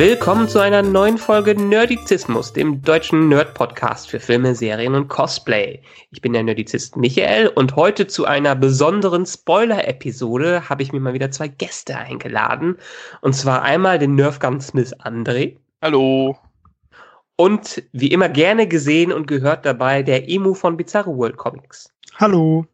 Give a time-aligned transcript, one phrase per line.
[0.00, 5.82] Willkommen zu einer neuen Folge Nerdizismus, dem deutschen Nerd-Podcast für Filme, Serien und Cosplay.
[6.10, 11.12] Ich bin der Nerdizist Michael und heute zu einer besonderen Spoiler-Episode habe ich mir mal
[11.12, 12.78] wieder zwei Gäste eingeladen.
[13.20, 15.58] Und zwar einmal den Nerfgun Smith André.
[15.82, 16.38] Hallo.
[17.36, 21.92] Und wie immer gerne gesehen und gehört dabei der Emu von Bizarro World Comics.
[22.14, 22.64] Hallo.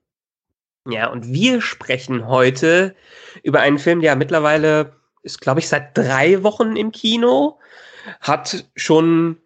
[0.88, 2.95] Ja, und wir sprechen heute
[3.42, 4.92] über einen Film, der mittlerweile
[5.26, 7.58] ist, glaube ich, seit drei Wochen im Kino,
[8.20, 9.38] hat schon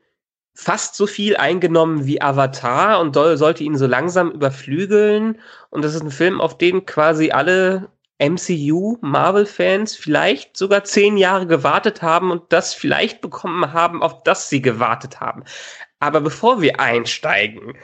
[0.55, 5.41] fast so viel eingenommen wie Avatar und soll, sollte ihn so langsam überflügeln.
[5.71, 11.47] Und das ist ein Film, auf den quasi alle MCU, Marvel-Fans vielleicht sogar zehn Jahre
[11.47, 15.45] gewartet haben und das vielleicht bekommen haben, auf das sie gewartet haben.
[15.99, 17.79] Aber bevor wir einsteigen,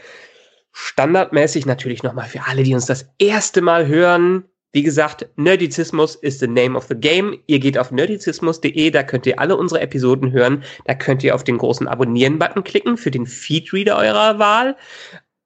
[0.73, 4.45] standardmäßig natürlich nochmal für alle, die uns das erste Mal hören,
[4.77, 7.39] wie gesagt, Nerdizismus ist the name of the game.
[7.47, 10.63] Ihr geht auf nerdizismus.de, da könnt ihr alle unsere Episoden hören.
[10.85, 14.77] Da könnt ihr auf den großen Abonnieren-Button klicken für den Feedreader eurer Wahl.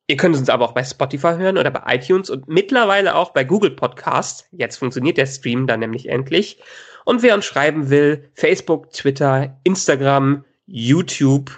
[0.09, 3.45] Ihr könnt uns aber auch bei Spotify hören oder bei iTunes und mittlerweile auch bei
[3.45, 4.49] Google Podcasts.
[4.51, 6.59] Jetzt funktioniert der Stream dann nämlich endlich.
[7.05, 11.53] Und wer uns schreiben will, Facebook, Twitter, Instagram, YouTube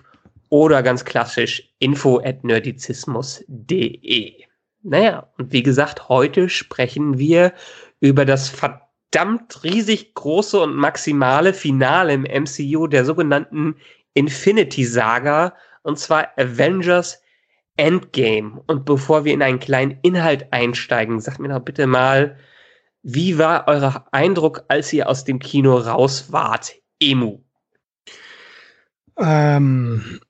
[0.50, 4.51] oder ganz klassisch info at nerdizismus.de.
[4.82, 7.52] Naja, und wie gesagt, heute sprechen wir
[8.00, 13.76] über das verdammt riesig große und maximale Finale im MCU der sogenannten
[14.14, 17.22] Infinity Saga, und zwar Avengers
[17.76, 18.62] Endgame.
[18.66, 22.36] Und bevor wir in einen kleinen Inhalt einsteigen, sagt mir doch bitte mal,
[23.02, 26.74] wie war euer Eindruck, als ihr aus dem Kino raus wart?
[27.00, 27.40] Emu.
[29.18, 30.20] Ähm,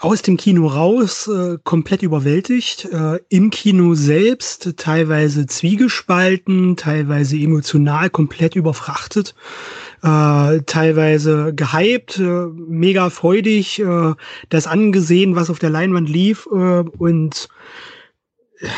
[0.00, 8.08] aus dem Kino raus, äh, komplett überwältigt, äh, im Kino selbst teilweise zwiegespalten, teilweise emotional
[8.10, 9.34] komplett überfrachtet,
[10.02, 14.14] äh, teilweise gehypt, äh, mega freudig, äh,
[14.48, 17.48] das angesehen, was auf der Leinwand lief äh, und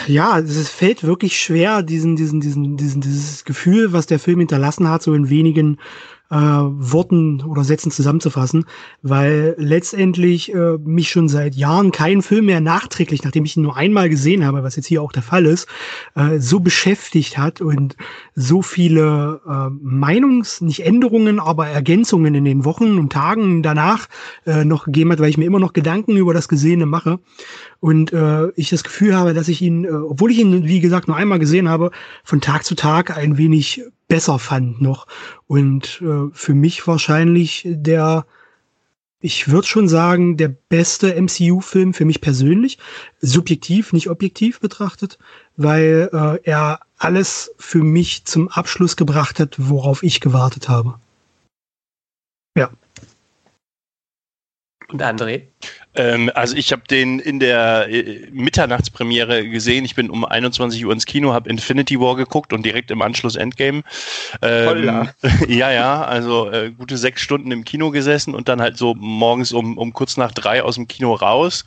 [0.06, 4.88] ja, es fällt wirklich schwer, diesen, diesen, diesen, diesen, dieses Gefühl, was der Film hinterlassen
[4.88, 5.78] hat, so in wenigen
[6.30, 8.64] äh, Worten oder Sätzen zusammenzufassen,
[9.02, 13.76] weil letztendlich äh, mich schon seit Jahren kein Film mehr nachträglich, nachdem ich ihn nur
[13.76, 15.68] einmal gesehen habe, was jetzt hier auch der Fall ist,
[16.14, 17.96] äh, so beschäftigt hat und
[18.34, 24.08] so viele äh, Meinungs-, nicht Änderungen, aber Ergänzungen in den Wochen und Tagen danach
[24.46, 27.20] äh, noch gegeben hat, weil ich mir immer noch Gedanken über das Gesehene mache
[27.80, 31.08] und äh, ich das Gefühl habe, dass ich ihn, äh, obwohl ich ihn, wie gesagt,
[31.08, 31.90] nur einmal gesehen habe,
[32.24, 35.06] von Tag zu Tag ein wenig besser fand noch.
[35.46, 38.26] Und äh, für mich wahrscheinlich der,
[39.20, 42.78] ich würde schon sagen, der beste MCU-Film für mich persönlich,
[43.20, 45.18] subjektiv, nicht objektiv betrachtet,
[45.56, 50.94] weil äh, er alles für mich zum Abschluss gebracht hat, worauf ich gewartet habe.
[52.56, 52.70] Ja.
[54.88, 55.42] Und André?
[55.94, 59.84] Ähm, also ich habe den in der äh, Mitternachtspremiere gesehen.
[59.84, 63.34] Ich bin um 21 Uhr ins Kino, habe Infinity War geguckt und direkt im Anschluss
[63.34, 63.82] Endgame.
[64.42, 65.08] Ähm,
[65.48, 69.52] ja, ja, also äh, gute sechs Stunden im Kino gesessen und dann halt so morgens
[69.52, 71.64] um, um kurz nach drei aus dem Kino raus.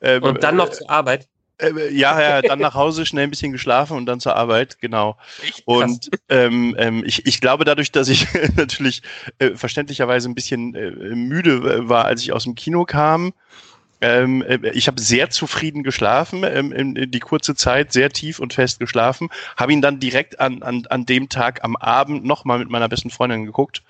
[0.00, 1.28] Ähm, und dann noch zur Arbeit?
[1.58, 5.16] Äh, ja, ja, dann nach Hause schnell ein bisschen geschlafen und dann zur Arbeit, genau.
[5.64, 8.26] Und ähm, ähm, ich, ich glaube, dadurch, dass ich
[8.56, 9.02] natürlich
[9.38, 13.32] äh, verständlicherweise ein bisschen äh, müde war, als ich aus dem Kino kam,
[14.00, 18.52] ähm, äh, ich habe sehr zufrieden geschlafen, ähm, in, die kurze Zeit sehr tief und
[18.52, 22.68] fest geschlafen, habe ihn dann direkt an, an, an dem Tag am Abend nochmal mit
[22.68, 23.82] meiner besten Freundin geguckt.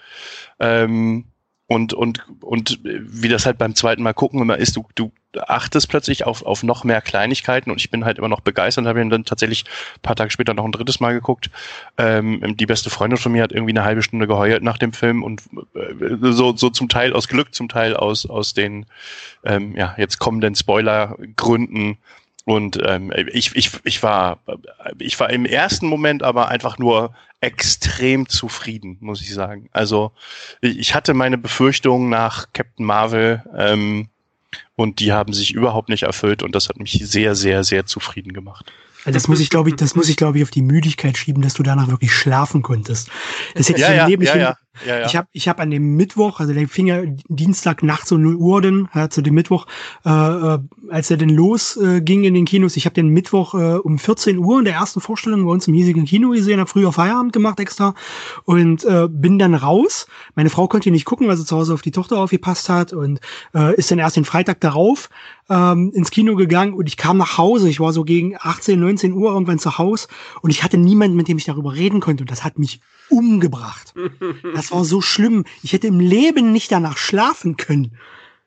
[0.61, 1.25] Ähm,
[1.67, 5.89] und, und, und wie das halt beim zweiten Mal gucken immer ist, du, du achtest
[5.89, 9.09] plötzlich auf, auf noch mehr Kleinigkeiten und ich bin halt immer noch begeistert habe ihn
[9.09, 9.65] dann tatsächlich
[10.03, 11.51] paar Tage später noch ein drittes Mal geguckt.
[11.97, 15.23] Ähm, die beste Freundin von mir hat irgendwie eine halbe Stunde geheult nach dem Film
[15.23, 15.43] und
[15.75, 18.85] äh, so, so zum Teil aus Glück, zum Teil aus, aus den
[19.45, 21.97] ähm, ja, jetzt kommenden Spoiler-Gründen
[22.45, 24.39] und ähm, ich, ich, ich, war,
[24.99, 29.69] ich war im ersten Moment aber einfach nur extrem zufrieden, muss ich sagen.
[29.73, 30.13] Also
[30.61, 34.09] ich hatte meine Befürchtungen nach Captain Marvel ähm,
[34.77, 38.33] und die haben sich überhaupt nicht erfüllt und das hat mich sehr, sehr, sehr zufrieden
[38.33, 38.73] gemacht.
[39.05, 41.55] Das muss ich, glaube ich, das muss ich, glaube ich, auf die Müdigkeit schieben, dass
[41.55, 43.11] du danach wirklich schlafen konntest.
[43.55, 44.57] Das hättest ja, im ja, ja, ja.
[44.87, 45.07] Ja, ja.
[45.07, 48.35] Ich habe ich hab an dem Mittwoch, also der fing ja Dienstag nachts um 0
[48.37, 49.67] Uhr dann, ja, zu dem Mittwoch,
[50.05, 50.59] äh, äh,
[50.91, 54.39] als er denn losging äh, in den Kinos, ich habe den Mittwoch äh, um 14
[54.39, 57.61] Uhr in der ersten Vorstellung bei uns im hiesigen Kino gesehen, habe früher Feierabend gemacht
[57.61, 57.95] extra
[58.45, 60.07] und äh, bin dann raus.
[60.35, 63.21] Meine Frau konnte nicht gucken, weil sie zu Hause auf die Tochter aufgepasst hat und
[63.55, 65.09] äh, ist dann erst den Freitag darauf
[65.49, 67.69] ähm, ins Kino gegangen und ich kam nach Hause.
[67.69, 70.09] Ich war so gegen 18, 19 Uhr irgendwann zu Hause
[70.43, 72.81] und ich hatte niemanden, mit dem ich darüber reden konnte und das hat mich
[73.11, 73.95] umgebracht.
[74.55, 75.45] Das war so schlimm.
[75.63, 77.97] Ich hätte im Leben nicht danach schlafen können.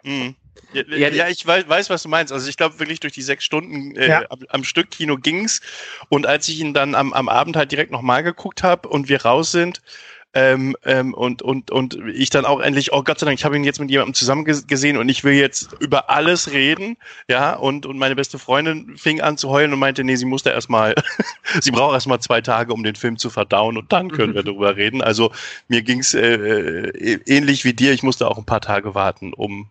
[0.03, 0.35] Mhm.
[0.73, 2.33] Ja, ja, ich weiß, weiß, was du meinst.
[2.33, 4.23] Also ich glaube wirklich durch die sechs Stunden äh, ja.
[4.29, 5.61] am, am, Stück Kino ging's.
[6.09, 9.21] Und als ich ihn dann am, am Abend halt direkt nochmal geguckt habe und wir
[9.23, 9.81] raus sind,
[10.33, 13.55] ähm, ähm, und, und, und ich dann auch endlich, oh Gott sei Dank, ich habe
[13.55, 16.97] ihn jetzt mit jemandem zusammen gesehen und ich will jetzt über alles reden.
[17.29, 20.49] Ja, und, und meine beste Freundin fing an zu heulen und meinte, nee, sie musste
[20.49, 20.95] erstmal,
[21.61, 24.75] sie braucht erstmal zwei Tage, um den Film zu verdauen und dann können wir darüber
[24.75, 25.01] reden.
[25.01, 25.31] Also
[25.69, 29.69] mir ging's äh, äh, ähnlich wie dir, ich musste auch ein paar Tage warten, um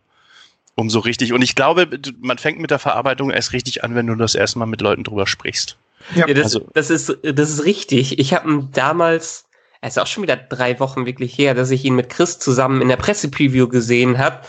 [0.79, 1.32] um so richtig.
[1.32, 1.88] Und ich glaube,
[2.20, 5.26] man fängt mit der Verarbeitung erst richtig an, wenn du das erstmal mit Leuten drüber
[5.26, 5.79] sprichst.
[6.14, 8.19] Ja, das, also, das, ist, das ist richtig.
[8.19, 9.46] Ich habe damals
[9.87, 12.83] es ist auch schon wieder drei Wochen wirklich her, dass ich ihn mit Chris zusammen
[12.83, 14.41] in der Pressepreview gesehen habe.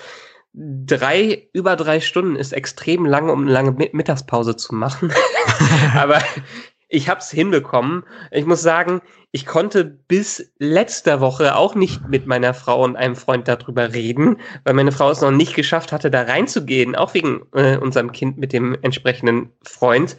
[0.53, 5.13] Drei, über drei Stunden ist extrem lang, um eine lange Mittagspause zu machen.
[5.95, 6.19] Aber
[6.89, 8.03] ich habe es hinbekommen.
[8.31, 9.01] Ich muss sagen,
[9.31, 14.37] ich konnte bis letzter Woche auch nicht mit meiner Frau und einem Freund darüber reden,
[14.63, 18.37] weil meine Frau es noch nicht geschafft hatte, da reinzugehen, auch wegen äh, unserem Kind
[18.37, 20.15] mit dem entsprechenden Freund.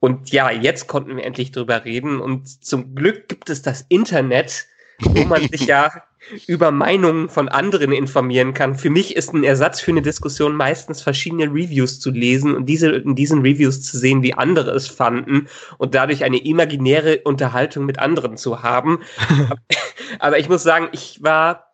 [0.00, 2.20] Und ja, jetzt konnten wir endlich drüber reden.
[2.20, 4.66] Und zum Glück gibt es das Internet,
[5.00, 6.02] wo man sich ja
[6.46, 8.74] über Meinungen von anderen informieren kann.
[8.74, 12.90] Für mich ist ein Ersatz für eine Diskussion meistens verschiedene Reviews zu lesen und diese
[12.90, 15.48] in diesen Reviews zu sehen, wie andere es fanden
[15.78, 19.00] und dadurch eine imaginäre Unterhaltung mit anderen zu haben.
[20.18, 21.72] Aber ich muss sagen, ich war,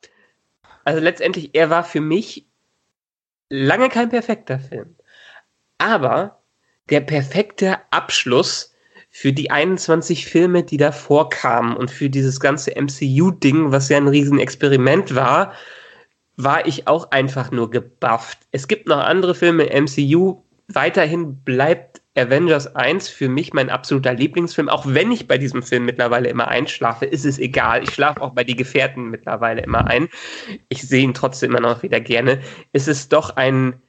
[0.84, 2.46] also letztendlich, er war für mich
[3.48, 4.96] lange kein perfekter Film.
[5.78, 6.42] Aber
[6.90, 8.73] der perfekte Abschluss
[9.16, 14.08] für die 21 Filme, die davor kamen und für dieses ganze MCU-Ding, was ja ein
[14.08, 15.52] Riesenexperiment war,
[16.36, 18.38] war ich auch einfach nur gebufft.
[18.50, 20.42] Es gibt noch andere Filme im MCU.
[20.66, 24.68] Weiterhin bleibt Avengers 1 für mich mein absoluter Lieblingsfilm.
[24.68, 27.84] Auch wenn ich bei diesem Film mittlerweile immer einschlafe, ist es egal.
[27.84, 30.08] Ich schlafe auch bei Die Gefährten mittlerweile immer ein.
[30.68, 32.40] Ich sehe ihn trotzdem immer noch wieder gerne.
[32.72, 33.80] Es ist doch ein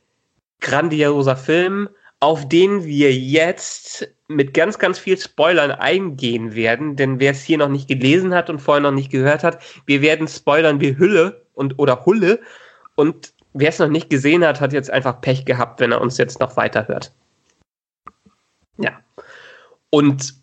[0.62, 1.90] grandioser Film
[2.26, 6.96] auf den wir jetzt mit ganz, ganz viel Spoilern eingehen werden.
[6.96, 10.02] Denn wer es hier noch nicht gelesen hat und vorher noch nicht gehört hat, wir
[10.02, 12.40] werden spoilern wie Hülle und oder Hulle.
[12.96, 16.18] Und wer es noch nicht gesehen hat, hat jetzt einfach Pech gehabt, wenn er uns
[16.18, 17.14] jetzt noch weiterhört.
[18.80, 19.00] Ja.
[19.92, 20.34] Und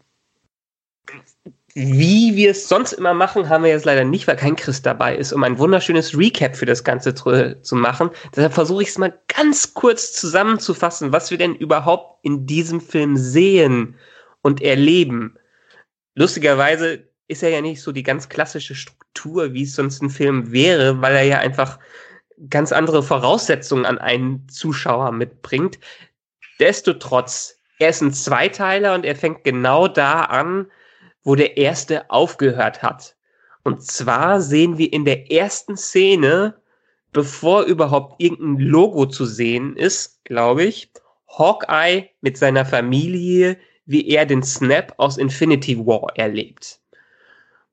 [1.74, 5.16] wie wir es sonst immer machen, haben wir jetzt leider nicht, weil kein Chris dabei
[5.16, 8.10] ist, um ein wunderschönes Recap für das Ganze zu, zu machen.
[8.36, 13.16] Deshalb versuche ich es mal ganz kurz zusammenzufassen, was wir denn überhaupt in diesem Film
[13.16, 13.96] sehen
[14.42, 15.38] und erleben.
[16.14, 20.52] Lustigerweise ist er ja nicht so die ganz klassische Struktur, wie es sonst ein Film
[20.52, 21.78] wäre, weil er ja einfach
[22.50, 25.78] ganz andere Voraussetzungen an einen Zuschauer mitbringt.
[26.60, 30.66] Destotrotz, er ist ein Zweiteiler und er fängt genau da an,
[31.24, 33.16] wo der erste aufgehört hat.
[33.64, 36.60] Und zwar sehen wir in der ersten Szene,
[37.12, 40.90] bevor überhaupt irgendein Logo zu sehen ist, glaube ich,
[41.28, 46.80] Hawkeye mit seiner Familie, wie er den Snap aus Infinity War erlebt.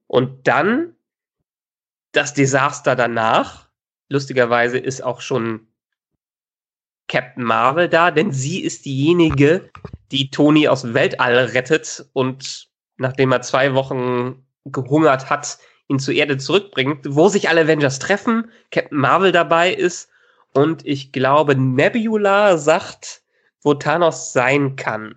[0.08, 0.96] Und dann
[2.12, 3.70] das Desaster danach.
[4.10, 5.68] Lustigerweise ist auch schon
[7.08, 9.70] Captain Marvel da, denn sie ist diejenige,
[10.12, 12.69] die Tony aus Weltall rettet und
[13.00, 18.52] nachdem er zwei Wochen gehungert hat, ihn zur Erde zurückbringt, wo sich alle Avengers treffen,
[18.72, 20.10] Captain Marvel dabei ist
[20.54, 23.24] und ich glaube Nebula sagt,
[23.62, 25.16] wo Thanos sein kann.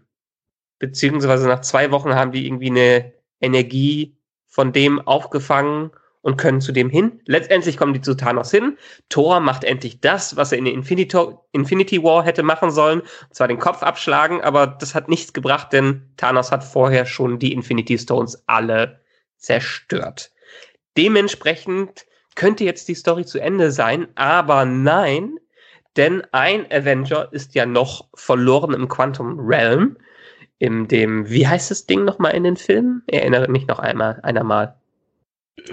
[0.79, 5.91] Beziehungsweise nach zwei Wochen haben die irgendwie eine Energie von dem aufgefangen
[6.23, 7.21] und können zu dem hin.
[7.27, 8.79] Letztendlich kommen die zu Thanos hin.
[9.09, 11.19] Thor macht endlich das, was er in Infinity,
[11.53, 15.73] Infinity War hätte machen sollen, und zwar den Kopf abschlagen, aber das hat nichts gebracht,
[15.73, 19.01] denn Thanos hat vorher schon die Infinity Stones alle
[19.37, 20.31] zerstört.
[20.97, 25.39] Dementsprechend könnte jetzt die Story zu Ende sein, aber nein,
[25.97, 29.97] denn ein Avenger ist ja noch verloren im Quantum Realm,
[30.59, 33.03] in dem, wie heißt das Ding nochmal in den Filmen?
[33.09, 34.81] Erinnere mich noch einmal, einer mal.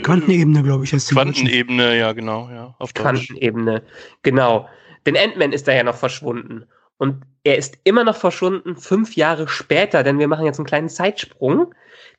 [0.04, 2.76] Quantenebene, glaube ich, heißt Quantenebene, ja, genau, ja.
[2.80, 3.84] Auf Quantenebene,
[4.24, 4.68] genau.
[5.06, 6.66] Denn Ant-Man ist da ja noch verschwunden.
[6.98, 10.90] Und er ist immer noch verschwunden, fünf Jahre später, denn wir machen jetzt einen kleinen
[10.90, 11.74] Zeitsprung.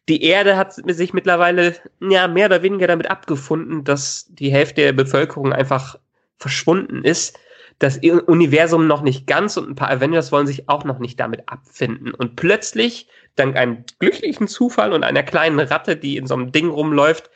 [0.08, 4.92] Die Erde hat sich mittlerweile ja, mehr oder weniger damit abgefunden, dass die Hälfte der
[4.94, 5.98] Bevölkerung einfach
[6.38, 7.38] verschwunden ist.
[7.78, 11.48] Das Universum noch nicht ganz und ein paar Avengers wollen sich auch noch nicht damit
[11.48, 12.12] abfinden.
[12.12, 16.68] Und plötzlich, dank einem glücklichen Zufall und einer kleinen Ratte, die in so einem Ding
[16.68, 17.30] rumläuft,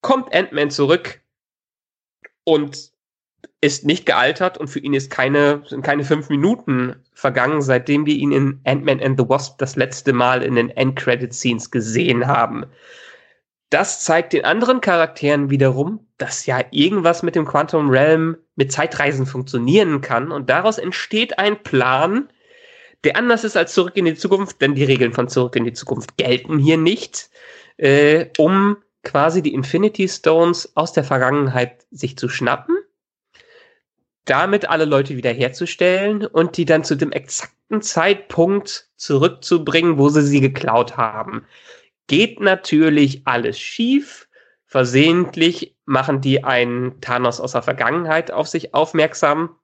[0.00, 1.20] kommt Ant-Man zurück
[2.44, 2.90] und
[3.60, 8.14] ist nicht gealtert und für ihn ist keine, sind keine fünf Minuten vergangen, seitdem wir
[8.14, 12.64] ihn in Ant-Man and the Wasp das letzte Mal in den End-Credit-Scenes gesehen haben.
[13.68, 19.26] Das zeigt den anderen Charakteren wiederum, dass ja irgendwas mit dem Quantum Realm mit Zeitreisen
[19.26, 22.30] funktionieren kann und daraus entsteht ein Plan,
[23.04, 25.72] der anders ist als Zurück in die Zukunft, denn die Regeln von Zurück in die
[25.72, 27.30] Zukunft gelten hier nicht,
[27.76, 32.76] äh, um quasi die Infinity Stones aus der Vergangenheit sich zu schnappen
[34.30, 40.40] damit alle Leute wiederherzustellen und die dann zu dem exakten Zeitpunkt zurückzubringen, wo sie sie
[40.40, 41.44] geklaut haben.
[42.06, 44.28] Geht natürlich alles schief.
[44.66, 49.56] Versehentlich machen die einen Thanos aus der Vergangenheit auf sich aufmerksam.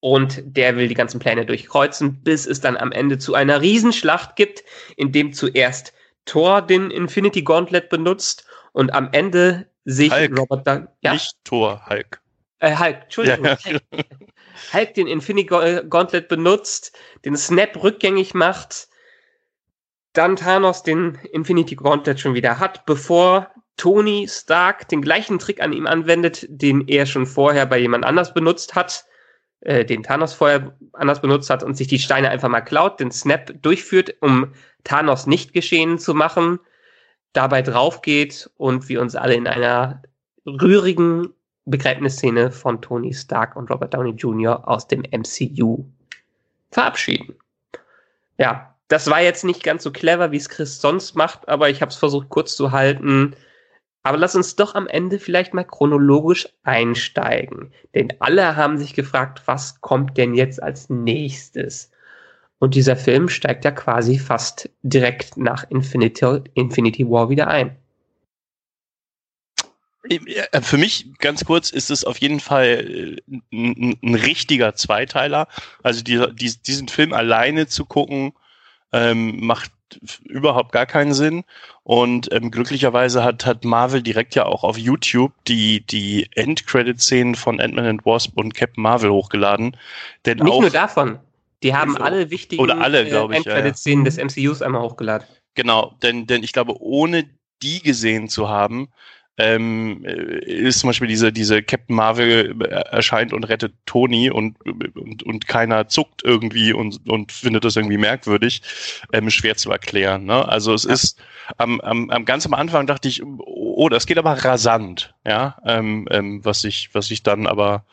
[0.00, 4.36] Und der will die ganzen Pläne durchkreuzen, bis es dann am Ende zu einer Riesenschlacht
[4.36, 4.62] gibt,
[4.96, 5.92] in dem zuerst
[6.24, 10.38] Thor den Infinity Gauntlet benutzt und am Ende sich Hulk.
[10.38, 11.14] Robert Downey, ja?
[11.14, 12.20] Nicht Thor, Hulk.
[12.60, 13.44] Äh, Hulk, Entschuldigung.
[13.44, 13.58] Ja.
[13.64, 13.82] Hulk.
[14.72, 15.46] Hulk den Infinity
[15.88, 18.88] Gauntlet benutzt, den Snap rückgängig macht,
[20.12, 25.72] dann Thanos den Infinity Gauntlet schon wieder hat, bevor Tony Stark den gleichen Trick an
[25.72, 29.04] ihm anwendet, den er schon vorher bei jemand anders benutzt hat,
[29.60, 33.10] äh, den Thanos vorher anders benutzt hat und sich die Steine einfach mal klaut, den
[33.10, 34.52] Snap durchführt, um
[34.84, 36.58] Thanos nicht geschehen zu machen,
[37.32, 40.02] dabei draufgeht und wir uns alle in einer
[40.46, 41.30] rührigen
[41.66, 44.66] Begräbnisszene von Tony Stark und Robert Downey Jr.
[44.66, 45.84] aus dem MCU
[46.70, 47.34] verabschieden.
[48.38, 51.82] Ja, das war jetzt nicht ganz so clever, wie es Chris sonst macht, aber ich
[51.82, 53.36] habe es versucht kurz zu halten.
[54.02, 57.72] Aber lass uns doch am Ende vielleicht mal chronologisch einsteigen.
[57.94, 61.90] Denn alle haben sich gefragt, was kommt denn jetzt als nächstes?
[62.58, 67.76] Und dieser Film steigt ja quasi fast direkt nach Infinity, Infinity War wieder ein.
[70.08, 75.48] Äh, Für mich ganz kurz ist es auf jeden Fall äh, ein, ein richtiger Zweiteiler.
[75.82, 78.32] Also die, die, diesen Film alleine zu gucken,
[78.92, 79.70] ähm, macht
[80.24, 81.44] überhaupt gar keinen Sinn.
[81.82, 87.60] Und ähm, glücklicherweise hat, hat Marvel direkt ja auch auf YouTube die, die Endcredit-Szenen von
[87.60, 89.76] Ant-Man and Wasp und Captain Marvel hochgeladen.
[90.26, 91.18] Denn Nicht auch, nur davon.
[91.62, 93.56] Die haben Also, alle wichtigen oder alle, glaub ich, ja, ja.
[93.56, 95.26] Endcredit-Szenen des MCUs einmal hochgeladen.
[95.54, 97.28] Genau, denn, denn ich glaube, ohne
[97.62, 98.88] die gesehen zu haben,
[99.38, 104.56] ähm, äh, ist zum Beispiel diese, diese Captain Marvel äh, erscheint und rettet Tony und,
[104.66, 108.62] und, und keiner zuckt irgendwie und, und findet das irgendwie merkwürdig,
[109.12, 110.24] ähm, schwer zu erklären.
[110.24, 110.46] Ne?
[110.46, 111.20] Also es ist
[111.56, 116.06] am, am, am ganz am Anfang dachte ich, oh, das geht aber rasant, ja, ähm,
[116.10, 117.84] ähm, was sich was sich dann aber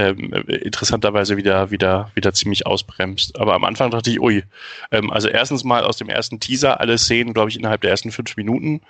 [0.00, 3.38] ähm, interessanterweise wieder wieder wieder ziemlich ausbremst.
[3.38, 4.44] Aber am Anfang dachte ich, ui,
[4.90, 8.10] ähm, also erstens mal aus dem ersten Teaser alle Szenen, glaube ich, innerhalb der ersten
[8.10, 8.80] fünf Minuten,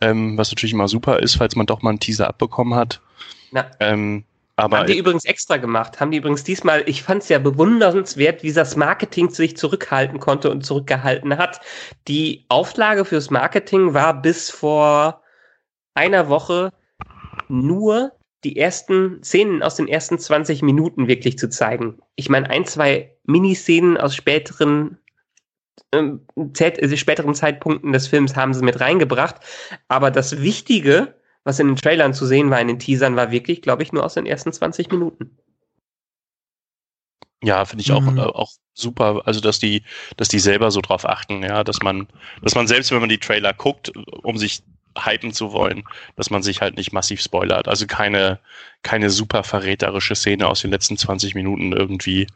[0.00, 3.00] ähm, was natürlich immer super ist, falls man doch mal einen Teaser abbekommen hat.
[3.52, 3.70] Na.
[3.80, 4.24] Ähm,
[4.56, 6.00] aber haben die übrigens extra gemacht.
[6.00, 10.50] Haben die übrigens diesmal, ich fand es ja bewundernswert, wie das Marketing sich zurückhalten konnte
[10.50, 11.60] und zurückgehalten hat.
[12.06, 15.22] Die Auflage fürs Marketing war bis vor
[15.94, 16.72] einer Woche
[17.48, 18.12] nur
[18.44, 22.00] die ersten Szenen aus den ersten 20 Minuten wirklich zu zeigen.
[22.16, 24.98] Ich meine, ein, zwei Miniszenen aus späteren
[25.92, 29.36] ähm, äh, späteren Zeitpunkten des Films haben sie mit reingebracht.
[29.88, 33.62] Aber das Wichtige, was in den Trailern zu sehen war, in den Teasern, war wirklich,
[33.62, 35.36] glaube ich, nur aus den ersten 20 Minuten.
[37.42, 38.18] Ja, finde ich auch, Mhm.
[38.18, 39.82] äh, auch super, also dass die,
[40.16, 42.08] dass die selber so drauf achten, ja, dass man,
[42.42, 44.62] dass man selbst, wenn man die Trailer guckt, um sich
[44.98, 45.84] hypen zu wollen,
[46.16, 47.68] dass man sich halt nicht massiv spoilert.
[47.68, 48.38] Also keine,
[48.82, 52.26] keine super verräterische Szene aus den letzten 20 Minuten irgendwie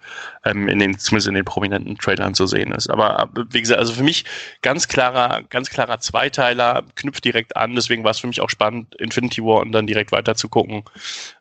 [0.44, 2.90] ähm, in den, zumindest in den prominenten Trailern zu sehen ist.
[2.90, 4.24] Aber äh, wie gesagt, also für mich
[4.62, 8.94] ganz klarer, ganz klarer Zweiteiler, knüpft direkt an, deswegen war es für mich auch spannend,
[8.96, 10.84] Infinity War und dann direkt weiter zu gucken.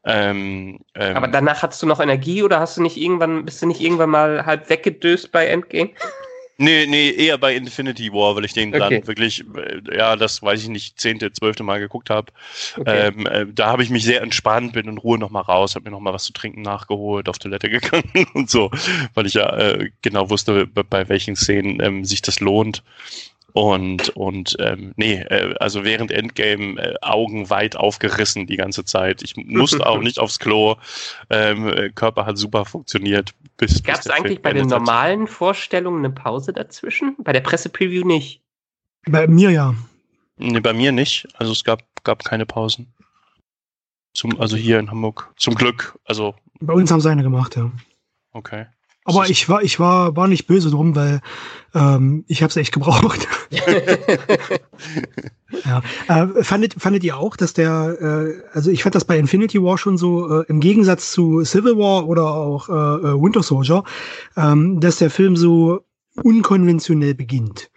[0.03, 3.65] Ähm, ähm, Aber danach hattest du noch Energie oder hast du nicht irgendwann, bist du
[3.65, 5.91] nicht irgendwann mal halb weggedöst bei Endgame?
[6.59, 8.79] Nee, nee, eher bei Infinity War, weil ich den Okay.
[8.79, 12.31] dann wirklich, äh, ja, das weiß ich nicht, zehnte, zwölfte Mal geguckt habe.
[12.75, 13.07] Okay.
[13.09, 15.91] Ähm, äh, da habe ich mich sehr entspannt, bin in Ruhe nochmal raus, habe mir
[15.91, 18.71] nochmal was zu trinken nachgeholt, auf Toilette gegangen und so,
[19.13, 22.83] weil ich ja äh, genau wusste, bei, bei welchen Szenen ähm, sich das lohnt.
[23.57, 29.23] Und, und ähm, nee, äh, also während Endgame äh, Augen weit aufgerissen die ganze Zeit.
[29.23, 30.75] Ich musste auch nicht aufs Klo.
[31.31, 33.33] Ähm, äh, Körper hat super funktioniert.
[33.57, 37.15] Gab es eigentlich bei den normalen Vorstellungen eine Pause dazwischen?
[37.17, 38.43] Bei der Pressepreview nicht?
[39.07, 39.73] Bei mir ja.
[40.35, 41.27] Nee, bei mir nicht.
[41.33, 42.93] Also es gab, gab keine Pausen.
[44.13, 45.33] Zum, also hier in Hamburg.
[45.35, 45.97] Zum Glück.
[46.05, 46.35] Also.
[46.59, 47.71] Bei uns haben sie eine gemacht, ja.
[48.33, 48.67] Okay.
[49.07, 51.21] Aber ich war, ich war, war nicht böse drum, weil
[51.73, 53.25] ähm, ich habe es echt gebraucht.
[55.63, 55.81] ja.
[56.09, 59.77] Äh, fandet, fandet ihr auch, dass der, äh, also ich fand das bei Infinity War
[59.77, 63.85] schon so, äh, im Gegensatz zu Civil War oder auch äh, äh Winter Soldier,
[64.35, 65.85] ähm, dass der Film so
[66.21, 67.69] unkonventionell beginnt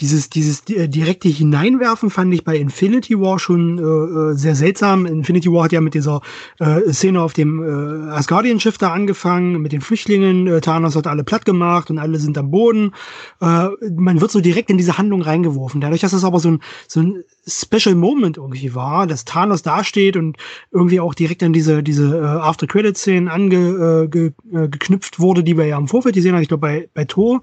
[0.00, 5.06] dieses, dieses äh, direkte Hineinwerfen fand ich bei Infinity War schon äh, äh, sehr seltsam.
[5.06, 6.20] Infinity War hat ja mit dieser
[6.58, 10.46] äh, Szene auf dem äh, Asgardian-Schiff da angefangen, mit den Flüchtlingen.
[10.46, 12.92] Äh, Thanos hat alle platt gemacht und alle sind am Boden.
[13.40, 15.80] Äh, man wird so direkt in diese Handlung reingeworfen.
[15.80, 20.16] Dadurch, dass es aber so ein, so ein Special Moment irgendwie war, dass Thanos dasteht
[20.16, 20.36] und
[20.70, 25.66] irgendwie auch direkt an diese, diese äh, After-Credit-Szenen ange, äh, äh, geknüpft wurde, die wir
[25.66, 26.42] ja im Vorfeld gesehen haben.
[26.42, 27.42] Ich glaube, bei, bei Thor,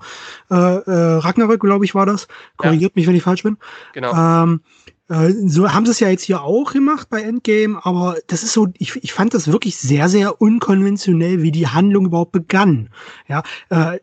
[0.50, 2.14] äh, äh, Ragnarök, glaube ich, war das.
[2.57, 3.00] Korrigiert ja.
[3.00, 3.57] mich, wenn ich falsch bin.
[3.93, 4.13] Genau.
[4.13, 4.62] Ähm,
[5.10, 8.53] äh, so haben sie es ja jetzt hier auch gemacht bei Endgame, aber das ist
[8.53, 12.89] so, ich, ich fand das wirklich sehr, sehr unkonventionell, wie die Handlung überhaupt begann.
[13.27, 14.00] Ja, äh,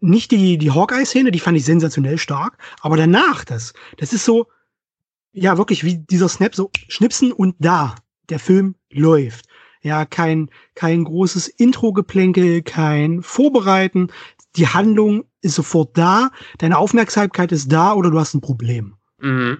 [0.00, 4.48] nicht die, die Hawkeye-Szene, die fand ich sensationell stark, aber danach das, das ist so,
[5.32, 7.94] ja, wirklich wie dieser Snap, so schnipsen und da,
[8.28, 9.46] der Film läuft.
[9.82, 14.08] Ja, kein, kein großes Intro-Geplänkel, kein Vorbereiten.
[14.56, 18.94] Die Handlung ist sofort da, deine Aufmerksamkeit ist da oder du hast ein Problem.
[19.20, 19.58] Mhm.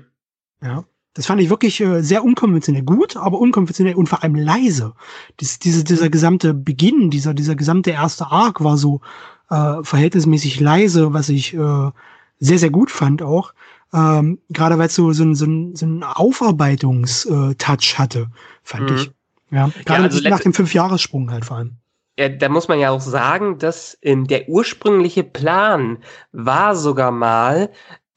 [0.62, 0.84] Ja.
[1.14, 4.94] Das fand ich wirklich äh, sehr unkonventionell gut, aber unkonventionell und vor allem leise.
[5.38, 9.00] Dies, diese, dieser gesamte Beginn, dieser, dieser gesamte erste Arc war so
[9.48, 11.90] äh, verhältnismäßig leise, was ich äh,
[12.40, 13.54] sehr, sehr gut fand auch.
[13.92, 18.26] Ähm, Gerade weil es so, so, ein, so so ein Aufarbeitungstouch hatte,
[18.64, 18.96] fand mhm.
[18.96, 19.10] ich.
[19.52, 21.76] Ja, gerade ja, also nach dem Fünfjahressprung halt vor allem
[22.16, 25.98] da muss man ja auch sagen, dass ähm, der ursprüngliche Plan
[26.32, 27.70] war sogar mal,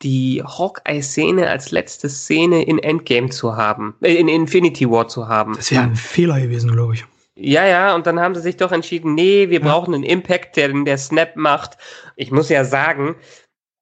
[0.03, 5.55] die Hawkeye-Szene als letzte Szene in Endgame zu haben, äh, in Infinity War zu haben.
[5.55, 7.05] Das wäre ein Fehler gewesen, glaube ich.
[7.35, 9.67] Ja, ja, und dann haben sie sich doch entschieden, nee, wir ja.
[9.67, 11.77] brauchen einen Impact, der der Snap macht.
[12.15, 13.15] Ich muss ja sagen,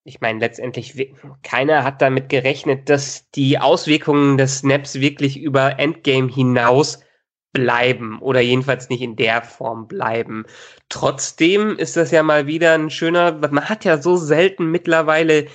[0.04, 6.32] ich meine, letztendlich, keiner hat damit gerechnet, dass die Auswirkungen des Snaps wirklich über Endgame
[6.32, 7.00] hinaus
[7.56, 10.46] bleiben oder jedenfalls nicht in der Form bleiben.
[10.90, 15.48] Trotzdem ist das ja mal wieder ein schöner, man hat ja so selten mittlerweile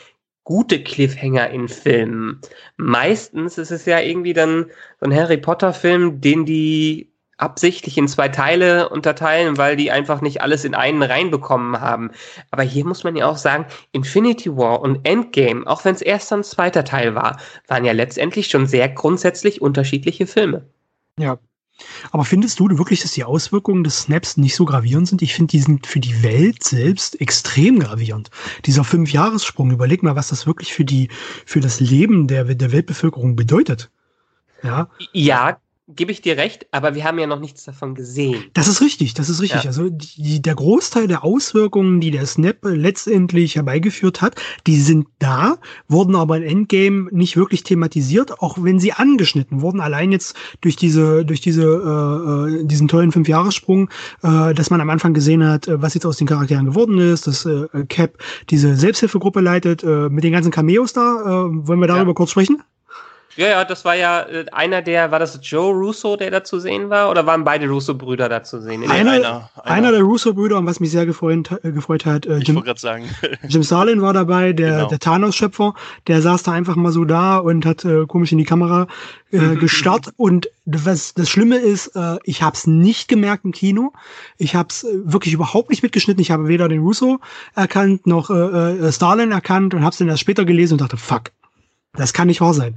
[0.44, 2.40] gute Cliffhanger in Filmen.
[2.78, 4.66] Meistens ist es ja irgendwie dann
[4.98, 10.22] so ein Harry Potter Film, den die absichtlich in zwei Teile unterteilen, weil die einfach
[10.22, 12.10] nicht alles in einen reinbekommen haben.
[12.50, 16.32] Aber hier muss man ja auch sagen, Infinity War und Endgame, auch wenn es erst
[16.32, 20.66] ein zweiter Teil war, waren ja letztendlich schon sehr grundsätzlich unterschiedliche Filme.
[21.18, 21.38] Ja,
[22.10, 25.22] aber findest du wirklich, dass die Auswirkungen des Snaps nicht so gravierend sind?
[25.22, 28.30] Ich finde, die sind für die Welt selbst extrem gravierend.
[28.66, 31.08] Dieser Fünfjahressprung, überleg mal, was das wirklich für die,
[31.46, 33.90] für das Leben der, der Weltbevölkerung bedeutet.
[34.62, 34.88] Ja.
[35.12, 35.58] Ja,
[35.96, 38.44] gebe ich dir recht, aber wir haben ja noch nichts davon gesehen.
[38.54, 39.64] Das ist richtig, das ist richtig.
[39.64, 39.68] Ja.
[39.68, 45.58] Also die, der Großteil der Auswirkungen, die der Snap letztendlich herbeigeführt hat, die sind da,
[45.88, 49.80] wurden aber in Endgame nicht wirklich thematisiert, auch wenn sie angeschnitten wurden.
[49.80, 53.90] Allein jetzt durch diese, durch diese, äh, äh diesen tollen Fünfjahressprung,
[54.22, 57.26] äh, dass man am Anfang gesehen hat, äh, was jetzt aus den Charakteren geworden ist,
[57.26, 58.18] dass äh, Cap
[58.50, 61.20] diese Selbsthilfegruppe leitet, äh, mit den ganzen Cameos da.
[61.20, 62.14] Äh, wollen wir darüber ja.
[62.14, 62.62] kurz sprechen?
[63.36, 66.58] Ja, ja, das war ja äh, einer der, war das Joe Russo, der da zu
[66.58, 68.82] sehen war, oder waren beide Russo-Brüder da zu sehen?
[68.90, 69.64] Einer, einer, einer.
[69.64, 73.08] einer, der Russo-Brüder, und was mich sehr gefreut, äh, gefreut hat, äh, Jim, sagen.
[73.48, 74.88] Jim Starlin war dabei, der, genau.
[74.88, 75.74] der Thanos-Schöpfer,
[76.08, 78.88] der saß da einfach mal so da und hat äh, komisch in die Kamera
[79.30, 80.12] äh, gestarrt.
[80.16, 83.92] und was das Schlimme ist, äh, ich habe es nicht gemerkt im Kino.
[84.38, 86.20] Ich habe es äh, wirklich überhaupt nicht mitgeschnitten.
[86.20, 87.20] Ich habe weder den Russo
[87.54, 90.96] erkannt noch äh, äh, Starlin erkannt und habe es dann erst später gelesen und dachte,
[90.96, 91.30] fuck,
[91.94, 92.76] das kann nicht wahr sein.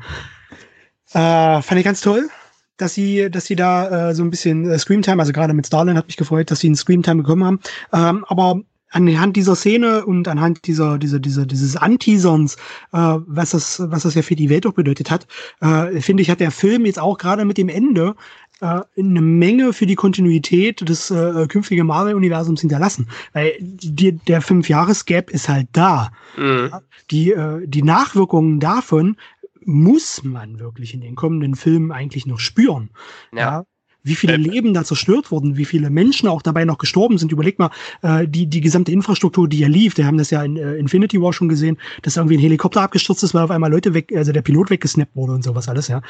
[1.13, 2.29] Äh, fand ich ganz toll,
[2.77, 5.97] dass sie, dass sie da äh, so ein bisschen äh, Screamtime, also gerade mit Starlin
[5.97, 7.59] hat mich gefreut, dass sie einen Screamtime bekommen haben.
[7.93, 8.61] Ähm, aber
[8.93, 12.55] anhand dieser Szene und anhand dieser, dieser, dieser, dieses Anteaserns,
[12.93, 15.27] äh, was das, was das ja für die Welt auch bedeutet hat,
[15.61, 18.15] äh, finde ich, hat der Film jetzt auch gerade mit dem Ende
[18.61, 23.09] äh, eine Menge für die Kontinuität des äh, künftigen Marvel-Universums hinterlassen.
[23.33, 26.11] Weil die, der Fünf-Jahres-Gap ist halt da.
[26.37, 26.71] Mhm.
[27.11, 29.17] Die, äh, die Nachwirkungen davon
[29.65, 32.89] muss man wirklich in den kommenden Filmen eigentlich noch spüren.
[33.33, 33.39] Ja.
[33.39, 33.63] ja.
[34.03, 37.31] wie viele ähm, Leben da zerstört wurden, wie viele Menschen auch dabei noch gestorben sind.
[37.31, 37.71] Überleg mal,
[38.01, 41.21] äh, die, die gesamte Infrastruktur, die ja lief, wir haben das ja in äh, Infinity
[41.21, 44.31] War schon gesehen, dass irgendwie ein Helikopter abgestürzt ist, weil auf einmal Leute weg, also
[44.31, 46.01] der Pilot weggesnappt wurde und sowas alles, ja.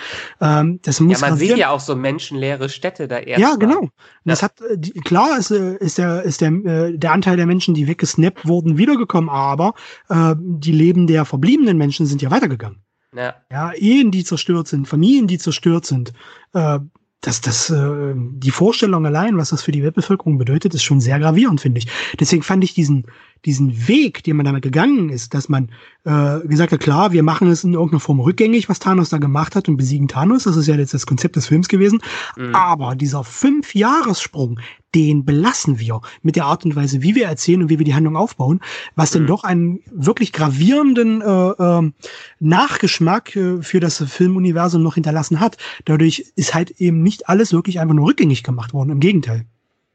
[0.41, 3.39] Ähm, das muss ja, man sieht ja auch so menschenleere Städte da erst.
[3.39, 3.89] Ja, genau.
[4.25, 7.45] Das hat, äh, die, klar ist, äh, ist der, ist der, äh, der Anteil der
[7.45, 9.75] Menschen, die weggesnappt wurden, wiedergekommen, aber
[10.09, 12.82] äh, die Leben der verbliebenen Menschen sind ja weitergegangen.
[13.15, 13.35] Ja.
[13.51, 16.13] ja, Ehen, die zerstört sind, Familien, die zerstört sind.
[16.53, 16.79] Äh,
[17.21, 21.19] das, das, äh, die Vorstellung allein, was das für die Weltbevölkerung bedeutet, ist schon sehr
[21.19, 21.87] gravierend, finde ich.
[22.19, 23.05] Deswegen fand ich diesen,
[23.45, 25.69] diesen Weg, den man damit gegangen ist, dass man
[26.05, 29.55] äh, gesagt hat, klar, wir machen es in irgendeiner Form rückgängig, was Thanos da gemacht
[29.55, 32.01] hat und besiegen Thanos, das ist ja jetzt das Konzept des Films gewesen,
[32.37, 32.55] mhm.
[32.55, 34.59] aber dieser Fünf-Jahressprung,
[34.95, 37.95] den belassen wir mit der Art und Weise, wie wir erzählen und wie wir die
[37.95, 38.59] Handlung aufbauen,
[38.95, 39.19] was mhm.
[39.19, 41.91] denn doch einen wirklich gravierenden äh, äh,
[42.39, 45.57] Nachgeschmack äh, für das Filmuniversum noch hinterlassen hat.
[45.85, 49.45] Dadurch ist halt eben nicht alles wirklich einfach nur rückgängig gemacht worden, im Gegenteil.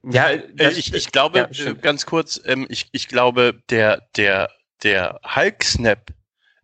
[0.05, 4.51] Ja, äh, ich, ich glaube, ja, äh, ganz kurz, ähm, ich, ich glaube, der, der,
[4.83, 6.13] der Hulk-Snap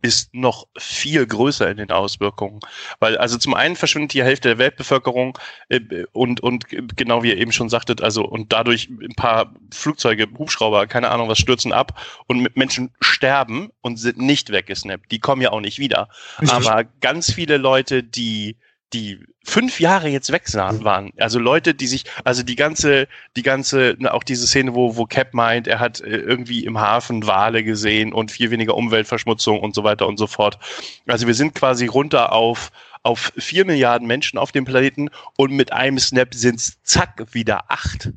[0.05, 2.61] ist noch viel größer in den Auswirkungen.
[3.01, 5.39] Weil also zum einen verschwindet die Hälfte der Weltbevölkerung
[5.71, 5.81] äh,
[6.13, 10.87] und, und genau wie ihr eben schon sagtet, also und dadurch ein paar Flugzeuge, Hubschrauber,
[10.87, 15.11] keine Ahnung was, stürzen ab und Menschen sterben und sind nicht weggesnappt.
[15.11, 16.11] Die kommen ja auch nicht wieder.
[16.51, 18.59] Aber ganz viele Leute, die
[18.95, 21.11] die fünf Jahre jetzt weg waren.
[21.19, 25.35] Also Leute, die sich, also die ganze, die ganze, auch diese Szene, wo, wo Cap
[25.35, 29.85] meint, er hat äh, irgendwie im Hafen Wale gesehen und viel weniger Umweltverschmutzung und so
[29.85, 30.59] weiter und so fort.
[31.07, 32.71] Also wir sind quasi runter auf,
[33.03, 37.71] auf vier Milliarden Menschen auf dem Planeten und mit einem Snap sind es zack wieder
[37.71, 38.11] acht.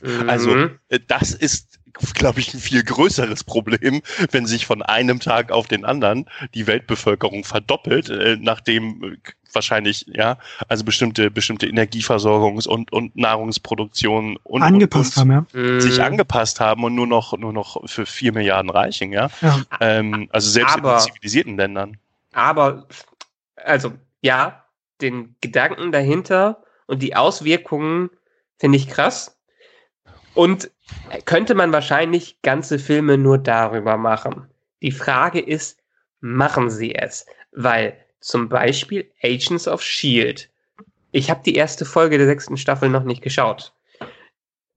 [0.00, 0.30] Mhm.
[0.30, 0.56] Also
[0.88, 1.80] äh, das ist
[2.14, 6.66] glaube ich, ein viel größeres Problem, wenn sich von einem Tag auf den anderen die
[6.66, 9.18] Weltbevölkerung verdoppelt, äh, nachdem
[9.52, 15.80] wahrscheinlich, ja, also bestimmte, bestimmte Energieversorgungs- und, und Nahrungsproduktion und, angepasst und, haben, ja.
[15.80, 16.04] sich mhm.
[16.04, 19.30] angepasst haben und nur noch, nur noch für vier Milliarden reichen, ja.
[19.40, 19.62] ja.
[19.80, 21.96] Ähm, also selbst aber, in zivilisierten Ländern.
[22.32, 22.86] Aber,
[23.56, 24.64] also, ja,
[25.00, 28.10] den Gedanken dahinter und die Auswirkungen
[28.58, 29.36] finde ich krass.
[30.34, 30.70] Und
[31.24, 34.48] könnte man wahrscheinlich ganze Filme nur darüber machen.
[34.82, 35.80] Die Frage ist,
[36.20, 37.26] machen sie es?
[37.52, 40.48] Weil zum Beispiel Agents of Shield.
[41.12, 43.72] Ich habe die erste Folge der sechsten Staffel noch nicht geschaut.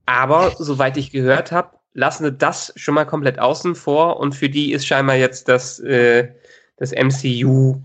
[0.06, 4.48] Aber soweit ich gehört habe, lassen sie das schon mal komplett außen vor und für
[4.48, 6.28] die ist scheinbar jetzt das, äh,
[6.76, 7.80] das MCU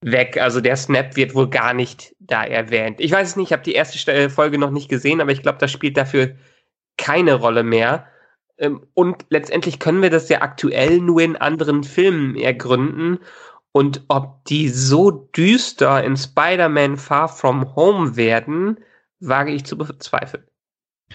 [0.00, 0.38] weg.
[0.38, 3.00] Also der Snap wird wohl gar nicht da erwähnt.
[3.00, 5.58] Ich weiß es nicht, ich habe die erste Folge noch nicht gesehen, aber ich glaube,
[5.58, 6.34] das spielt dafür
[6.96, 8.06] keine Rolle mehr.
[8.58, 13.18] Ähm, und letztendlich können wir das ja aktuell nur in anderen Filmen ergründen.
[13.72, 18.80] Und ob die so düster in Spider-Man Far From Home werden,
[19.20, 20.44] wage ich zu bezweifeln.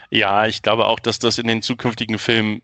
[0.09, 2.61] Ja, ich glaube auch, dass das in den zukünftigen Filmen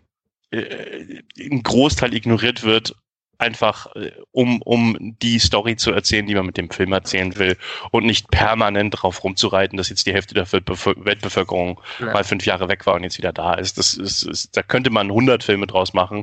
[0.50, 2.94] äh, ein Großteil ignoriert wird
[3.42, 7.56] einfach äh, um, um die Story zu erzählen, die man mit dem Film erzählen will
[7.90, 12.12] und nicht permanent drauf rumzureiten, dass jetzt die Hälfte der Weltbevölkerung ja.
[12.12, 13.78] mal fünf Jahre weg war und jetzt wieder da ist.
[13.78, 16.22] Das ist, ist da könnte man 100 Filme draus machen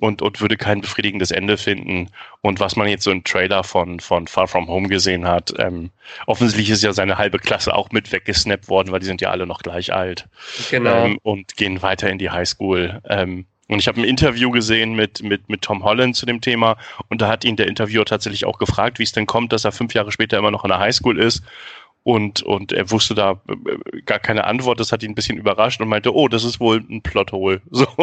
[0.00, 2.10] und, und würde kein befriedigendes Ende finden.
[2.40, 5.90] Und was man jetzt so im Trailer von, von Far From Home gesehen hat, ähm,
[6.26, 9.46] offensichtlich ist ja seine halbe Klasse auch mit weggesnappt worden, weil die sind ja alle
[9.46, 10.28] noch gleich alt.
[10.70, 11.06] Genau.
[11.06, 13.00] Ähm, und gehen weiter in die Highschool.
[13.08, 16.76] Ähm, und ich habe ein Interview gesehen mit, mit, mit Tom Holland zu dem Thema
[17.08, 19.72] und da hat ihn der Interviewer tatsächlich auch gefragt, wie es denn kommt, dass er
[19.72, 21.42] fünf Jahre später immer noch in der Highschool ist.
[22.06, 23.54] Und, und er wusste da äh,
[24.02, 26.84] gar keine Antwort, das hat ihn ein bisschen überrascht und meinte, oh, das ist wohl
[26.90, 27.62] ein Plothole.
[27.70, 27.86] So.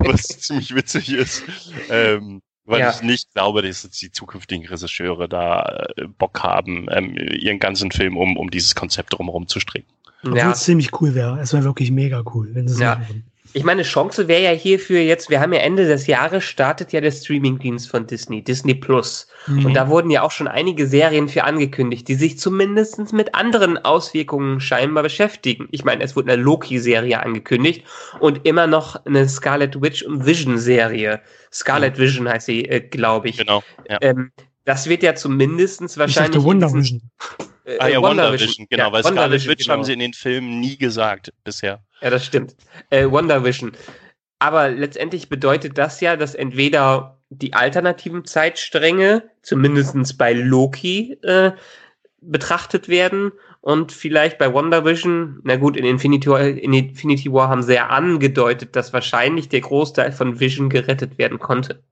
[0.00, 1.44] Was ziemlich witzig ist.
[1.88, 2.90] Ähm, weil ja.
[2.90, 8.18] ich nicht glaube, dass die zukünftigen Regisseure da äh, Bock haben, ähm, ihren ganzen Film
[8.18, 9.93] um, um dieses Konzept drumherum zu stricken.
[10.24, 10.50] Obwohl ja.
[10.52, 11.38] es ziemlich cool wäre.
[11.40, 12.96] Es wäre wirklich mega cool, wenn sie es ja.
[12.96, 13.24] machen.
[13.56, 17.00] Ich meine, Chance wäre ja hierfür jetzt, wir haben ja Ende des Jahres startet ja
[17.00, 19.28] der Streamingdienst von Disney, Disney Plus.
[19.46, 19.66] Mhm.
[19.66, 23.78] Und da wurden ja auch schon einige Serien für angekündigt, die sich zumindest mit anderen
[23.78, 25.68] Auswirkungen scheinbar beschäftigen.
[25.70, 27.84] Ich meine, es wurde eine Loki-Serie angekündigt
[28.18, 31.20] und immer noch eine Scarlet Witch und Vision-Serie.
[31.52, 33.36] Scarlet Vision heißt sie, äh, glaube ich.
[33.36, 33.62] Genau.
[33.88, 33.98] Ja.
[34.00, 34.32] Ähm,
[34.64, 36.36] das wird ja zumindest wahrscheinlich.
[36.36, 37.02] Ich Wonder Vision.
[37.64, 39.74] Äh, ah ja, Wonder, Wonder Vision, genau, ja, weil Wonder Scarlet Witch genau.
[39.74, 41.82] haben sie in den Filmen nie gesagt bisher.
[42.00, 42.56] Ja, das stimmt.
[42.90, 43.72] Äh, Wonder Vision.
[44.38, 51.52] Aber letztendlich bedeutet das ja, dass entweder die alternativen Zeitstränge, zumindest bei Loki, äh,
[52.20, 57.48] betrachtet werden und vielleicht bei Wonder Vision, na gut, in Infinity, War, in Infinity War
[57.48, 61.82] haben sie ja angedeutet, dass wahrscheinlich der Großteil von Vision gerettet werden konnte.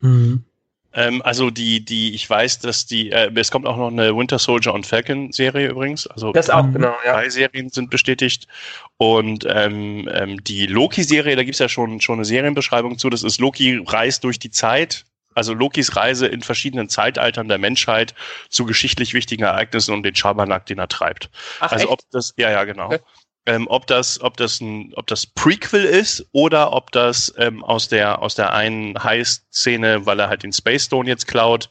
[0.00, 0.44] Mhm.
[0.92, 4.38] Ähm, also die, die, ich weiß, dass die, äh, es kommt auch noch eine Winter
[4.38, 6.06] Soldier und Falcon Serie übrigens.
[6.06, 7.12] Also das auch, genau, ja.
[7.12, 8.48] Drei Serien sind bestätigt.
[8.96, 13.08] Und ähm, ähm, die Loki-Serie, da gibt's ja schon, schon eine Serienbeschreibung zu.
[13.08, 15.04] Das ist Loki reist durch die Zeit.
[15.32, 18.14] Also Lokis Reise in verschiedenen Zeitaltern der Menschheit
[18.48, 21.30] zu geschichtlich wichtigen Ereignissen und den Schabernack, den er treibt.
[21.60, 21.92] Ach, also echt?
[21.92, 22.86] ob das, ja, ja, genau.
[22.86, 22.98] Okay
[23.46, 27.88] ähm, ob das, ob das ein, ob das Prequel ist oder ob das ähm, aus
[27.88, 31.70] der aus der einen High-Szene, weil er halt den Space Stone jetzt klaut,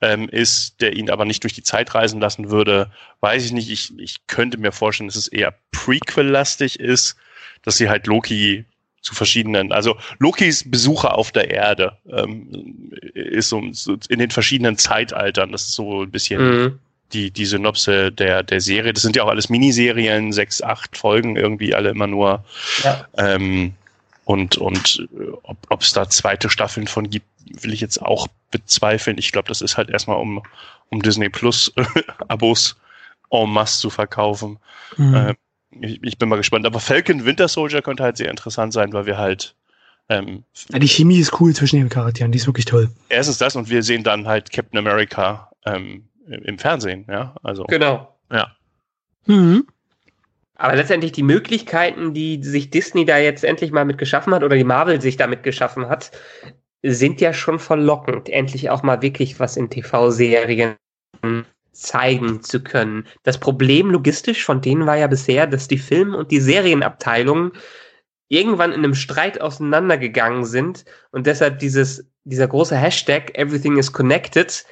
[0.00, 3.70] ähm, ist, der ihn aber nicht durch die Zeit reisen lassen würde, weiß ich nicht.
[3.70, 7.16] Ich, ich könnte mir vorstellen, dass es eher Prequel-lastig ist,
[7.62, 8.64] dass sie halt Loki
[9.02, 14.76] zu verschiedenen, also Lokis Besucher auf der Erde ähm, ist so, so in den verschiedenen
[14.76, 15.52] Zeitaltern.
[15.52, 16.78] Das ist so ein bisschen mhm
[17.12, 18.92] die, die Synopse der, der Serie.
[18.92, 22.44] Das sind ja auch alles Miniserien, sechs, acht Folgen irgendwie alle immer nur.
[22.82, 23.06] Ja.
[23.16, 23.74] Ähm,
[24.24, 27.26] und und äh, ob es da zweite Staffeln von gibt,
[27.62, 29.18] will ich jetzt auch bezweifeln.
[29.18, 30.42] Ich glaube, das ist halt erstmal um,
[30.88, 31.72] um Disney Plus
[32.28, 32.76] Abos
[33.30, 34.58] en masse zu verkaufen.
[34.96, 35.14] Mhm.
[35.14, 35.36] Ähm,
[35.80, 36.66] ich, ich bin mal gespannt.
[36.66, 39.54] Aber Falcon Winter Soldier könnte halt sehr interessant sein, weil wir halt
[40.10, 42.90] ähm, ja, die Chemie ist cool zwischen den Charakteren, die ist wirklich toll.
[43.08, 47.34] Erstens das und wir sehen dann halt Captain America ähm, im Fernsehen, ja.
[47.42, 47.64] Also.
[47.64, 48.16] Genau.
[48.32, 48.56] Ja.
[49.26, 49.66] Mhm.
[50.56, 54.56] Aber letztendlich die Möglichkeiten, die sich Disney da jetzt endlich mal mit geschaffen hat oder
[54.56, 56.10] die Marvel sich damit geschaffen hat,
[56.82, 60.76] sind ja schon verlockend, endlich auch mal wirklich was in TV-Serien
[61.72, 63.06] zeigen zu können.
[63.22, 67.52] Das Problem logistisch von denen war ja bisher, dass die Film- und die Serienabteilung
[68.28, 74.64] irgendwann in einem Streit auseinandergegangen sind und deshalb dieses, dieser große Hashtag Everything is Connected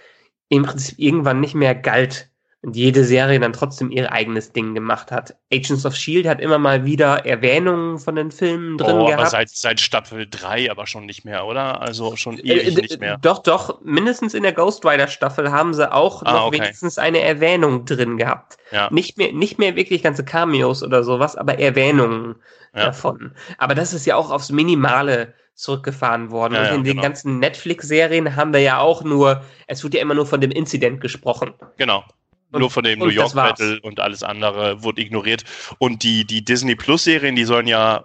[0.48, 2.28] im Prinzip irgendwann nicht mehr galt
[2.62, 5.37] und jede Serie dann trotzdem ihr eigenes Ding gemacht hat.
[5.52, 9.20] Agents of Shield hat immer mal wieder Erwähnungen von den Filmen drin oh, gehabt.
[9.20, 11.80] Aber seit, seit Staffel 3 aber schon nicht mehr, oder?
[11.80, 13.16] Also schon äh, ewig äh, nicht mehr.
[13.18, 13.80] Doch, doch.
[13.82, 16.58] Mindestens in der Ghost Rider Staffel haben sie auch ah, noch okay.
[16.58, 18.56] wenigstens eine Erwähnung drin gehabt.
[18.72, 18.88] Ja.
[18.90, 22.34] Nicht mehr, nicht mehr wirklich ganze Cameos oder sowas, aber Erwähnungen
[22.74, 22.87] ja.
[22.87, 23.34] davon.
[23.58, 26.55] Aber das ist ja auch aufs Minimale zurückgefahren worden.
[26.55, 27.03] Ja, und in ja, den genau.
[27.03, 31.01] ganzen Netflix-Serien haben wir ja auch nur, es wird ja immer nur von dem Incident
[31.01, 31.53] gesprochen.
[31.77, 32.05] Genau.
[32.53, 35.44] Und, nur von dem New York Battle und alles andere wurde ignoriert.
[35.79, 38.05] Und die, die Disney Plus-Serien, die sollen ja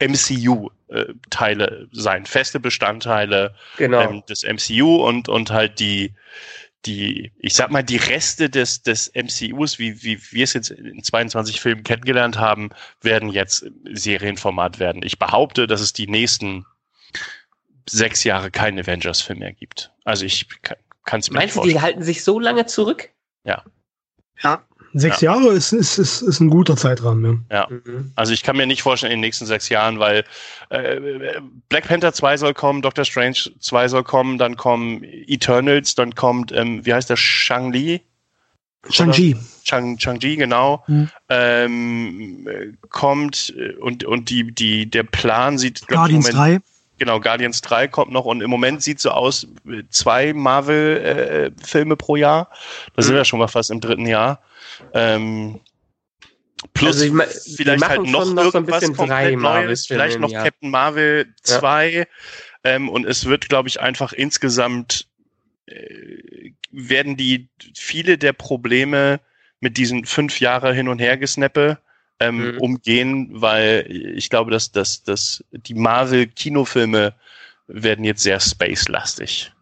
[0.00, 4.02] MCU-Teile äh, sein, feste Bestandteile genau.
[4.02, 6.12] ähm, des MCU und, und halt die,
[6.86, 11.02] die, ich sag mal, die Reste des, des MCUs, wie, wie wir es jetzt in
[11.02, 12.70] 22 Filmen kennengelernt haben,
[13.00, 15.02] werden jetzt Serienformat werden.
[15.02, 16.64] Ich behaupte, dass es die nächsten
[17.88, 19.92] sechs Jahre keinen Avengers-Film mehr gibt.
[20.04, 20.48] Also ich
[21.04, 23.10] kann es mir Meinst nicht du, die halten sich so lange zurück?
[23.44, 23.64] Ja.
[24.42, 24.65] Ja.
[24.94, 25.34] Sechs ja.
[25.34, 27.44] Jahre ist, ist, ist, ist ein guter Zeitrahmen.
[27.50, 27.56] Ja.
[27.56, 27.68] ja.
[27.68, 28.12] Mhm.
[28.14, 30.24] Also ich kann mir nicht vorstellen in den nächsten sechs Jahren, weil
[30.70, 31.00] äh,
[31.68, 36.52] Black Panther 2 soll kommen, Doctor Strange 2 soll kommen, dann kommen Eternals, dann kommt,
[36.52, 38.00] ähm, wie heißt der, Shang-Li?
[38.88, 39.36] Shang-Chi.
[39.64, 40.84] Shang, Shang-Chi, genau.
[40.86, 41.10] Mhm.
[41.28, 45.86] Ähm, kommt und, und die, die, der Plan sieht.
[45.88, 46.75] Guardians Moment, 3.
[46.98, 49.46] Genau, Guardians 3 kommt noch und im Moment sieht so aus,
[49.90, 52.50] zwei Marvel-Filme äh, pro Jahr.
[52.94, 53.06] Da mhm.
[53.06, 54.40] sind wir schon mal fast im dritten Jahr.
[54.94, 55.60] Ähm,
[56.72, 60.32] plus also ich, vielleicht halt noch, noch irgendwas so komplett Neues, vielleicht noch.
[60.32, 61.90] Captain Marvel 2.
[61.90, 62.04] Ja.
[62.64, 65.06] Ähm, und es wird, glaube ich, einfach insgesamt
[65.66, 69.20] äh, werden die viele der Probleme
[69.60, 71.78] mit diesen fünf Jahre hin und her gesnappe
[72.20, 72.58] ähm, mhm.
[72.58, 77.14] umgehen, weil ich glaube, dass, dass, dass die Marvel-Kinofilme
[77.66, 79.52] werden jetzt sehr space-lastig.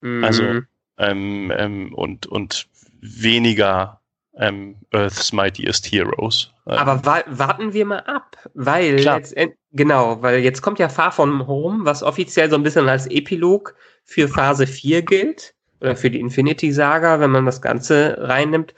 [0.00, 0.24] Mhm.
[0.24, 0.60] Also
[0.98, 2.68] ähm, ähm, und, und
[3.00, 4.00] weniger
[4.36, 6.52] ähm, Earth's Mightiest Heroes.
[6.66, 9.34] Ähm, Aber wa warten wir mal ab, weil jetzt,
[9.72, 13.74] genau, weil jetzt kommt ja Far From Home, was offiziell so ein bisschen als Epilog
[14.04, 18.74] für Phase 4 gilt oder für die Infinity Saga, wenn man das Ganze reinnimmt.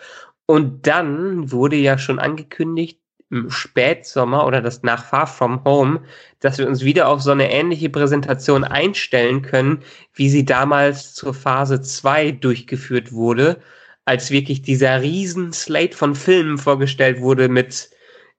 [0.47, 3.02] Und dann wurde ja schon angekündigt
[3.33, 6.03] im Spätsommer oder das nach Far From Home,
[6.41, 9.83] dass wir uns wieder auf so eine ähnliche Präsentation einstellen können,
[10.15, 13.61] wie sie damals zur Phase 2 durchgeführt wurde
[14.05, 17.91] als wirklich dieser riesen Slate von Filmen vorgestellt wurde mit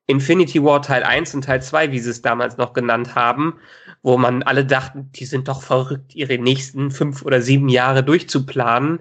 [0.08, 3.56] Infinity War Teil 1 und Teil 2, wie sie es damals noch genannt haben,
[4.02, 9.00] wo man alle dachten, die sind doch verrückt, ihre nächsten fünf oder sieben Jahre durchzuplanen,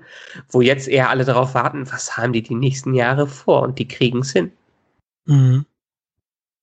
[0.48, 3.88] wo jetzt eher alle darauf warten, was haben die die nächsten Jahre vor und die
[3.88, 4.52] kriegen es hin.
[5.26, 5.66] Mhm.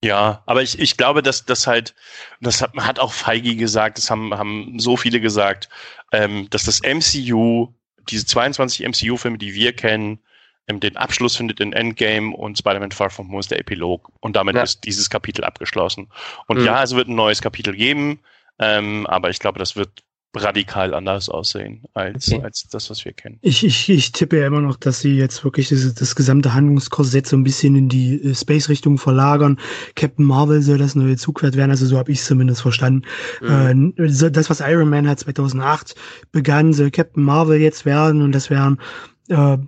[0.02, 1.94] Ja, aber ich, ich glaube, dass das halt,
[2.40, 5.68] das hat, hat auch Feige gesagt, das haben, haben so viele gesagt,
[6.12, 7.74] ähm, dass das MCU
[8.08, 10.20] diese 22 MCU-Filme, die wir kennen,
[10.66, 14.10] ähm, den Abschluss findet in Endgame und Spider-Man Far From Home ist der Epilog.
[14.20, 14.62] Und damit ja.
[14.62, 16.08] ist dieses Kapitel abgeschlossen.
[16.46, 16.64] Und mhm.
[16.64, 18.20] ja, es wird ein neues Kapitel geben,
[18.58, 20.02] ähm, aber ich glaube, das wird
[20.36, 22.42] radikal anders aussehen als, Okay.
[22.42, 23.38] als das, was wir kennen.
[23.42, 27.26] Ich, ich, ich tippe ja immer noch, dass sie jetzt wirklich das, das gesamte Handlungskorsett
[27.26, 29.58] so ein bisschen in die äh, Space-Richtung verlagern.
[29.96, 33.02] Captain Marvel soll das neue Zugpferd werden, also so habe ich es zumindest verstanden.
[33.40, 33.94] Mhm.
[33.96, 35.94] Äh, das, was Iron Man hat 2008
[36.30, 38.80] begann, soll Captain Marvel jetzt werden und das wären
[39.28, 39.58] äh,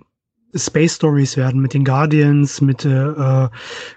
[0.55, 2.89] Space Stories werden mit den Guardians, mit, äh,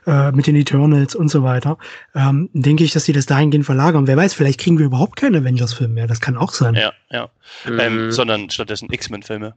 [0.06, 1.78] äh, mit den Eternals und so weiter.
[2.14, 4.06] Ähm, denke ich, dass sie das dahingehend verlagern.
[4.06, 6.06] Wer weiß, vielleicht kriegen wir überhaupt keinen Avengers-Film mehr.
[6.06, 6.74] Das kann auch sein.
[6.74, 7.28] Ja, ja.
[7.68, 7.80] Mhm.
[7.80, 9.54] Ähm, sondern stattdessen X-Men-Filme.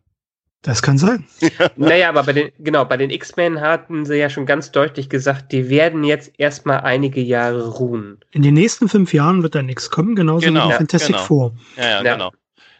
[0.62, 1.26] Das kann sein.
[1.78, 5.54] Naja, aber bei den, genau, bei den X-Men hatten sie ja schon ganz deutlich gesagt,
[5.54, 8.20] die werden jetzt erstmal einige Jahre ruhen.
[8.32, 11.26] In den nächsten fünf Jahren wird da nichts kommen, genauso Genau, wie die Fantastic genau.
[11.26, 11.54] Four.
[11.78, 12.14] Ja, ja, Ja.
[12.14, 12.32] genau.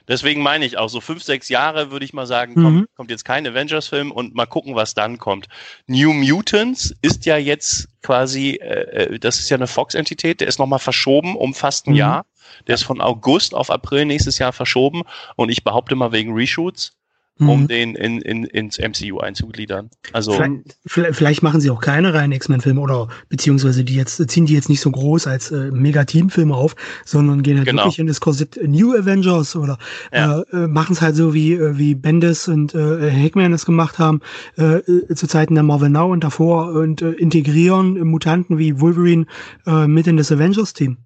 [0.10, 2.63] Deswegen meine ich auch, so fünf, sechs Jahre würde ich mal sagen, Mhm.
[2.63, 5.48] kommt, kommt jetzt kein Avengers-Film und mal gucken, was dann kommt.
[5.88, 10.60] New Mutants ist ja jetzt quasi, äh, äh, das ist ja eine Fox-Entität, der ist
[10.60, 11.98] nochmal verschoben um fast ein Mhm.
[11.98, 12.26] Jahr.
[12.67, 15.04] Der ist von August auf April nächstes Jahr verschoben
[15.36, 16.93] und ich behaupte mal wegen Reshoots,
[17.39, 17.67] um Mhm.
[17.67, 19.89] den in, in, ins MCU einzugliedern.
[20.13, 24.54] Also, Vielleicht, vielleicht- machen sie auch keine reinen X-Men-Filme oder beziehungsweise die jetzt ziehen die
[24.54, 26.75] jetzt nicht so groß als äh, Mega-Team-Filme auf,
[27.06, 27.84] sondern gehen halt Genau.
[27.84, 29.78] wirklich in das Korsett New Avengers oder
[30.13, 30.41] Ja.
[30.41, 33.99] äh, äh, machen es halt so wie äh, wie Bendis und äh, Hickman es gemacht
[33.99, 34.19] haben
[34.58, 39.25] äh, äh, zu Zeiten der Marvel Now und davor und äh, integrieren Mutanten wie Wolverine
[39.65, 40.97] äh, mit in das Avengers-Team.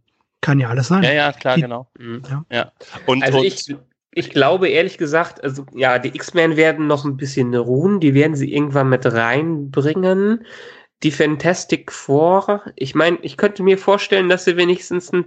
[0.41, 1.03] Kann ja alles sein.
[1.03, 1.87] ja, ja, klar, Die- genau.
[1.99, 2.21] Mhm.
[2.51, 2.71] Ja.
[3.05, 3.75] Und, Also und ich,
[4.15, 8.36] ich glaube ehrlich gesagt, also ja, die X-Men werden noch ein bisschen ruhen, die werden
[8.36, 10.45] sie irgendwann mit reinbringen.
[11.02, 15.26] Die Fantastic Four, ich meine, ich könnte mir vorstellen, dass sie wenigstens ein,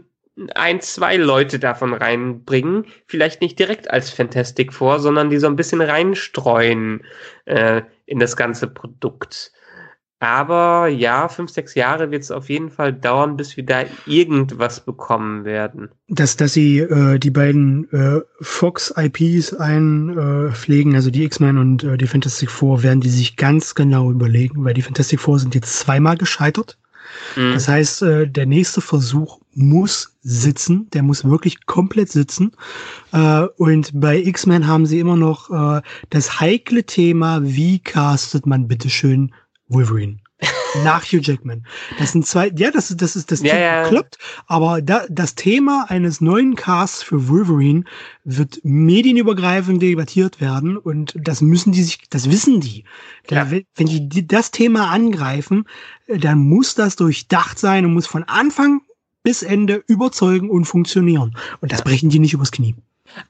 [0.54, 2.86] ein, zwei Leute davon reinbringen.
[3.06, 7.04] Vielleicht nicht direkt als Fantastic Four, sondern die so ein bisschen reinstreuen
[7.44, 9.52] äh, in das ganze Produkt.
[10.18, 14.80] Aber ja, fünf, sechs Jahre wird es auf jeden Fall dauern, bis wir da irgendwas
[14.80, 15.90] bekommen werden.
[16.08, 22.06] dass, dass sie äh, die beiden äh, Fox-IPs einpflegen, also die X-Men und äh, die
[22.06, 26.16] Fantastic Four, werden die sich ganz genau überlegen, weil die Fantastic Four sind jetzt zweimal
[26.16, 26.78] gescheitert.
[27.36, 27.52] Mhm.
[27.52, 32.52] Das heißt, äh, der nächste Versuch muss sitzen, der muss wirklich komplett sitzen.
[33.12, 38.68] Äh, und bei X-Men haben sie immer noch äh, das heikle Thema, wie castet man
[38.68, 39.32] bitteschön
[39.68, 40.18] Wolverine?
[40.84, 41.64] Nach Hugh Jackman.
[41.98, 43.82] Das sind zwei, ja, das ist, das ist, das Ja, ja.
[43.84, 47.84] bekloppt, aber da, das Thema eines neuen Casts für Wolverine
[48.24, 52.84] wird medienübergreifend debattiert werden und das müssen die sich, das wissen die.
[53.28, 53.50] Da, Ja.
[53.50, 55.64] wenn die, das Thema angreifen,
[56.06, 58.82] äh, dann muss das durchdacht sein und muss von Anfang
[59.22, 61.36] bis Ende überzeugen und funktionieren.
[61.60, 62.76] Und das brechen die nicht übers Knie.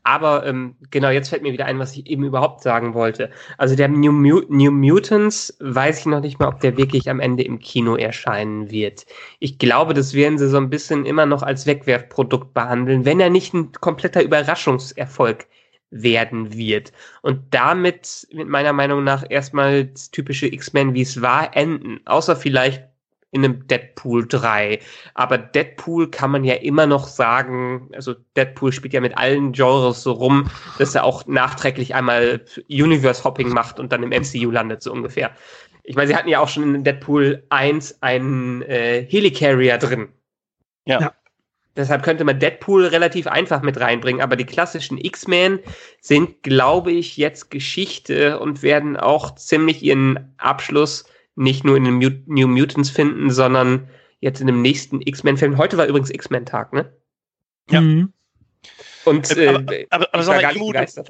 [0.02, 3.30] Aber ähm, genau, jetzt fällt mir wieder ein, was ich eben überhaupt sagen wollte.
[3.58, 7.20] Also der New, Mu New Mutants weiß ich noch nicht mal, ob der wirklich am
[7.20, 9.06] Ende im Kino erscheinen wird.
[9.38, 13.30] Ich glaube, das werden sie so ein bisschen immer noch als Wegwerfprodukt behandeln, wenn er
[13.30, 15.46] nicht ein kompletter Überraschungserfolg
[15.90, 16.92] werden wird.
[17.22, 22.00] Und damit, mit meiner Meinung nach, erstmal das typische X-Men, wie es war, enden.
[22.06, 22.84] Außer vielleicht
[23.36, 24.80] in einem Deadpool 3.
[25.14, 30.02] Aber Deadpool kann man ja immer noch sagen, also Deadpool spielt ja mit allen Genres
[30.02, 34.92] so rum, dass er auch nachträglich einmal Universe-Hopping macht und dann im MCU landet, so
[34.92, 35.30] ungefähr.
[35.84, 40.08] Ich meine, sie hatten ja auch schon in Deadpool 1 einen äh, Helicarrier drin.
[40.84, 41.00] Ja.
[41.00, 41.12] Ja.
[41.76, 45.60] Deshalb könnte man Deadpool relativ einfach mit reinbringen, aber die klassischen X-Men
[46.00, 51.04] sind, glaube ich, jetzt Geschichte und werden auch ziemlich ihren Abschluss
[51.36, 53.88] nicht nur in den Mut New Mutants finden, sondern
[54.20, 55.56] jetzt in dem nächsten X-Men-Film.
[55.58, 56.92] Heute war übrigens X-Men-Tag, ne?
[57.70, 57.80] Ja.
[57.80, 58.12] Mhm.
[59.04, 61.08] Und Äh, äh, aber- aber- aber ich sag war mal, Imo, du- begeistert.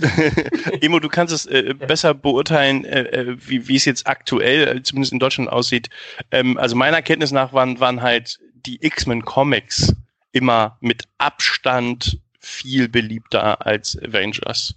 [0.82, 4.82] Emo, du kannst es äh, besser beurteilen, äh, äh, wie, wie es jetzt aktuell, äh,
[4.82, 5.88] zumindest in Deutschland aussieht.
[6.32, 9.94] Ähm, also meiner Kenntnis nach waren, waren halt die X-Men Comics
[10.32, 14.74] immer mit Abstand viel beliebter als Avengers.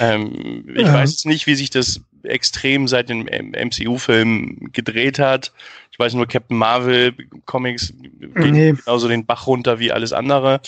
[0.00, 0.94] Ähm, ich Ja.
[0.94, 5.52] weiß jetzt nicht, wie sich das extrem seit dem MCU-Film gedreht hat.
[5.90, 8.72] Ich weiß nur, Captain Marvel Comics gehen Nee.
[8.72, 10.60] genauso den Bach runter wie alles andere.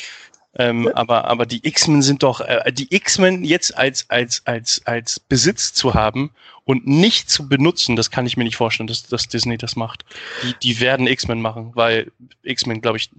[0.56, 5.18] Ähm, aber, aber die X-Men sind doch, äh, die X-Men jetzt als, als, als, als
[5.18, 6.30] Besitz zu haben
[6.64, 10.04] und nicht zu benutzen, das kann ich mir nicht vorstellen, dass, dass Disney das macht.
[10.44, 12.12] Die, die werden X-Men machen, weil
[12.44, 13.10] X-Men, glaube ich,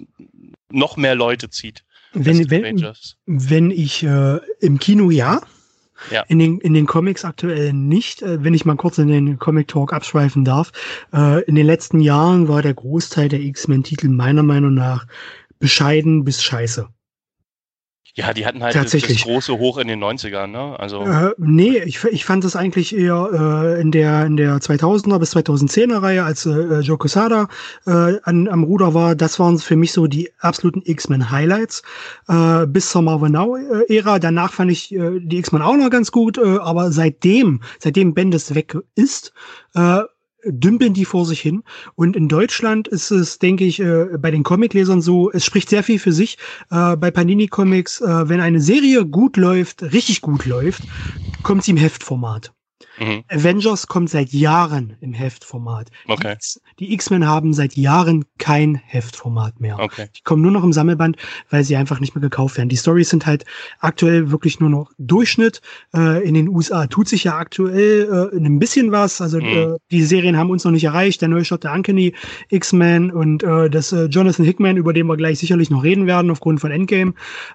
[0.72, 1.84] noch mehr Leute zieht.
[2.14, 2.94] Wenn, wenn,
[3.26, 5.42] wenn ich äh, im Kino ja,
[6.12, 6.24] Ja.
[6.28, 9.68] in, den, in den Comics aktuell nicht, äh, wenn ich mal kurz in den Comic
[9.68, 10.72] Talk abschweifen darf.
[11.14, 15.08] Äh, in den letzten Jahren war der Großteil der X-Men-Titel meiner Meinung nach
[15.60, 16.88] bescheiden bis scheiße.
[18.18, 19.24] Ja, die hatten halt Tatsächlich.
[19.24, 20.80] das große Hoch in den 90ern, ne?
[20.80, 21.02] Also.
[21.02, 25.36] Äh, nee, ich, ich fand das eigentlich eher äh, in der in der 2000er bis
[25.36, 27.50] 2010er Reihe, als äh, Joe Quesada
[27.86, 29.16] äh, an, am Ruder war.
[29.16, 31.84] Das waren für mich so die absoluten X-Men Highlights
[32.30, 34.18] äh, bis zur Marvel Now äh, Ära.
[34.20, 38.56] Danach fand ich äh, die X-Men auch noch ganz gut, äh, aber seitdem seitdem Bendis
[38.56, 39.34] weg ist,
[39.74, 40.00] äh,
[40.46, 41.64] dümpeln die vor sich hin.
[41.96, 45.84] Und in Deutschland ist es, denke ich, äh, bei den Comiclesern so, es spricht sehr
[45.84, 46.38] viel für sich.
[46.72, 50.84] Äh, bei Panini Comics, äh, wenn eine Serie gut läuft, richtig gut läuft,
[51.44, 52.55] kommt sie im Heftformat.
[53.00, 53.24] Mhm.
[53.30, 55.90] Avengers kommt seit Jahren im Heftformat.
[56.08, 56.36] Okay.
[56.80, 59.80] Die X-Men haben seit Jahren kein Heftformat mehr.
[59.80, 60.08] Okay.
[60.16, 61.18] Die kommen nur noch im Sammelband,
[61.50, 62.70] weil sie einfach nicht mehr gekauft werden.
[62.70, 63.46] Die Stories sind halt
[63.80, 65.62] aktuell wirklich nur noch Durchschnitt.
[65.96, 69.22] Äh, in den USA tut sich ja aktuell äh, ein bisschen was.
[69.22, 69.46] Also Mhm.
[69.46, 71.22] äh, die Serien haben uns noch nicht erreicht.
[71.22, 72.14] Der Neustart der Uncanny
[72.50, 76.32] X-Men und äh, das äh, Jonathan Hickman, über den wir gleich sicherlich noch reden werden
[76.32, 77.14] aufgrund von Endgame,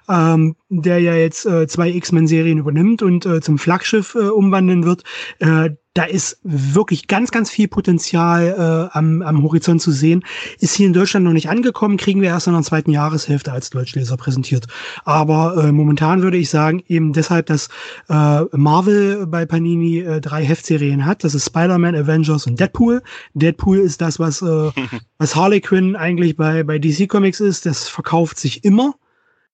[0.09, 5.03] ähm, der ja jetzt äh, zwei X-Men-Serien übernimmt und zum Flaggschiff umwandeln wird.
[5.39, 10.23] Äh, da ist wirklich ganz, ganz viel Potenzial äh, am, am Horizont zu sehen.
[10.59, 13.71] Ist hier in Deutschland noch nicht angekommen, kriegen wir erst in der zweiten Jahreshälfte als
[13.71, 14.67] Deutschleser präsentiert.
[15.03, 17.67] Aber äh, momentan würde ich sagen, eben deshalb, dass
[18.07, 21.25] äh, Marvel bei Panini äh, drei Heftserien hat.
[21.25, 23.03] Das ist Spider-Man, Avengers und Deadpool.
[23.33, 24.45] Deadpool ist das, was, äh,
[25.17, 27.65] was Harley Quinn eigentlich bei, bei DC Comics ist.
[27.65, 28.95] Das verkauft sich immer.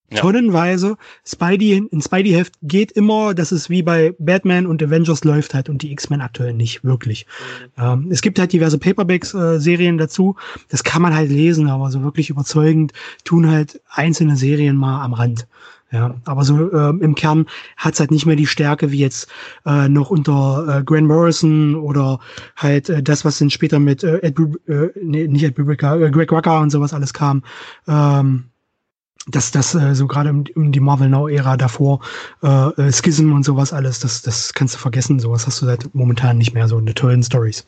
[0.10, 0.22] Ja.
[0.22, 0.95] Tonnenweise.
[1.26, 5.82] Spidey, in Spidey-Heft geht immer, das ist wie bei Batman und Avengers läuft halt und
[5.82, 7.26] die X-Men aktuell nicht, wirklich.
[7.78, 10.36] Ähm, es gibt halt diverse Paperbacks-Serien dazu.
[10.70, 12.93] Das kann man halt lesen, aber so wirklich überzeugend
[13.26, 15.45] tun halt einzelne Serien mal am Rand.
[15.91, 17.45] Ja, aber so ähm, im Kern
[17.78, 19.30] hat's halt nicht mehr die Stärke wie jetzt
[19.66, 22.20] äh, noch unter äh, Grant Morrison oder
[22.58, 25.95] halt äh, das, was dann später mit äh, Ed, Bu- äh, nee, nicht Ed Bubrica,
[25.95, 27.41] äh, Greg Rucka und sowas alles kam.
[27.88, 28.45] Ähm,
[29.28, 31.99] dass das äh, so gerade um, um die Marvel Now Ära davor
[32.43, 35.93] äh, äh, Schism und sowas alles, das das kannst du vergessen, sowas hast du seit
[35.93, 37.65] momentan nicht mehr so eine tollen Stories.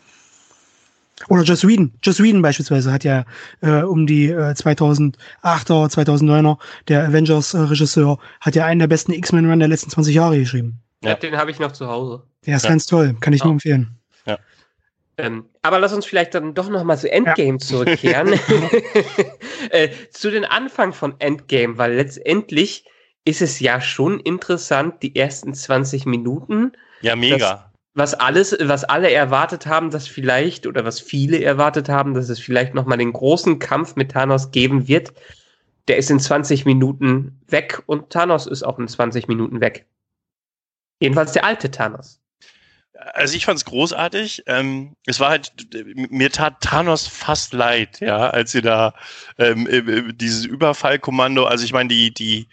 [1.28, 1.92] Oder Joss Whedon.
[2.02, 3.26] Joss Whedon beispielsweise hat ja
[3.62, 6.58] äh, um die äh, 2008er, 2009er,
[6.88, 10.80] der Avengers-Regisseur, hat ja einen der besten X-Men-Run der letzten 20 Jahre geschrieben.
[11.04, 11.16] Ja.
[11.16, 12.24] Den habe ich noch zu Hause.
[12.46, 12.70] Der ist Ja.
[12.70, 13.56] ganz toll, kann ich nur Ja.
[13.56, 13.96] empfehlen.
[15.22, 18.30] Ähm, aber lass uns vielleicht dann doch noch mal zu Endgame zurückkehren.
[19.70, 22.86] äh, zu den Anfang von Endgame, weil letztendlich
[23.26, 27.72] ist es ja schon interessant, die ersten 20 Minuten, Ja, mega.
[27.94, 32.40] was alles, was alle erwartet haben, dass vielleicht oder was viele erwartet haben, dass es
[32.40, 35.14] vielleicht noch mal den großen Kampf mit Thanos geben wird.
[35.88, 39.86] Der ist in 20 Minuten weg und Thanos ist auch in 20 Minuten weg.
[41.02, 42.20] Jedenfalls der alte Thanos.
[43.14, 44.44] Also ich fand's großartig.
[44.48, 45.52] Ähm, es war halt,
[45.96, 48.94] mir tat Thanos fast leid, ja, als sie da
[49.38, 52.48] ähm, äh, dieses Überfallkommando, also ich meine, die, die,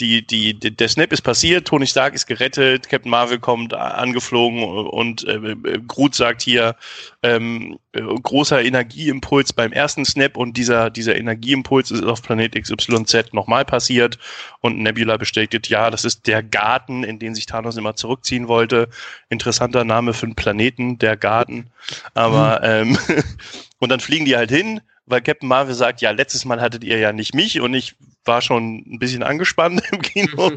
[0.00, 5.26] die, die, der Snap ist passiert, Tony Stark ist gerettet, Captain Marvel kommt angeflogen und
[5.26, 6.74] äh, äh, Groot sagt hier,
[7.22, 13.32] ähm, äh, großer Energieimpuls beim ersten Snap und dieser, dieser Energieimpuls ist auf Planet XYZ
[13.32, 14.18] nochmal passiert
[14.60, 18.88] und Nebula bestätigt, ja, das ist der Garten, in den sich Thanos immer zurückziehen wollte.
[19.28, 21.66] Interessanter Name für einen Planeten, der Garten.
[22.14, 22.96] Aber ähm,
[23.78, 26.98] und dann fliegen die halt hin, weil Captain Marvel sagt, ja, letztes Mal hattet ihr
[26.98, 30.52] ja nicht mich und ich war schon ein bisschen angespannt im Kino,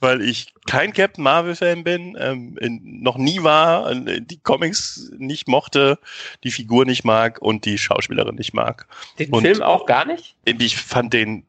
[0.00, 5.98] weil ich kein Captain Marvel-Fan bin, ähm, in, noch nie war, die Comics nicht mochte,
[6.44, 8.86] die Figur nicht mag und die Schauspielerin nicht mag.
[9.18, 10.34] Den Und- Film auch gar nicht?
[10.46, 11.44] Ich fand den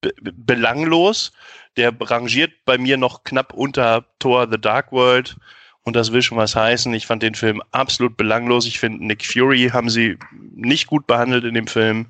[0.00, 1.30] be be- belanglos.
[1.76, 5.36] Der rangiert bei mir noch knapp unter Thor The Dark World
[5.84, 6.92] und das will schon was heißen.
[6.94, 8.66] Ich fand den Film absolut belanglos.
[8.66, 10.18] Ich finde, Nick Fury haben sie
[10.54, 12.06] nicht gut behandelt in dem Film.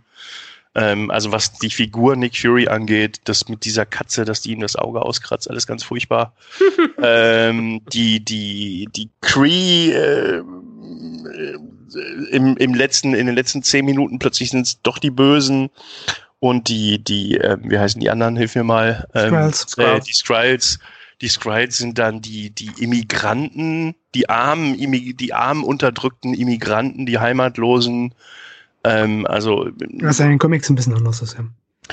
[0.74, 4.60] Ähm, also was die Figur Nick Fury angeht, das mit dieser Katze, dass die ihm
[4.60, 6.34] das Auge auskratzt, alles ganz furchtbar.
[7.02, 10.42] ähm, die, die, die Cree äh,
[12.30, 15.70] im, im letzten, in den letzten zehn Minuten plötzlich sind es doch die Bösen
[16.40, 18.36] und die, die, äh, wie heißen die anderen?
[18.36, 19.06] Hilf mir mal.
[19.14, 19.78] Ähm, Skrulls.
[19.78, 20.78] Äh, die Skrulls.
[21.22, 28.14] Die Skrulls sind dann die, die Immigranten, die armen, die armen unterdrückten Immigranten, die Heimatlosen.
[28.84, 29.70] Ähm, also
[30.00, 31.44] Was in den Comics ein bisschen anders ist, ja.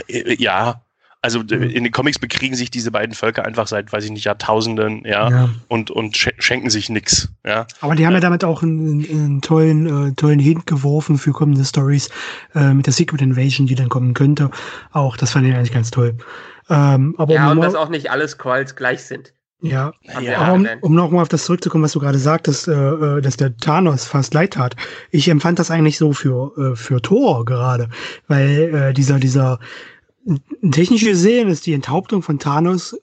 [0.08, 0.82] äh, ja,
[1.22, 4.24] also äh, in den Comics bekriegen sich diese beiden Völker einfach seit, weiß ich nicht,
[4.24, 5.50] Jahrtausenden, ja, ja.
[5.68, 7.68] und, und sch schenken sich nix, ja.
[7.82, 11.66] Aber die haben ja damit auch einen, einen tollen, äh, tollen Hint geworfen für kommende
[11.66, 12.10] Stories
[12.56, 14.50] äh, mit der Secret Invasion, die dann kommen könnte.
[14.92, 16.18] Auch das fand ich eigentlich ganz toll.
[16.70, 19.34] Ähm, aber Ja, um und mal- dass auch nicht alle Skrulls gleich sind.
[19.62, 19.92] ja,
[20.22, 23.38] Ja, aber um, um nochmal auf das zurückzukommen, was du gerade sagtest, äh, äh, dass
[23.38, 24.76] der Thanos fast leid tat.
[25.12, 27.90] Ich empfand das eigentlich so für, äh, für Thor gerade,
[28.28, 29.60] weil äh, dieser, dieser
[30.72, 32.96] technisch gesehen ist die Enthauptung von Thanos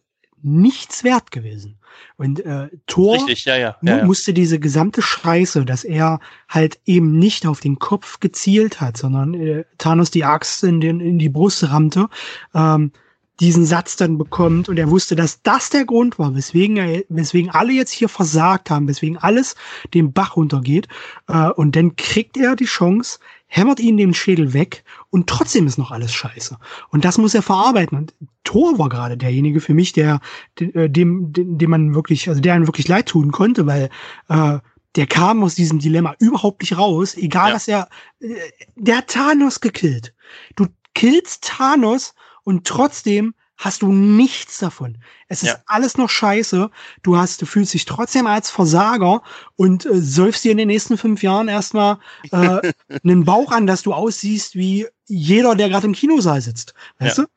[0.42, 1.78] nichts wert gewesen.
[2.18, 4.04] Und äh, Thor Richtig, ja, ja, ja.
[4.04, 9.34] musste diese gesamte Scheiße, dass er halt eben nicht auf den Kopf gezielt hat, sondern
[9.34, 12.08] äh, Thanos die Axt in, den, in die Brust rammte,
[12.54, 12.92] ähm,
[13.40, 17.50] diesen Satz dann bekommt und er wusste, dass das der Grund war, weswegen er, weswegen
[17.50, 19.54] alle jetzt hier versagt haben, weswegen alles
[19.92, 20.88] den Bach runtergeht.
[21.28, 25.76] Äh, und dann kriegt er die Chance, hämmert ihn den Schädel weg und trotzdem ist
[25.78, 26.56] noch alles scheiße.
[26.90, 27.98] Und das muss er verarbeiten.
[27.98, 28.14] Und
[28.44, 30.20] Thor war gerade derjenige für mich, der
[30.58, 33.90] de- äh, dem, dem, dem man wirklich, also der einem wirklich leid tun konnte, weil
[34.28, 34.58] äh,
[34.96, 37.54] der kam aus diesem Dilemma überhaupt nicht raus, egal Ja.
[37.54, 37.88] was er,
[38.20, 38.34] äh,
[38.76, 40.14] der hat Thanos gekillt.
[40.54, 42.14] Du killst Thanos
[42.46, 44.98] und trotzdem hast du nichts davon.
[45.28, 45.62] Es ist Ja.
[45.66, 46.70] alles noch scheiße.
[47.02, 49.22] Du hast, du fühlst dich trotzdem als Versager
[49.56, 51.98] und äh, säufst dir in den nächsten fünf Jahren erstmal
[52.30, 52.60] äh,
[53.02, 56.74] einen Bauch an, dass du aussiehst wie jeder, der gerade im Kinosaal sitzt.
[56.98, 57.24] Weißt Ja.
[57.24, 57.28] du?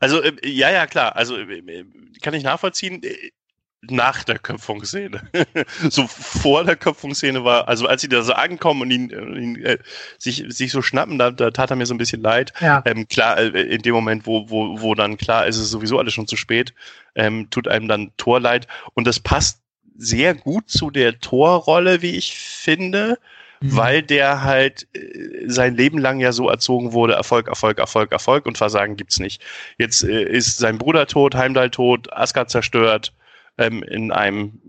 [0.00, 1.16] Also, äh, ja, ja, klar.
[1.16, 1.84] Also, äh, äh,
[2.20, 3.02] kann ich nachvollziehen.
[3.82, 5.22] Nach der Köpfungsszene.
[5.88, 9.78] so vor der Köpfungsszene war, also als sie da so ankommen und ihn, ihn äh,
[10.18, 12.52] sich, sich so schnappen, da, da tat er mir so ein bisschen leid.
[12.60, 12.82] Ja.
[12.84, 15.98] Ähm, klar, äh, in dem Moment, wo, wo, wo dann klar ist, es ist sowieso
[15.98, 16.74] alles schon zu spät,
[17.14, 18.66] ähm, tut einem dann Tor leid.
[18.94, 19.60] Und das passt
[19.96, 23.18] sehr gut zu der Torrolle, wie ich finde,
[23.60, 23.76] Mhm.
[23.76, 28.46] weil der halt äh, sein Leben lang ja so erzogen wurde, Erfolg, Erfolg, Erfolg, Erfolg
[28.46, 29.42] und Versagen gibt's nicht.
[29.78, 33.12] Jetzt äh, ist sein Bruder tot, Heimdall tot, Asgard zerstört,
[33.58, 34.60] ähm, in einem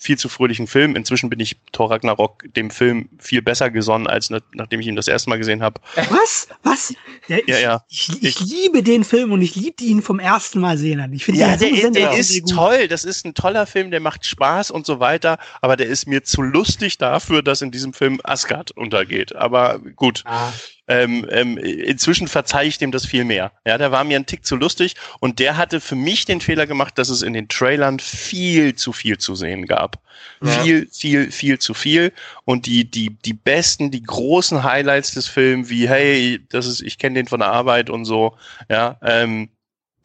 [0.00, 0.94] viel zu fröhlichen Film.
[0.94, 4.94] Inzwischen bin ich Thor Ragnarok dem Film viel besser gesonnen, als na nachdem ich ihn
[4.94, 5.80] das erste Mal gesehen habe.
[6.10, 6.48] Was?
[6.62, 6.94] Was?
[7.26, 7.84] Ja, ich, Ja, ja.
[7.88, 11.00] Ich, ich, liebe den Film und ich liebte ihn vom ersten Mal sehen.
[11.00, 11.12] an.
[11.12, 12.50] Ich finde Ja, der, der sensationell ist gut.
[12.54, 12.88] toll.
[12.88, 15.38] Das ist ein toller Film, der macht Spaß und so weiter.
[15.60, 19.34] Aber der ist mir zu lustig dafür, dass in diesem Film Asgard untergeht.
[19.34, 20.22] Aber gut.
[20.26, 20.52] Ah,
[20.88, 23.52] Ähm, ähm, inzwischen verzeihe ich dem das viel mehr.
[23.66, 26.66] Ja, der war mir ein Tick zu lustig und der hatte für mich den Fehler
[26.66, 30.00] gemacht, dass es in den Trailern viel zu viel zu sehen gab.
[30.42, 30.62] Ja.
[30.62, 32.12] Viel, viel, viel zu viel.
[32.44, 36.98] Und die, die, die besten, die großen Highlights des Films, wie, hey, das ist, ich
[36.98, 38.36] kenne den von der Arbeit und so,
[38.68, 39.50] ja, ähm,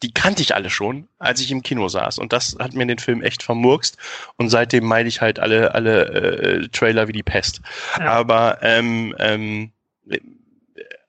[0.02, 2.18] die kannte ich alle schon, als ich im Kino saß.
[2.18, 3.96] Und das hat mir den Film echt vermurkst.
[4.36, 7.62] Und seitdem meide ich halt alle, alle äh, Trailer wie die Pest.
[7.98, 8.12] Ja.
[8.12, 9.72] Aber ähm, ähm,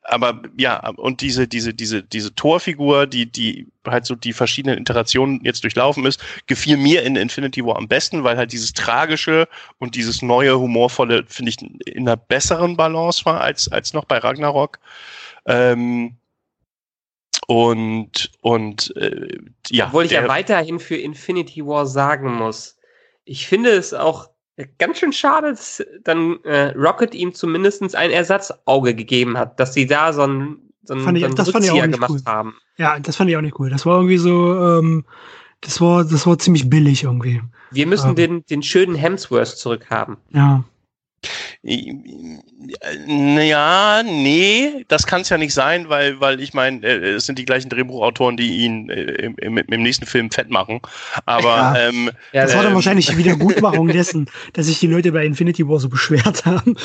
[0.07, 5.41] aber ja, und diese, diese, diese, diese Torfigur, die, die halt so die verschiedenen Iterationen
[5.43, 9.47] jetzt durchlaufen ist, gefiel mir in Infinity War am besten, weil halt dieses Tragische
[9.79, 14.17] und dieses neue, humorvolle, finde ich, in einer besseren Balance war als, als noch bei
[14.17, 14.79] Ragnarok.
[15.45, 16.17] Ähm,
[17.47, 19.37] und, und äh,
[19.69, 19.87] ja.
[19.87, 22.77] Obwohl ich ja weiterhin für Infinity War sagen muss,
[23.23, 24.29] ich finde es auch
[24.77, 29.85] ganz schön schade, dass dann äh, Rocket ihm zumindest ein Ersatzauge gegeben hat, dass sie
[29.85, 32.11] da so einen, so einen, Fand ich- so einen das fand ich auch nicht gemacht
[32.11, 32.21] cool.
[32.25, 32.55] haben.
[32.77, 33.69] ja, das fand ich auch nicht cool.
[33.69, 35.03] Das war irgendwie so, ähm,
[35.61, 37.41] das war, das war ziemlich billig irgendwie.
[37.71, 38.15] Wir müssen Ähm.
[38.15, 40.17] den, den schönen Hemsworth zurückhaben.
[40.29, 40.63] Ja.
[43.07, 47.39] Ja, nee, das kann es ja nicht sein, weil, weil ich meine, äh, es sind
[47.39, 50.81] die gleichen Drehbuchautoren, die ihn äh, im, im, im nächsten Film fett machen.
[51.25, 51.77] Aber Ja.
[51.87, 52.75] ähm, Ja, Das war dann Ähm.
[52.75, 56.75] wahrscheinlich die Wiedergutmachung dessen, dass sich die Leute bei Infinity War so beschwert haben.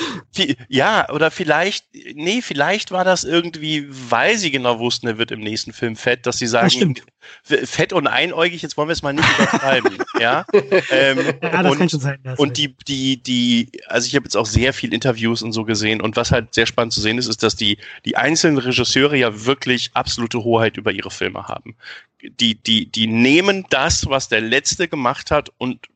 [0.69, 5.41] ja, oder vielleicht, nee, vielleicht war das irgendwie, weil sie genau wussten, er wird im
[5.41, 6.95] nächsten Film fett, dass sie sagen,
[7.43, 9.99] fett und einäugig, jetzt wollen wir es mal nicht übertreiben.
[10.19, 10.47] ja,
[10.91, 12.19] ähm, Ja, das und, kann schon sein.
[12.37, 16.01] Und die, die, die, also ich habe jetzt auch sehr viel Interviews und so gesehen
[16.01, 19.45] und was halt sehr spannend zu sehen ist, ist, dass die, die einzelnen Regisseure ja
[19.45, 21.75] wirklich absolute Hoheit über ihre Filme haben.
[22.23, 25.89] Die, die, die nehmen das, was der Letzte gemacht hat und,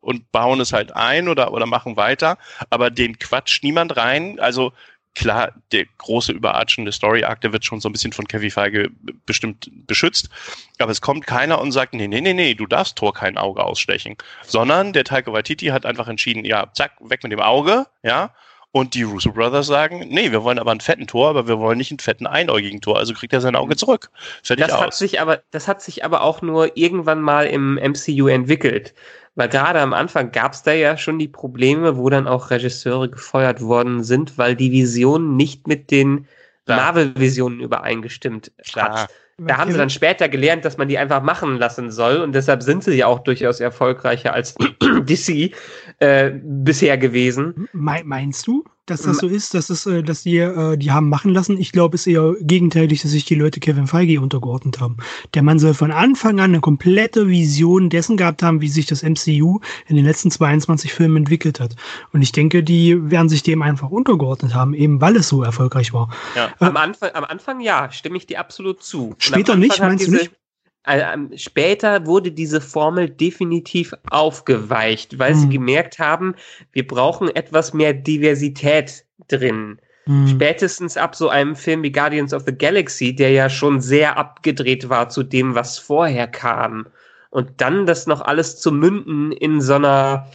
[0.00, 2.36] und bauen es halt ein oder, oder machen weiter,
[2.68, 4.40] aber den quatscht niemand rein.
[4.40, 4.72] Also
[5.16, 8.90] klar, der große überarchende Story Arc, der wird schon so ein bisschen von Kevin Feige
[9.24, 10.28] bestimmt beschützt.
[10.78, 13.64] Aber es kommt keiner und sagt, nee, nee, nee, nee, du darfst Tor kein Auge
[13.64, 14.16] ausstechen.
[14.46, 18.34] Sondern der Taika Waititi hat einfach entschieden, ja, zack, weg mit dem Auge, ja.
[18.72, 21.78] Und die Russo Brothers sagen, nee, wir wollen aber einen fetten Tor, aber wir wollen
[21.78, 22.98] nicht einen fetten einäugigen Tor.
[22.98, 24.10] Also kriegt er sein Auge zurück.
[24.42, 24.98] Fertig Das hat aus.
[24.98, 28.92] sich aber, das hat sich aber auch nur irgendwann mal im MCU entwickelt.
[29.36, 33.08] Weil gerade am Anfang gab es da ja schon die Probleme, wo dann auch Regisseure
[33.08, 36.26] gefeuert worden sind, weil die Vision nicht mit den.
[36.68, 39.02] Marvel-Visionen übereingestimmt Klar.
[39.02, 39.10] hat.
[39.38, 42.62] Da haben sie dann später gelernt, dass man die einfach machen lassen soll und deshalb
[42.62, 45.54] sind sie ja auch durchaus erfolgreicher als DC
[45.98, 47.68] äh, bisher gewesen.
[47.72, 51.08] Me- Meinst du, dass das so ist, dass, es, äh, dass die äh, die haben
[51.08, 51.58] machen lassen?
[51.58, 54.98] Ich glaube, es ist eher gegenteilig, dass sich die Leute Kevin Feige untergeordnet haben.
[55.34, 59.02] Der Mann soll von Anfang an eine komplette Vision dessen gehabt haben, wie sich das
[59.02, 61.74] MCU in den letzten 22 Filmen entwickelt hat.
[62.12, 65.92] Und ich denke, die werden sich dem einfach untergeordnet haben, eben weil es so erfolgreich
[65.92, 66.10] war.
[66.36, 66.54] Ja.
[66.60, 69.14] Am Anfang, am Anfang ja, stimme ich dir absolut zu.
[69.18, 70.30] Später nicht, meinst du nicht?
[70.86, 75.38] Äh, später wurde diese Formel definitiv aufgeweicht, weil mhm.
[75.38, 76.34] sie gemerkt haben,
[76.72, 79.80] wir brauchen etwas mehr Diversität drin.
[80.06, 80.28] Mhm.
[80.28, 84.88] Spätestens ab so einem Film wie Guardians of the Galaxy, der ja schon sehr abgedreht
[84.88, 86.86] war zu dem, was vorher kam.
[87.30, 90.30] Und dann das noch alles zu münden in so einer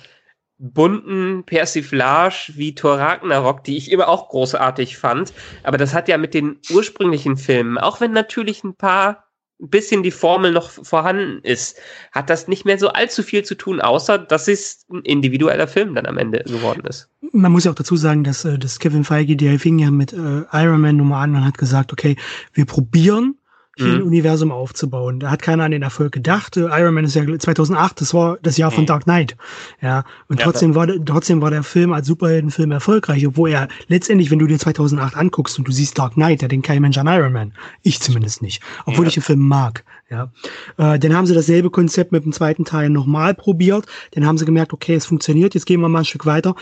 [0.57, 5.33] bunten Persiflage wie Thor Ragnarok, die ich immer auch großartig fand.
[5.63, 9.30] Aber das hat ja mit den ursprünglichen Filmen, auch wenn natürlich ein paar
[9.62, 11.78] ein bisschen die Formel noch vorhanden ist,
[12.12, 15.93] hat das nicht mehr so allzu viel zu tun, außer dass es ein individueller Film
[15.95, 17.09] dann am Ende geworden ist.
[17.32, 20.14] Man muss ja auch dazu sagen, dass, äh, dass Kevin Feige, der fing ja mit
[20.14, 22.16] äh, Iron Man Nummer an und hat gesagt, okay,
[22.53, 23.36] wir probieren
[23.78, 23.95] hier mhm.
[23.95, 25.19] ein Universum aufzubauen.
[25.19, 26.57] Da hat keiner an den Erfolg gedacht.
[26.57, 28.88] Iron Man ist ja 2008, das war das Jahr von mhm.
[28.88, 29.38] Dark Knight.
[29.82, 34.32] Ja, und ja, trotzdem war trotzdem war der Film als Superheldenfilm erfolgreich, obwohl er letztendlich,
[34.32, 37.07] wenn du dir 2008 anguckst und du siehst Dark Knight, der denkt kein Mensch an
[37.07, 37.53] Iron Man.
[37.82, 39.09] Ich zumindest nicht, obwohl ja.
[39.09, 39.84] ich den Film mag.
[40.09, 40.30] Ja,
[40.76, 43.86] äh, dann haben sie dasselbe Konzept mit dem zweiten Teil nochmal probiert.
[44.11, 45.53] Dann haben sie gemerkt, okay, es funktioniert.
[45.53, 46.55] Jetzt gehen wir mal ein Stück weiter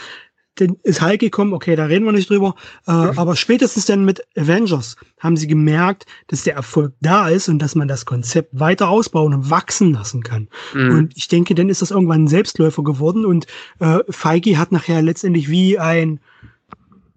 [0.60, 2.56] dann ist Hulk gekommen, okay, da reden wir nicht drüber.
[2.88, 7.60] Äh, aber spätestens dann mit Avengers haben sie gemerkt, dass der Erfolg da ist und
[7.60, 10.48] dass man das Konzept weiter ausbauen und wachsen lassen kann.
[10.74, 10.98] Mhm.
[10.98, 13.48] Und ich denke, dann ist das irgendwann ein Selbstläufer geworden und
[13.80, 16.20] äh, Feige hat nachher letztendlich wie ein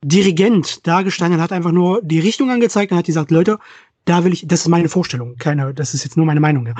[0.05, 3.59] Dirigent dargestanden, hat einfach nur die Richtung angezeigt und hat gesagt, Leute,
[4.05, 6.75] da will ich, das ist meine Vorstellung, keine, das ist jetzt nur meine Meinung, ja.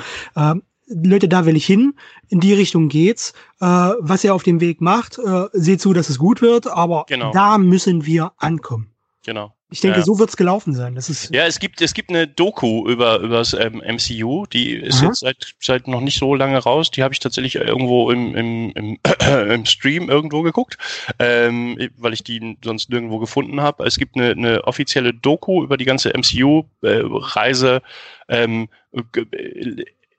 [0.51, 1.93] Ähm, Leute, da will ich hin,
[2.29, 3.33] in die Richtung geht's.
[3.59, 7.05] Äh, was ihr auf dem Weg macht, äh, seht zu, dass es gut wird, aber
[7.07, 7.31] genau.
[7.31, 8.89] da müssen wir ankommen.
[9.25, 9.53] Genau.
[9.73, 10.05] Ich denke, ja.
[10.05, 10.93] so wird's gelaufen sein.
[10.93, 14.73] Das ist ja, es gibt, es gibt eine Doku über, über das ähm, MCU, die
[14.73, 15.07] ist Aha.
[15.07, 16.91] jetzt seit, seit noch nicht so lange raus.
[16.91, 18.99] Die habe ich tatsächlich irgendwo im, im, im,
[19.49, 20.77] im Stream irgendwo geguckt,
[21.17, 23.83] ähm, weil ich die sonst nirgendwo gefunden habe.
[23.85, 27.81] Es gibt eine, eine offizielle Doku über die ganze MCU-Reise.
[28.27, 28.69] Äh, ähm,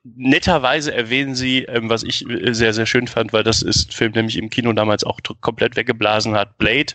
[0.04, 4.12] netterweise erwähnen sie, ähm, was ich äh, sehr, sehr schön fand, weil das ist Film,
[4.12, 6.92] der mich im Kino damals auch komplett weggeblasen hat, Blade,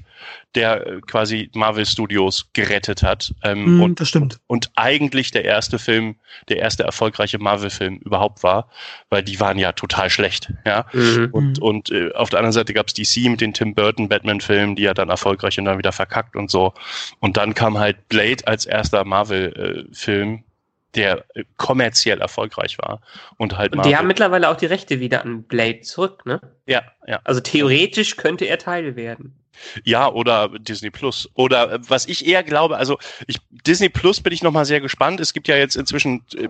[0.53, 3.33] der äh, quasi Marvel Studios gerettet hat.
[3.43, 4.39] Ähm, mm, und, das stimmt.
[4.45, 6.17] Und eigentlich der erste Film,
[6.49, 8.69] der erste erfolgreiche Marvel-Film überhaupt war,
[9.09, 10.53] weil die waren ja total schlecht.
[10.65, 10.85] Ja?
[10.93, 11.29] Mhm.
[11.31, 14.83] Und, und äh, auf der anderen Seite gab's DC mit den Tim Burton Batman-Filmen, die
[14.83, 16.73] ja dann erfolgreich und dann wieder verkackt und so.
[17.19, 20.48] Und dann kam halt Blade als erster Marvel-Film äh,
[20.95, 21.25] der
[21.57, 23.01] kommerziell erfolgreich war.
[23.37, 26.41] Und halt und die haben mittlerweile auch die Rechte wieder an Blade zurück, ne?
[26.65, 27.19] Ja, ja.
[27.23, 29.35] Also theoretisch könnte er Teil werden.
[29.83, 31.29] Ja, oder Disney Plus.
[31.33, 35.19] Oder äh, was ich eher glaube, also ich, Disney Plus bin ich nochmal sehr gespannt.
[35.19, 36.47] Es gibt ja jetzt inzwischen, äh,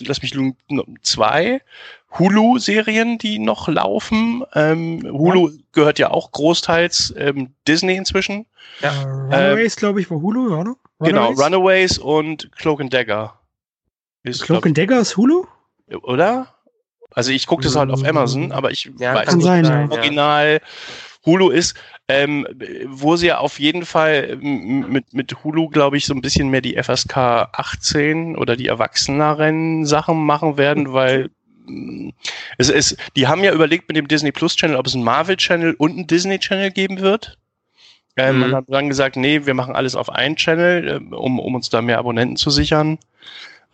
[0.00, 0.56] lass mich lügen,
[1.02, 1.60] zwei
[2.18, 4.44] Hulu-Serien, die noch laufen.
[4.54, 5.56] Ähm, Hulu ja.
[5.72, 8.46] gehört ja auch großteils ähm, Disney inzwischen.
[8.80, 10.74] Ja, Runaways, ähm, glaube ich, war Hulu, oder?
[10.98, 11.36] Genau, Runaways?
[11.36, 13.39] Genau, Runaways und Cloak and Dagger.
[14.22, 15.46] Ist, Cloak and Dagger ist Hulu?
[16.02, 16.54] Oder?
[17.12, 19.88] Also ich gucke das halt auf Amazon, aber ich ja, weiß nicht, sein, ja.
[19.90, 20.60] Original
[21.24, 21.74] Hulu ist,
[22.08, 22.46] ähm,
[22.86, 26.60] wo sie ja auf jeden Fall mit, mit Hulu, glaube ich, so ein bisschen mehr
[26.60, 31.30] die FSK 18 oder die erwachseneren Sachen machen werden, weil
[31.66, 32.10] mm,
[32.58, 35.36] es ist, die haben ja überlegt mit dem Disney Plus Channel, ob es einen Marvel
[35.36, 37.36] Channel und einen Disney Channel geben wird.
[38.16, 38.42] Ähm, mhm.
[38.42, 41.70] Und haben dann gesagt, nee, wir machen alles auf einen Channel, äh, um, um uns
[41.70, 42.98] da mehr Abonnenten zu sichern.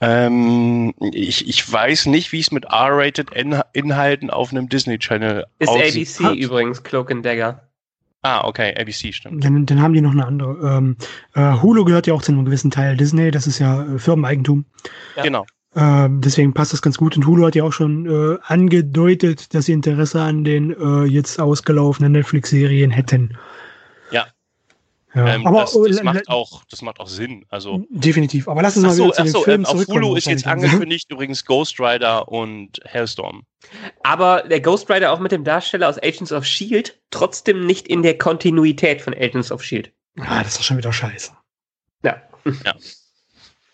[0.01, 3.31] Ähm, ich, ich weiß nicht, wie es mit R-rated
[3.73, 5.71] Inhalten auf einem Disney Channel ist.
[5.71, 7.63] Ist ABC übrigens, Cloak and Dagger.
[8.23, 9.45] Ah, okay, ABC stimmt.
[9.45, 10.77] Dann, dann haben die noch eine andere.
[10.77, 10.97] Ähm,
[11.35, 14.65] äh, Hulu gehört ja auch zu einem gewissen Teil Disney, das ist ja äh, Firmeneigentum.
[15.17, 15.23] Ja.
[15.23, 15.47] Genau.
[15.77, 17.17] Ähm, deswegen passt das ganz gut.
[17.17, 21.39] Und Hulu hat ja auch schon äh, angedeutet, dass sie Interesse an den äh, jetzt
[21.39, 23.37] ausgelaufenen Netflix-Serien hätten.
[25.17, 27.47] Ja, ähm, aber das, das, macht auch, das macht auch Sinn.
[27.49, 28.49] Also definitiv.
[28.49, 31.11] Aber lass uns mal so, wieder zu achso, Film ähm, Auf Hulu ist jetzt angekündigt
[31.11, 33.45] übrigens Ghost Rider und Hellstorm.
[34.03, 38.03] Aber der Ghost Rider auch mit dem Darsteller aus Agents of Shield trotzdem nicht in
[38.03, 39.91] der Kontinuität von Agents of Shield.
[40.21, 41.33] Ah, das ist schon wieder scheiße.
[42.05, 42.21] Ja.
[42.65, 42.75] ja.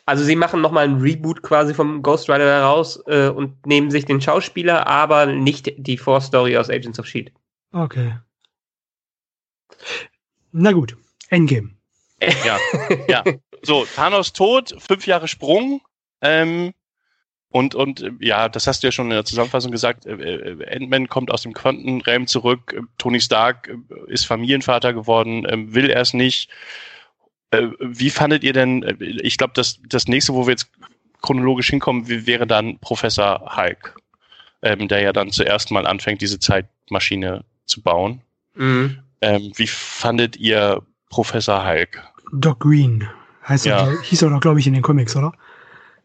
[0.04, 4.04] Also sie machen nochmal ein Reboot quasi vom Ghost Rider heraus äh, und nehmen sich
[4.04, 7.30] den Schauspieler, aber nicht die Vorstory aus Agents of Shield.
[7.72, 8.14] Okay.
[10.50, 10.96] Na gut.
[11.32, 11.70] Endgame.
[12.44, 12.58] Ja,
[13.08, 13.24] ja.
[13.62, 15.80] So, Thanos tot, fünf Jahre Sprung.
[16.20, 16.72] Ähm,
[17.48, 21.08] und, und ja, das hast du ja schon in der Zusammenfassung gesagt, äh, äh Ant-Man
[21.08, 26.00] kommt aus dem Quantenreim zurück, äh, Tony Stark äh, ist Familienvater geworden, äh, will er
[26.00, 26.48] es nicht.
[27.50, 30.70] Äh, wie fandet ihr denn, äh, ich glaube, das, das nächste, wo wir jetzt
[31.20, 33.96] chronologisch hinkommen, wäre dann Professor Hulk,
[34.62, 38.22] ähm, der ja dann zuerst mal anfängt, diese Zeitmaschine zu bauen.
[38.54, 38.98] Mhm.
[39.20, 42.02] Ähm, wie fandet ihr Professor Hulk.
[42.32, 43.06] Doc Green
[43.46, 43.86] heißt ja.
[43.86, 45.32] er, hieß er doch, glaube ich, in den Comics, oder?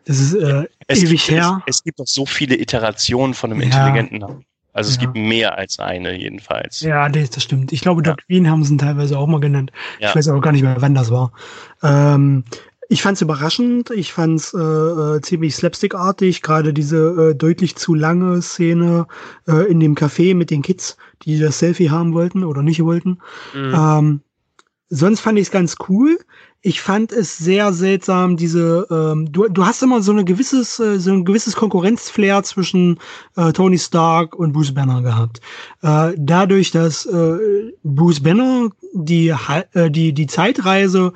[0.06, 1.62] Das ist äh, es ewig gibt, her.
[1.66, 3.68] Es, es, gibt doch so viele Iterationen von einem Ja.
[3.68, 4.46] intelligenten.
[4.74, 5.02] Also es Ja.
[5.02, 6.82] gibt mehr als eine jedenfalls.
[6.82, 7.72] Ja, das, stimmt.
[7.72, 8.12] Ich glaube, Ja.
[8.12, 9.72] Doc Green haben sie ihn teilweise auch mal genannt.
[10.00, 10.10] Ja.
[10.10, 11.32] Ich weiß aber gar nicht mehr, wann das war.
[11.84, 12.44] Ähm,
[12.90, 13.90] ich fand es überraschend.
[13.92, 16.42] Ich fand es äh, äh, ziemlich slapstickartig.
[16.42, 19.08] Gerade diese äh, deutlich zu lange Szene
[19.48, 23.20] äh, in dem Café mit den Kids, die das Selfie haben wollten oder nicht wollten.
[23.54, 23.74] Mhm.
[23.74, 24.22] Ähm,
[24.90, 26.18] sonst fand ich es ganz cool.
[26.62, 31.00] Ich fand es sehr seltsam, diese, ähm, du, du hast immer so eine gewisses, äh,
[31.00, 33.00] so ein gewisses Konkurrenzflair zwischen
[33.36, 35.40] äh, Tony Stark und Bruce Banner gehabt.
[35.82, 39.30] Äh, dadurch, dass äh, Bruce Banner die,
[39.74, 41.14] äh, die, die Zeitreise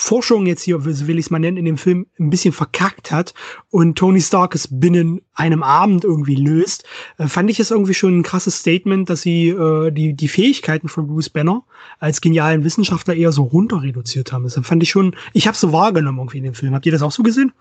[0.00, 3.12] Forschung jetzt hier, so will ich es mal nennen, in dem Film ein bisschen verkackt
[3.12, 3.34] hat
[3.68, 6.84] und Tony Stark es binnen einem Abend irgendwie löst,
[7.18, 10.88] äh, fand ich es irgendwie schon ein krasses Statement, dass sie äh, die, die Fähigkeiten
[10.88, 11.64] von Bruce Banner
[11.98, 14.44] als genialen Wissenschaftler eher so runter reduziert haben.
[14.44, 16.74] Das fand ich schon, ich habe so wahrgenommen irgendwie in dem Film.
[16.74, 17.52] Habt ihr das auch so gesehen?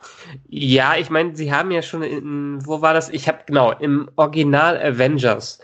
[0.48, 3.10] Ja, ich meine, sie haben ja schon in, wo war das?
[3.10, 5.60] Ich habe genau im Original Avengers,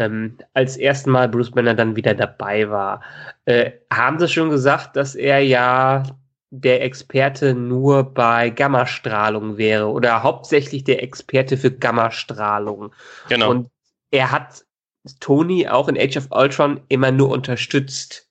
[0.00, 3.02] ähm, als ersten Mal Bruce Banner dann wieder dabei war,
[3.44, 6.02] äh, haben sie schon gesagt, dass er ja
[6.50, 12.92] der Experte nur bei Gammastrahlung wäre oder hauptsächlich der Experte für Gammastrahlung.
[13.28, 13.50] Genau.
[13.50, 13.70] Und
[14.10, 14.64] er hat
[15.20, 18.28] Tony auch in Age of Ultron immer nur unterstützt.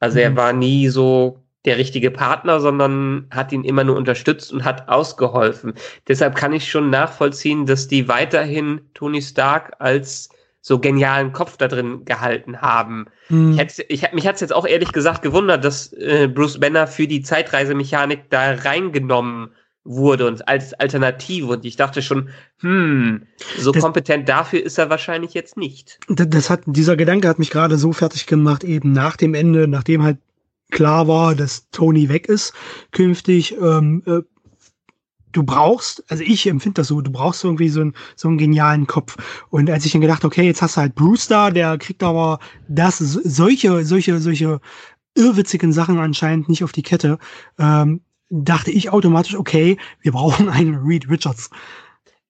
[0.00, 0.36] Also er Mhm.
[0.36, 5.72] war nie so der richtige Partner, sondern hat ihn immer nur unterstützt und hat ausgeholfen.
[6.08, 10.28] Deshalb kann ich schon nachvollziehen, dass die weiterhin Tony Stark als
[10.66, 13.04] so genialen Kopf da drin gehalten haben.
[13.26, 13.52] Hm.
[13.52, 17.06] Ich hätte, ich, mich hat's jetzt auch ehrlich gesagt gewundert, dass äh, Bruce Banner für
[17.06, 19.50] die Zeitreisemechanik da reingenommen
[19.84, 21.48] wurde und als Alternative.
[21.48, 23.26] Und ich dachte schon, hm,
[23.58, 26.00] so Das- kompetent dafür ist er wahrscheinlich jetzt nicht.
[26.08, 29.68] das, das hat, dieser Gedanke hat mich gerade so fertig gemacht, eben nach dem Ende,
[29.68, 30.16] nachdem halt
[30.70, 32.54] klar war, dass Tony weg ist,
[32.90, 34.20] künftig, ähm, äh,
[35.34, 38.86] du brauchst, also ich empfinde das so, du brauchst irgendwie so einen, so einen genialen
[38.86, 39.16] Kopf.
[39.50, 42.38] Und als ich dann gedacht, okay, jetzt hast du halt Bruce da, der kriegt aber
[42.68, 44.60] das, so- solche, solche, solche
[45.14, 47.18] irrwitzigen Sachen anscheinend nicht auf die Kette,
[47.58, 51.50] ähm, dachte ich automatisch, okay, wir brauchen einen Reed Richards.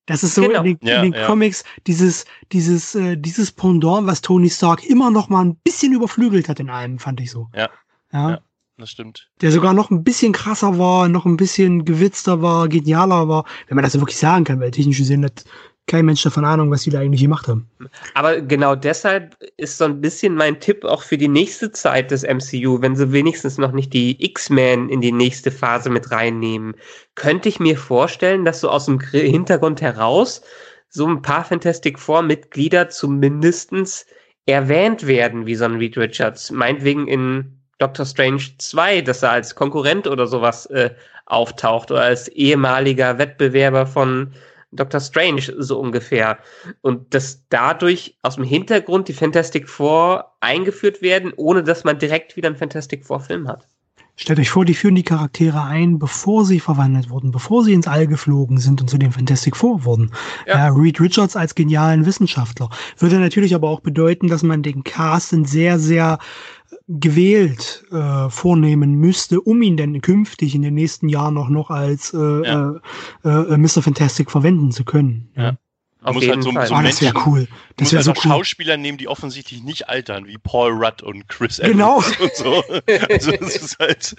[0.07, 0.63] Das ist so Genau.
[0.63, 1.27] in den, Ja, in den ja.
[1.27, 6.49] Comics dieses, dieses, äh, dieses Pendant, was Tony Stark immer noch mal ein bisschen überflügelt
[6.49, 7.49] hat in einem, fand ich so.
[7.55, 7.71] Ja.
[8.13, 8.31] Ja.
[8.33, 8.41] Ja.
[8.77, 9.29] Das stimmt.
[9.41, 13.77] Der sogar noch ein bisschen krasser war, noch ein bisschen gewitzter war, genialer war, wenn
[13.77, 15.45] man das so wirklich sagen kann, weil technisch gesehen hat
[15.87, 17.69] kein Mensch davon Ahnung, was die da eigentlich gemacht haben.
[18.15, 22.23] Aber genau deshalb ist so ein bisschen mein Tipp auch für die nächste Zeit des
[22.23, 26.75] MCU, wenn sie wenigstens noch nicht die X-Men in die nächste Phase mit reinnehmen,
[27.15, 30.41] könnte ich mir vorstellen, dass so aus dem Gr- Hintergrund heraus
[30.89, 34.07] so ein paar Fantastic Four Mitglieder zumindestens
[34.47, 36.51] erwähnt werden, wie so ein Reed Richards.
[36.51, 40.91] Meinetwegen in Doctor Strange 2, dass er als Konkurrent oder sowas äh,
[41.27, 44.33] auftaucht oder als ehemaliger Wettbewerber von
[44.73, 46.39] Doctor Strange, so ungefähr.
[46.81, 52.37] Und dass dadurch aus dem Hintergrund die Fantastic Four eingeführt werden, ohne dass man direkt
[52.37, 53.69] wieder einen Fantastic Four Film hat.
[54.17, 57.89] Stellt euch vor, die führen die Charaktere ein, bevor sie verwandelt wurden, bevor sie ins
[57.89, 60.13] All geflogen sind und zu den Fantastic Four wurden.
[60.47, 60.57] Ja.
[60.57, 60.69] Ja.
[60.69, 62.71] Reed Richards als genialen Wissenschaftler.
[62.97, 66.21] Würde natürlich aber auch bedeuten, dass man den Casten sehr, sehr
[66.87, 72.13] gewählt äh, vornehmen müsste, um ihn denn künftig in den nächsten Jahren auch noch als
[72.13, 72.75] äh, Ja.
[73.25, 73.83] äh, äh, Mr.
[73.83, 75.31] Fantastic verwenden zu können.
[75.37, 75.57] Ja.
[76.03, 76.67] Auf muss jeden halt so- Fall.
[76.67, 77.49] so Oh, das wäre Menschen- cool.
[77.79, 78.31] Das wäre halt so auch cool.
[78.33, 81.97] Schauspieler nehmen, die offensichtlich nicht altern, wie Paul Rudd und Chris Evans Genau.
[82.21, 82.63] und so.
[83.09, 84.15] Also es ist halt,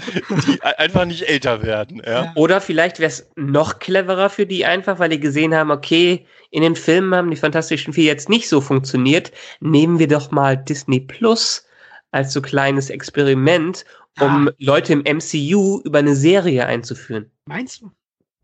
[0.47, 2.01] die einfach nicht älter werden.
[2.03, 2.26] Ja.
[2.26, 2.32] Ja.
[2.36, 6.63] Oder vielleicht wäre es noch cleverer für die einfach, weil die gesehen haben, okay, in
[6.63, 9.32] den Filmen haben die Fantastischen Vier jetzt nicht so funktioniert.
[9.59, 11.68] Nehmen wir doch mal Disney Plus
[12.16, 13.86] als so kleines Experiment,
[14.22, 17.30] um Leute im MCU über eine Serie einzuführen.
[17.45, 17.91] Meinst du?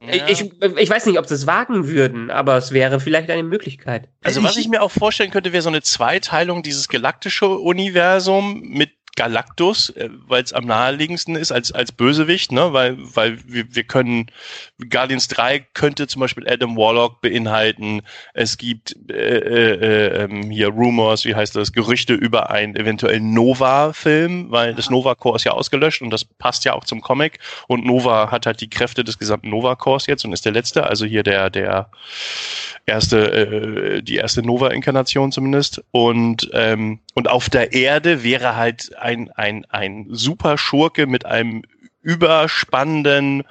[0.01, 0.27] Ja.
[0.27, 4.09] Ich, ich weiß nicht, ob sie es wagen würden, aber es wäre vielleicht eine Möglichkeit.
[4.23, 8.91] Also was ich mir auch vorstellen könnte, wäre so eine Zweiteilung dieses galaktische Universum mit
[9.15, 12.73] Galactus, äh, weil es am naheliegendsten ist als, als Bösewicht, ne?
[12.73, 14.27] weil, weil wir, wir können,
[14.89, 18.01] Guardians 3 könnte zum Beispiel Adam Warlock beinhalten,
[18.33, 24.51] es gibt äh, äh, ähm, hier Rumors, wie heißt das, Gerüchte über einen eventuellen Nova-Film,
[24.51, 28.31] weil das Nova-Core ist ja ausgelöscht und das passt ja auch zum Comic und Nova
[28.31, 31.49] hat halt die Kräfte des gesamten Nova-Cores jetzt und ist der letzte, also hier der,
[31.49, 31.89] der
[32.85, 35.83] erste, äh, die erste Nova-Inkarnation zumindest.
[35.91, 41.63] Und, ähm, und auf der Erde wäre halt ein, ein, ein super Schurke mit einem
[42.01, 43.43] überspannenden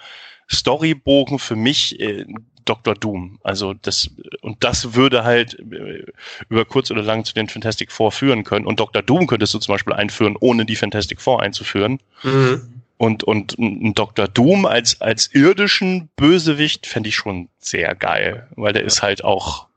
[0.51, 2.25] Storybogen für mich äh,
[2.65, 2.95] Dr.
[2.95, 3.39] Doom.
[3.43, 4.11] Also das,
[4.43, 6.05] und das würde halt äh,
[6.49, 8.67] über kurz oder lang zu den Fantastic Four führen können.
[8.67, 9.03] Und Dr.
[9.03, 12.01] Doom könntest du zum Beispiel einführen, ohne die Fantastic Four einzuführen.
[12.23, 12.83] Mhm.
[12.99, 14.29] und, und ein Dr.
[14.29, 19.70] Doom als, als irdischen Bösewicht fände ich schon sehr geil, weil der ist halt auch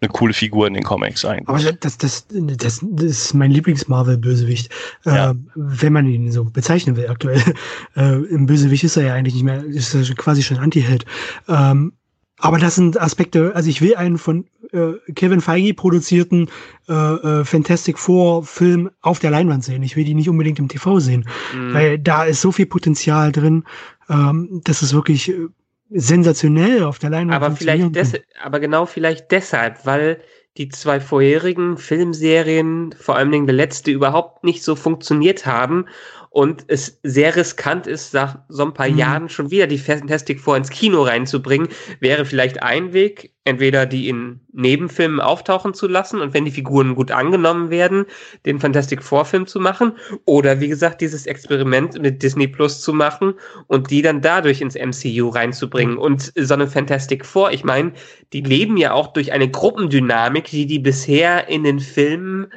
[0.00, 1.48] eine coole Figur in den Comics eigentlich.
[1.48, 4.70] Aber das, das, das, das ist mein Lieblings-Marvel-Bösewicht,
[5.04, 5.32] ja.
[5.32, 7.42] äh, wenn man ihn so bezeichnen will aktuell.
[7.96, 11.04] Äh, Im Bösewicht ist er ja eigentlich nicht mehr, ist er quasi schon Anti-Held.
[11.48, 11.92] Ähm,
[12.38, 16.48] aber das sind Aspekte, also ich will einen von äh, Kevin Feige produzierten
[16.88, 19.82] äh, äh, Fantastic Four Film auf der Leinwand sehen.
[19.82, 21.74] Ich will die nicht unbedingt im TV sehen, mhm.
[21.74, 23.64] weil da ist so viel Potenzial drin.
[24.08, 25.48] Ähm, das ist wirklich äh,
[25.90, 27.42] sensationell auf der Leinwand.
[27.42, 30.20] Aber vielleicht des, aber genau vielleicht deshalb, weil
[30.56, 35.86] die zwei vorherigen Filmserien, vor allen Dingen der letzte, überhaupt nicht so funktioniert haben
[36.30, 38.98] und es sehr riskant ist, nach so ein paar mhm.
[38.98, 41.68] Jahren schon wieder die Fantastic Four ins Kino reinzubringen,
[42.00, 46.94] wäre vielleicht ein Weg, entweder die in Nebenfilmen auftauchen zu lassen und wenn die Figuren
[46.94, 48.04] gut angenommen werden,
[48.44, 49.92] den Fantastic Four Film zu machen.
[50.26, 53.34] Oder wie gesagt dieses Experiment mit Disney Plus zu machen
[53.66, 55.96] und die dann dadurch ins MCU reinzubringen.
[55.96, 57.92] Und so eine Fantastic Four, ich meine,
[58.34, 62.48] die leben ja auch durch eine Gruppendynamik, die die bisher in den Filmen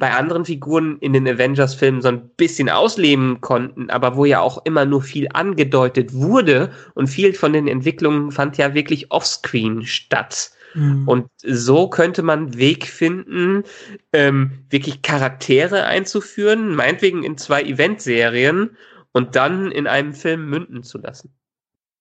[0.00, 4.64] bei anderen Figuren in den Avengers-Filmen so ein bisschen ausleben konnten, aber wo ja auch
[4.64, 10.50] immer nur viel angedeutet wurde und viel von den Entwicklungen fand ja wirklich offscreen statt.
[10.74, 11.06] Mhm.
[11.06, 13.64] Und so könnte man Weg finden,
[14.12, 18.76] ähm, wirklich Charaktere einzuführen, meinetwegen in zwei Eventserien
[19.12, 21.34] und dann in einem Film münden zu lassen.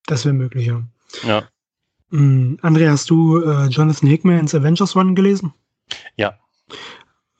[0.06, 0.82] Das wäre möglich, ja.
[1.24, 1.44] Ja.
[2.12, 2.60] Mhm.
[2.62, 5.54] Andrea, hast du äh, Jonathan Hickmans Avengers One gelesen?
[6.16, 6.40] Ja.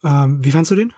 [0.04, 0.94] Ähm, wie fandst du den?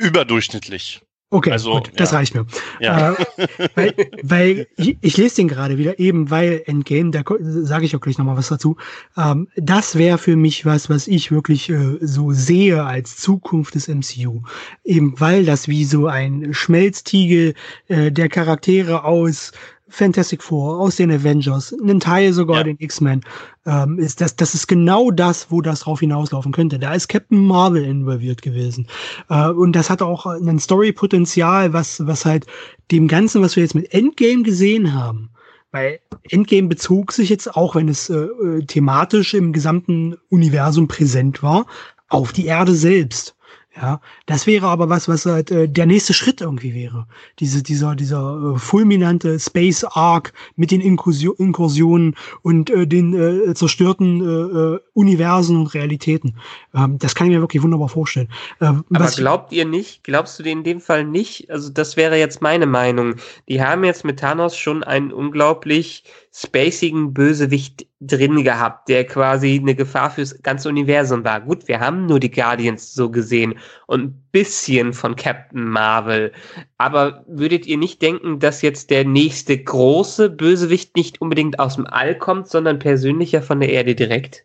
[0.00, 1.02] Überdurchschnittlich.
[1.34, 2.18] Okay, also, gut, das ja.
[2.18, 2.46] reicht mir.
[2.78, 3.12] Ja.
[3.12, 7.96] Äh, weil, weil ich, ich, lese den gerade wieder, eben weil Endgame, da sage ich
[7.96, 8.76] auch gleich nochmal was dazu.
[9.16, 13.88] Ähm, das wäre für mich was, was ich wirklich äh, so sehe als Zukunft des
[13.88, 14.42] MCU.
[14.84, 17.54] Eben weil das wie so ein Schmelztiegel
[17.88, 19.50] äh, der Charaktere aus
[19.88, 22.62] Fantastic Four, aus den Avengers, einen Teil sogar ja.
[22.64, 23.20] den X-Men,
[23.66, 26.78] ähm, ist das, das ist genau das, wo das drauf hinauslaufen könnte.
[26.78, 28.86] Da ist Captain Marvel involviert gewesen.
[29.28, 32.46] Äh, und das hat auch ein Story-Potenzial, was, was halt
[32.90, 35.30] dem Ganzen, was wir jetzt mit Endgame gesehen haben,
[35.70, 41.42] weil Endgame bezog sich jetzt, auch wenn es äh, äh thematisch im gesamten Universum präsent
[41.42, 41.66] war,
[42.08, 43.36] auf die Erde selbst.
[43.76, 47.08] Ja, das wäre aber was, was halt äh, der nächste Schritt irgendwie wäre.
[47.40, 53.52] Diese, dieser, dieser äh, fulminante Space Arc mit den Inkursion, Inkursionen und äh, den äh,
[53.54, 56.36] zerstörten äh, äh, Universen und Realitäten.
[56.72, 58.28] Ähm, das kann ich mir wirklich wunderbar vorstellen.
[58.60, 61.50] Ähm, aber glaubt ihr nicht, glaubst du dir in dem Fall nicht?
[61.50, 63.16] Also das wäre jetzt meine Meinung.
[63.48, 66.04] Die haben jetzt mit Thanos schon einen unglaublich
[66.36, 71.40] spacigen Bösewicht drin gehabt, der quasi eine Gefahr fürs ganze Universum war.
[71.40, 73.54] Gut, wir haben nur die Guardians so gesehen
[73.86, 76.32] und ein bisschen von Captain Marvel.
[76.76, 81.86] Aber würdet ihr nicht denken, dass jetzt der nächste große Bösewicht nicht unbedingt aus dem
[81.86, 84.44] All kommt, sondern persönlicher von der Erde direkt?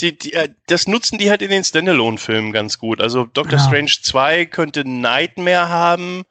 [0.00, 3.00] Die, die, äh, das nutzen die halt in den Standalone-Filmen ganz gut.
[3.00, 3.64] Also Doctor ja.
[3.64, 6.24] Strange 2 könnte Nightmare haben.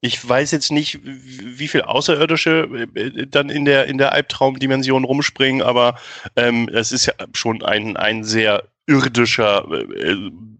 [0.00, 5.62] Ich weiß jetzt nicht, wie viel Außerirdische äh, dann in der, in der Albtraumdimension rumspringen,
[5.62, 5.98] aber
[6.36, 10.16] ähm, es ist ja schon ein, ein sehr irdischer äh,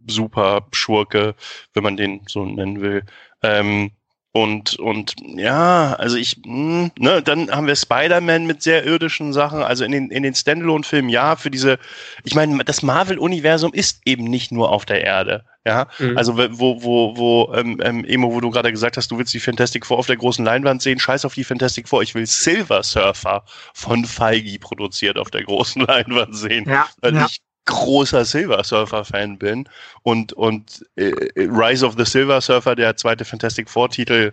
[0.09, 1.35] Super-Schurke,
[1.75, 3.03] wenn man den so nennen will.
[3.43, 3.93] Ähm,
[4.37, 9.33] und, und ja, also ich, mh, hm, ne, dann haben wir Spider-Man mit sehr irdischen
[9.33, 9.63] Sachen.
[9.63, 11.79] Also in den, in den Standalone-Filmen, ja, für diese,
[12.23, 15.47] ich meine, das Marvel-Universum ist eben nicht nur auf der Erde.
[15.65, 16.19] Ja, mhm.
[16.19, 19.41] also wo, wo, wo, ähm, ähm, Emo, wo du gerade gesagt hast, du willst die
[19.41, 22.83] Fantastic Four auf der großen Leinwand sehen, scheiß auf die Fantastic Four, ich will Silver
[22.83, 26.69] Surfer von Feige produziert auf der großen Leinwand sehen.
[26.69, 27.27] Ja, weil ja.
[27.27, 29.69] ich großer Silver Surfer Fan bin.
[30.03, 34.33] Und und äh, Rise of the Silver Surfer, der zweite Fantastic Four Titel,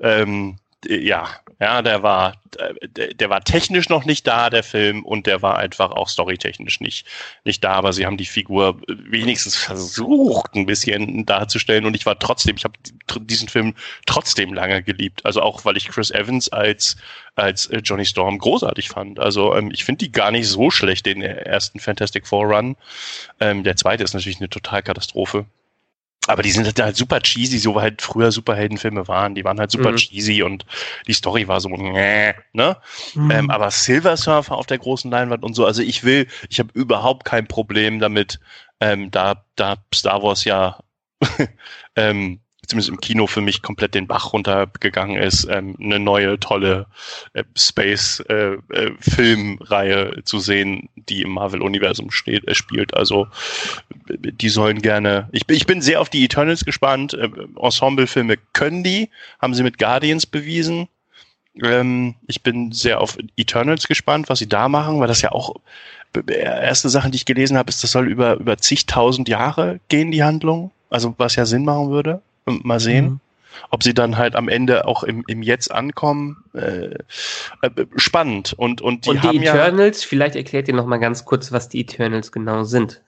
[0.00, 1.28] ähm, ja,
[1.58, 2.34] ja, der war,
[2.96, 6.80] der, der, war technisch noch nicht da, der Film, und der war einfach auch storytechnisch
[6.80, 7.06] nicht,
[7.44, 12.18] nicht da, aber sie haben die Figur wenigstens versucht, ein bisschen darzustellen, und ich war
[12.18, 12.74] trotzdem, ich habe
[13.20, 15.24] diesen Film trotzdem lange geliebt.
[15.24, 16.96] Also auch, weil ich Chris Evans als,
[17.36, 19.18] als äh, Johnny Storm großartig fand.
[19.18, 22.76] Also ähm, ich finde die gar nicht so schlecht, den ersten Fantastic Four Run.
[23.40, 25.46] Ähm, der zweite ist natürlich eine Totalkatastrophe.
[26.26, 29.34] Aber die sind halt super cheesy, so halt früher Superheldenfilme waren.
[29.34, 29.96] Die waren halt super mhm.
[29.96, 30.66] cheesy und
[31.06, 32.34] die Story war so, ne?
[33.14, 33.30] Mhm.
[33.30, 36.70] Ähm, aber Silver Surfer auf der großen Leinwand und so, also ich will, ich habe
[36.74, 38.40] überhaupt kein Problem damit,
[38.80, 40.78] ähm, da, da Star Wars ja
[41.96, 46.86] ähm, zumindest im Kino für mich komplett den Bach runtergegangen ist, ähm, eine neue, tolle
[47.32, 52.94] äh, Space-Filmreihe äh, äh, zu sehen, die im Marvel-Universum äh, spielt.
[52.94, 53.28] Also
[54.08, 55.28] die sollen gerne.
[55.32, 57.14] Ich, ich bin sehr auf die Eternals gespannt.
[57.14, 57.28] Äh,
[57.60, 59.10] Ensemble-Filme können die,
[59.40, 60.88] haben sie mit Guardians bewiesen.
[61.62, 65.54] Ähm, ich bin sehr auf Eternals gespannt, was sie da machen, weil das ja auch
[66.26, 70.24] erste Sachen, die ich gelesen habe, ist, das soll über, über zigtausend Jahre gehen, die
[70.24, 70.70] Handlung.
[70.88, 72.22] Also was ja Sinn machen würde.
[72.46, 73.04] Mal sehen.
[73.04, 73.20] Mhm.
[73.70, 76.90] Ob sie dann halt am Ende auch im, im Jetzt ankommen, äh,
[77.62, 78.52] äh, spannend.
[78.52, 81.68] Und, und die, und die Eternals, ja, vielleicht erklärt ihr noch mal ganz kurz, was
[81.68, 83.02] die Eternals genau sind.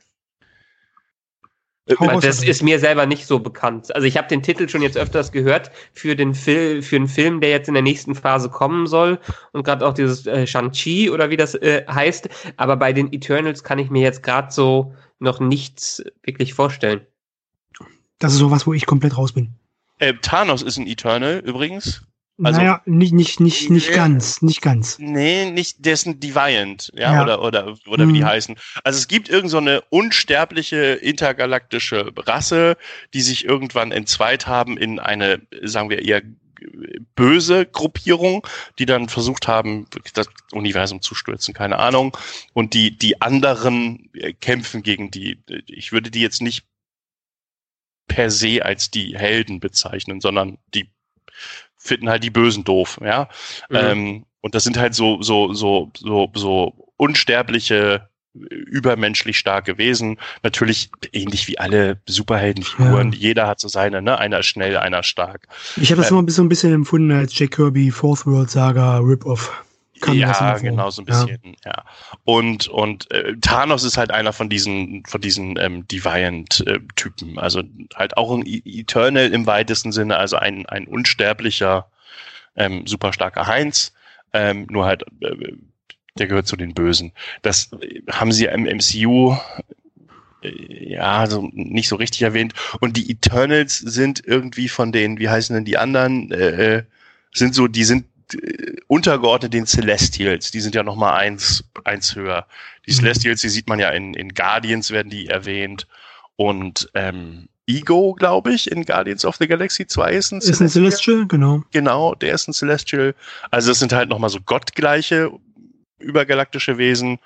[1.99, 3.95] Weil das ist mir selber nicht so bekannt.
[3.95, 7.41] Also ich habe den Titel schon jetzt öfters gehört für den Film, für einen Film,
[7.41, 9.18] der jetzt in der nächsten Phase kommen soll
[9.53, 12.28] und gerade auch dieses äh, Shang-Chi oder wie das äh, heißt.
[12.57, 17.07] Aber bei den Eternals kann ich mir jetzt gerade so noch nichts wirklich vorstellen.
[18.18, 19.54] Das ist sowas, wo ich komplett raus bin.
[19.98, 22.02] Äh, Thanos ist ein Eternal übrigens.
[22.40, 24.96] Also, naja, nicht, nicht, nicht, nicht nee, ganz, nicht ganz.
[25.00, 27.22] Nee, nicht, der ist ein Deviant, ja, ja.
[27.24, 28.10] oder, oder, oder mhm.
[28.10, 28.26] wie die mhm.
[28.26, 28.56] heißen.
[28.84, 32.76] Also es gibt irgend so eine unsterbliche intergalaktische Rasse,
[33.12, 36.22] die sich irgendwann entzweit haben in eine, sagen wir eher
[37.16, 38.46] böse Gruppierung,
[38.78, 42.16] die dann versucht haben, das Universum zu stürzen, keine Ahnung.
[42.52, 46.64] Und die, die anderen äh, kämpfen gegen die, ich würde die jetzt nicht
[48.09, 50.90] per se als die Helden bezeichnen, sondern die
[51.76, 53.28] finden halt die Bösen doof, ja.
[53.68, 53.76] Mhm.
[53.76, 60.18] Ähm, und das sind halt so, so, so, so, so unsterbliche, übermenschlich starke Wesen.
[60.42, 63.12] Natürlich ähnlich wie alle Superheldenfiguren.
[63.12, 63.18] Ja.
[63.18, 64.18] Jeder hat so seine, ne?
[64.18, 65.48] Einer schnell, einer stark.
[65.76, 68.98] Ich habe das äh, immer so ein bisschen empfunden als Jack Kirby Fourth World Saga
[68.98, 69.64] Rip-Off.
[70.07, 71.72] Ja, genau, so ein bisschen, ja.
[71.72, 71.84] ja.
[72.24, 77.36] Und, und äh, Thanos ist halt einer von diesen, von diesen ähm, Deviant-Typen.
[77.36, 77.62] Äh, also
[77.94, 81.90] halt auch ein e Eternal im weitesten Sinne, also ein, ein unsterblicher
[82.57, 83.92] ähm, super starker Heinz,
[84.32, 85.53] ähm, nur halt, äh,
[86.18, 87.12] der gehört zu den Bösen.
[87.42, 87.70] Das
[88.11, 89.36] haben sie im MCU
[90.42, 92.55] äh, ja, so nicht so richtig erwähnt.
[92.80, 96.82] Und die Eternals sind irgendwie von den, wie heißen denn die anderen, äh, äh
[97.30, 98.07] sind so, die sind äh,
[98.87, 100.51] untergeordnet den Celestials.
[100.51, 102.47] Die sind ja noch mal eins, eins höher.
[102.87, 102.97] Die mhm.
[102.97, 105.87] Celestials, die sieht man ja in, in Guardians, werden die erwähnt.
[106.37, 110.53] Und ähm, Ego, glaube ich, in Guardians of the Galaxy 2 ist ein Celestial.
[110.53, 111.62] Ist ein Celestial, genau.
[111.70, 113.14] Genau, der ist ein Celestial.
[113.51, 115.31] Also es sind halt nochmal so gottgleiche
[115.99, 117.18] übergalaktische Wesen.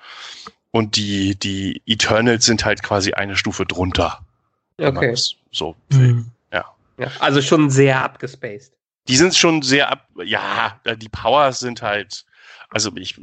[0.71, 4.25] Und die, die Eternals sind halt quasi eine Stufe drunter.
[4.77, 5.15] Okay.
[5.51, 6.31] So, mhm.
[6.51, 6.65] ja.
[6.97, 7.07] ja.
[7.19, 8.73] Also schon sehr abgespaced.
[9.07, 12.25] Die sind schon sehr ab, ja, die Powers sind halt,
[12.69, 13.19] also ich,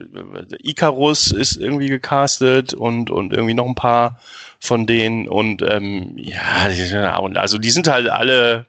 [0.59, 4.21] Icarus ist irgendwie gecastet und, und irgendwie noch ein paar
[4.59, 6.69] von denen und ähm, ja,
[7.37, 8.67] also die sind halt alle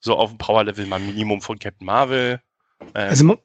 [0.00, 2.40] so auf dem Power-Level mal Minimum von Captain Marvel.
[2.94, 3.38] Ähm, also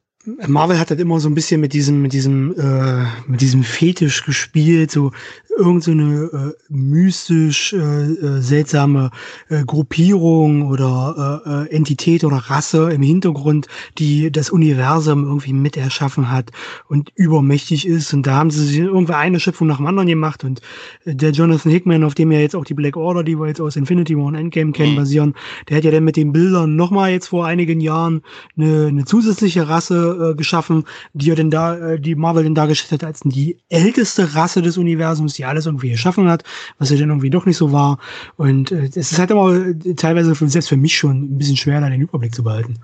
[0.48, 4.26] Marvel hat halt immer so ein bisschen mit diesem, mit diesem, äh, mit diesem Fetisch
[4.26, 5.12] gespielt, so
[5.58, 9.12] irgend so eine äh, mystisch äh, äh, seltsame
[9.50, 13.68] äh, Gruppierung oder äh, äh, Entität oder Rasse im Hintergrund,
[13.98, 16.52] die das Universum irgendwie mit erschaffen hat
[16.88, 18.14] und übermächtig ist.
[18.14, 20.44] Und da haben sie sich irgendwie eine Schöpfung nach dem anderen gemacht.
[20.44, 20.62] Und
[21.06, 23.62] äh, der Jonathan Hickman, auf dem ja jetzt auch die Black Order, die wir jetzt
[23.62, 24.98] aus Infinity War und Endgame kennen, mhm.
[24.98, 25.34] basieren,
[25.70, 28.22] der hat ja dann mit den Bildern nochmal jetzt vor einigen Jahren
[28.58, 33.08] eine, eine zusätzliche Rasse äh, geschaffen, die denn da, äh, die Marvel denn dargestellt hat
[33.08, 36.44] als die älteste Rasse des Universums, die alles irgendwie geschaffen hat,
[36.78, 38.00] was ja dann irgendwie doch nicht so war.
[38.36, 41.58] Und äh, es ist halt immer äh, teilweise für, selbst für mich schon ein bisschen
[41.58, 42.80] schwer, da den Überblick zu behalten.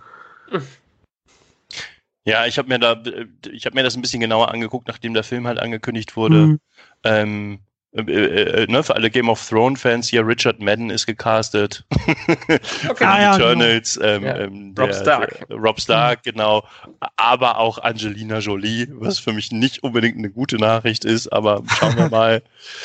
[2.26, 3.02] Ja, ich habe mir da,
[3.52, 6.48] ich habe mir das ein bisschen genauer angeguckt, nachdem der Film halt angekündigt wurde.
[6.48, 6.60] Mhm.
[7.04, 7.60] Ähm,
[7.96, 11.86] äh, äh, ne, für alle Game of Thrones Fans hier, Richard Madden ist gecastet.
[12.90, 13.06] Okay.
[13.06, 14.08] ah, ja, Eternals, genau.
[14.08, 14.38] ähm, ja.
[14.38, 15.48] ähm, der, Rob Stark.
[15.48, 16.32] Der, Rob Stark, mhm.
[16.32, 16.68] genau.
[17.16, 21.96] Aber auch Angelina Jolie, was für mich nicht unbedingt eine gute Nachricht ist, aber schauen
[21.98, 22.42] wir mal,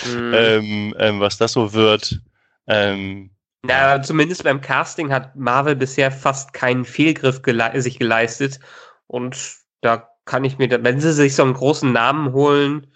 [0.07, 0.33] mhm.
[0.35, 2.21] ähm, ähm, was das so wird.
[2.67, 3.31] Ähm,
[3.69, 8.61] ja, zumindest beim Casting hat Marvel bisher fast keinen Fehlgriff gele sich geleistet.
[9.07, 9.37] Und
[9.81, 12.87] da kann ich mir, wenn sie sich so einen großen Namen holen,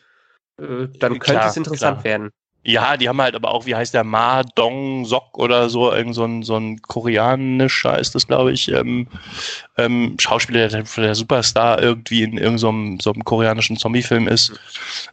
[0.59, 2.05] äh, dann könnte klar, es interessant klar.
[2.05, 2.31] werden.
[2.65, 6.15] Ja, die haben halt aber auch, wie heißt der, Ma Dong Sok oder so, irgend
[6.15, 9.09] so ein, so ein koreanischer ist das, glaube ich, ähm,
[9.77, 14.53] ähm, Schauspieler, der, der Superstar irgendwie in irgendeinem so, so einem koreanischen Zombie-Film ist.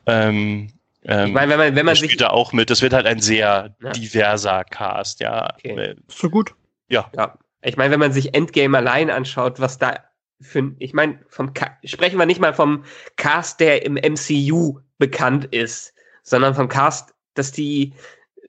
[0.05, 0.69] Ähm,
[1.05, 2.17] ähm, ich meine, wenn man, wenn man sich.
[2.17, 3.91] da auch mit, das wird halt ein sehr ja.
[3.91, 5.49] diverser Cast, ja.
[5.55, 5.95] Okay.
[6.07, 6.53] So gut.
[6.87, 7.09] Ja.
[7.15, 7.35] ja.
[7.63, 9.95] Ich meine, wenn man sich Endgame allein anschaut, was da
[10.41, 11.51] für, ich meine, vom,
[11.83, 12.83] sprechen wir nicht mal vom
[13.17, 17.93] Cast, der im MCU bekannt ist, sondern vom Cast, dass die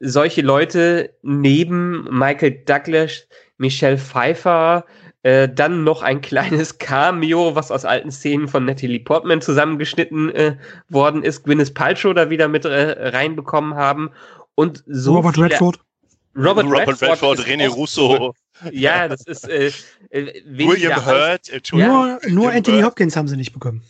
[0.00, 3.26] solche Leute neben Michael Douglas
[3.58, 4.86] Michelle Pfeiffer,
[5.22, 10.56] äh, dann noch ein kleines Cameo, was aus alten Szenen von Natalie Portman zusammengeschnitten äh,
[10.88, 14.10] worden ist, Gwyneth Paltrow da wieder mit äh, reinbekommen haben
[14.54, 15.78] und so Robert Redford.
[16.34, 18.34] Robert, Robert Redford, Redford, René Russo,
[18.72, 19.72] Ja, das ist äh,
[20.10, 21.54] äh, William Hurt, Ja.
[21.54, 21.94] Entschuldigung.
[21.94, 22.86] Nur, nur William Anthony Hurt.
[22.86, 23.82] Hopkins haben sie nicht bekommen.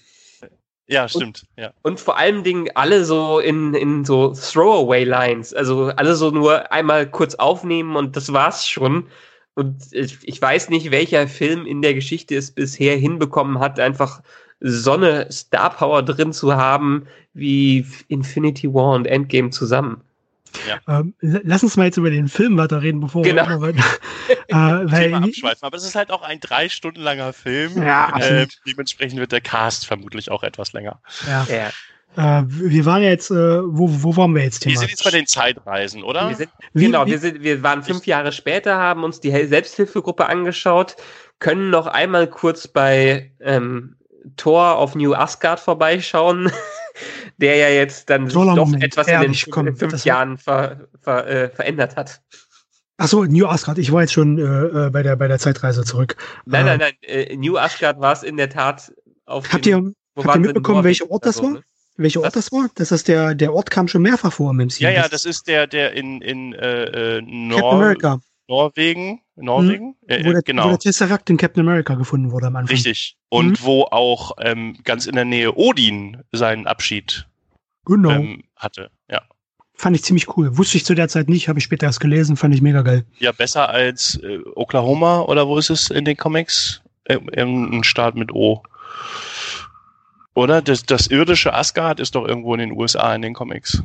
[0.87, 1.47] Ja, stimmt.
[1.57, 1.73] Ja.
[1.83, 5.55] Und vor allen Dingen alle so in, in so Throwaway-Lines.
[5.55, 9.07] Also alle so nur einmal kurz aufnehmen und das war's schon.
[9.55, 14.21] Und ich, ich weiß nicht, welcher Film in der Geschichte es bisher hinbekommen hat, einfach
[14.59, 20.03] so eine Star Power drin zu haben, wie Infinity War und Endgame zusammen.
[20.89, 23.49] Ähm, l- lass uns mal jetzt über den Film weiterreden, bevor Genau.
[23.49, 23.85] wir weiter.
[24.49, 25.63] äh, weil, Thema abschweifen.
[25.63, 27.83] Aber es ist halt auch ein drei Stunden langer Film.
[27.83, 31.01] Ja, äh, dementsprechend wird der Cast vermutlich auch etwas länger.
[31.27, 31.47] ja,
[32.17, 32.41] Ja.
[32.41, 34.81] äh, wir waren ja jetzt, äh, wo, wo waren wir jetzt Wir thematisch?
[34.81, 36.29] sind jetzt bei den Zeitreisen, oder?
[36.29, 39.31] Wir sind, Wie- genau, wie- wir, sind, wir waren fünf Jahre später, haben uns die
[39.47, 40.97] Selbsthilfegruppe angeschaut,
[41.39, 43.97] können noch einmal kurz bei ähm,
[44.37, 46.51] Thor auf New Asgard vorbeischauen,
[47.39, 51.49] der ja jetzt dann Toller doch etwas in den komm, fünf Jahren ver, ver, äh,
[51.51, 52.21] verändert hat.
[52.97, 53.79] Achso, New Asgard.
[53.79, 54.43] Ich war jetzt schon äh,
[54.87, 56.17] äh, bei, der, bei der Zeitreise zurück.
[56.45, 58.93] Nein, Äh, nein, nein, äh, New Asgard war es in der Tat
[59.25, 61.51] auf Habt dem- ihr, habt ihr mitbekommen, welcher Ort das so, war?
[61.53, 61.63] ne?
[61.97, 62.21] welcher?
[62.23, 62.69] Ort das war?
[62.75, 64.83] Das ist der, der Ort kam schon mehrfach vor im MCU.
[64.83, 67.21] ja, ja, das ist der, der in, in äh, äh,
[67.51, 68.21] Captain America,
[68.51, 69.21] Norwegen.
[69.37, 69.95] Norwegen?
[70.09, 70.65] Äh, wo, der, genau.
[70.65, 72.75] wo der Tesseract in Captain America gefunden wurde am Anfang.
[72.75, 73.17] Richtig.
[73.29, 73.65] Und Mhm.
[73.65, 77.27] wo auch ähm, ganz in der Nähe Odin seinen Abschied
[77.87, 78.11] Genau.
[78.11, 78.91] ähm, hatte.
[79.09, 79.23] Ja.
[79.75, 80.59] Fand ich ziemlich cool.
[80.59, 83.07] Wusste ich zu der Zeit nicht, habe ich später erst gelesen, fand ich mega geil.
[83.19, 86.83] ja, besser als äh, Oklahoma oder wo ist es in den Comics?
[87.05, 88.63] Äh, ein Staat mit O.
[90.35, 90.61] Oder?
[90.61, 93.83] Das, das irdische Asgard ist doch irgendwo in den USA in den Comics.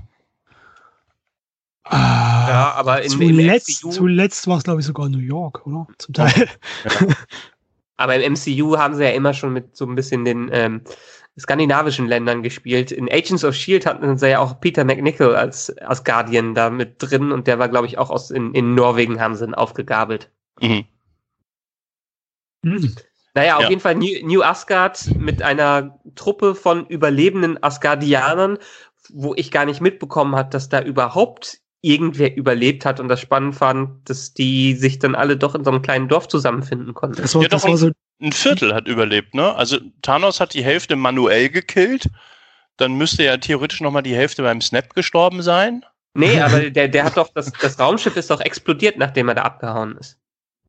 [1.86, 5.66] Ah, Ja, aber in, im zuletzt MCU, zuletzt war es, glaube ich, sogar New York,
[5.68, 5.88] oder?
[5.98, 6.50] Zum Teil.
[7.98, 10.82] aber im MCU haben sie ja immer schon mit so ein bisschen den ähm,
[11.38, 12.92] skandinavischen Ländern gespielt.
[12.92, 16.96] In Agents of Shield hatten sie ja auch Peter McNichol als, als Guardian da mit
[17.00, 20.32] drin und der war, glaube ich, auch aus in, in Norwegen haben sie ihn aufgegabelt.
[20.62, 20.86] Mhm.
[22.64, 22.96] Hm.
[23.36, 23.70] Naja, auf Ja.
[23.70, 28.58] jeden Fall New, New Asgard mit einer Truppe von überlebenden Asgardianern,
[29.10, 33.56] wo ich gar nicht mitbekommen hat, dass da überhaupt irgendwer überlebt hat und das spannend
[33.56, 37.22] fand, dass die sich dann alle doch in so einem kleinen Dorf zusammenfinden konnten.
[37.22, 39.56] Das war, Ja, das doch, war so, Ein Viertel hat überlebt, ne?
[39.56, 42.10] Also Thanos hat die Hälfte manuell gekillt.
[42.78, 45.86] Dann müsste ja theoretisch nochmal die Hälfte beim Snap gestorben sein.
[46.14, 49.44] Nee, aber der, der hat doch, das, das Raumschiff ist doch explodiert, nachdem er da
[49.44, 50.18] abgehauen ist.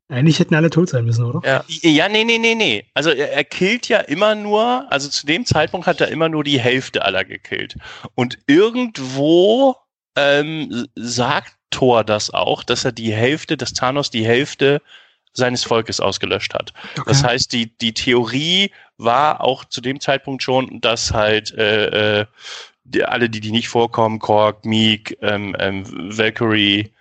[0.09, 1.41] eigentlich hätten alle tot sein müssen, oder?
[1.47, 1.65] Ja.
[1.67, 2.85] Ja, nee, nee, nee, nee.
[2.93, 6.43] Also er, er killt ja immer nur, also zu dem Zeitpunkt hat er immer nur
[6.43, 7.75] die Hälfte aller gekillt.
[8.15, 9.75] Und irgendwo
[10.17, 14.81] ähm, sagt Thor das auch, dass er die Hälfte, dass Thanos die Hälfte
[15.33, 16.73] seines Volkes ausgelöscht hat.
[16.93, 17.03] Okay.
[17.07, 22.25] Das heißt, die, die Theorie war auch zu dem Zeitpunkt schon, dass halt äh, äh,
[22.85, 25.85] die, alle, die, die nicht vorkommen, Korg, Meek, ähm, ähm,
[26.17, 26.91] Valkyrie,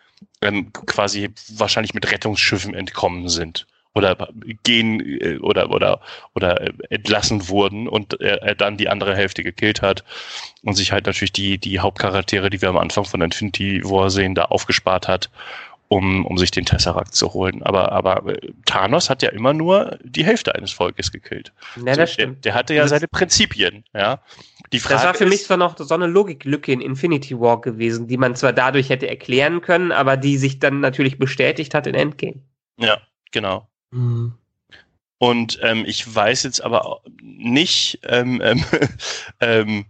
[0.43, 3.67] ähm, quasi wahrscheinlich mit Rettungsschiffen entkommen sind
[3.97, 4.29] oder
[4.63, 6.01] gehen äh, oder oder
[6.35, 10.05] oder äh, entlassen wurden und er, er dann die andere Hälfte gekillt hat
[10.63, 14.35] und sich halt natürlich die die Hauptcharaktere, die wir am Anfang von Infinity War sehen,
[14.35, 15.31] da aufgespart hat,
[15.89, 17.63] um um sich den Tesseract zu holen.
[17.63, 21.53] Aber aber äh, Thanos hat ja immer nur die Hälfte eines Volkes gekillt.
[21.77, 22.45] Ja, So, das stimmt.
[22.45, 24.21] Der, der hatte ja Das- seine Prinzipien, ja.
[24.73, 27.61] Die Frage Das war für ist, mich zwar noch so eine Logiklücke in Infinity War
[27.61, 31.87] gewesen, die man zwar dadurch hätte erklären können, aber die sich dann natürlich bestätigt hat
[31.87, 32.43] in Endgame.
[32.79, 32.99] ja,
[33.31, 33.69] genau.
[33.93, 34.35] Hm.
[35.19, 38.65] Und ähm, ich weiß jetzt aber nicht, ähm, ähm,
[39.41, 39.87] ähm,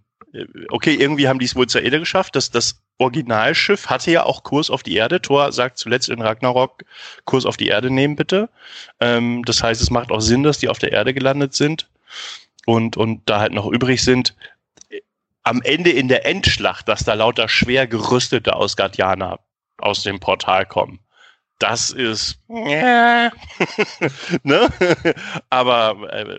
[0.69, 2.37] okay, irgendwie haben die es wohl zur Erde geschafft.
[2.37, 5.21] Das, das Originalschiff hatte ja auch Kurs auf die Erde.
[5.21, 6.85] Thor sagt zuletzt in Ragnarok,
[7.25, 8.49] Kurs auf die Erde nehmen bitte.
[9.01, 11.89] Ähm, das heißt, es macht auch Sinn, dass die auf der Erde gelandet sind
[12.67, 14.37] und, und da halt noch übrig sind.
[15.43, 19.41] Am Ende in der Endschlacht, dass da lauter schwer gerüstete Asgardianer
[19.79, 20.99] aus dem Portal kommen.
[21.59, 23.33] Das ist ne?
[25.51, 26.39] aber äh,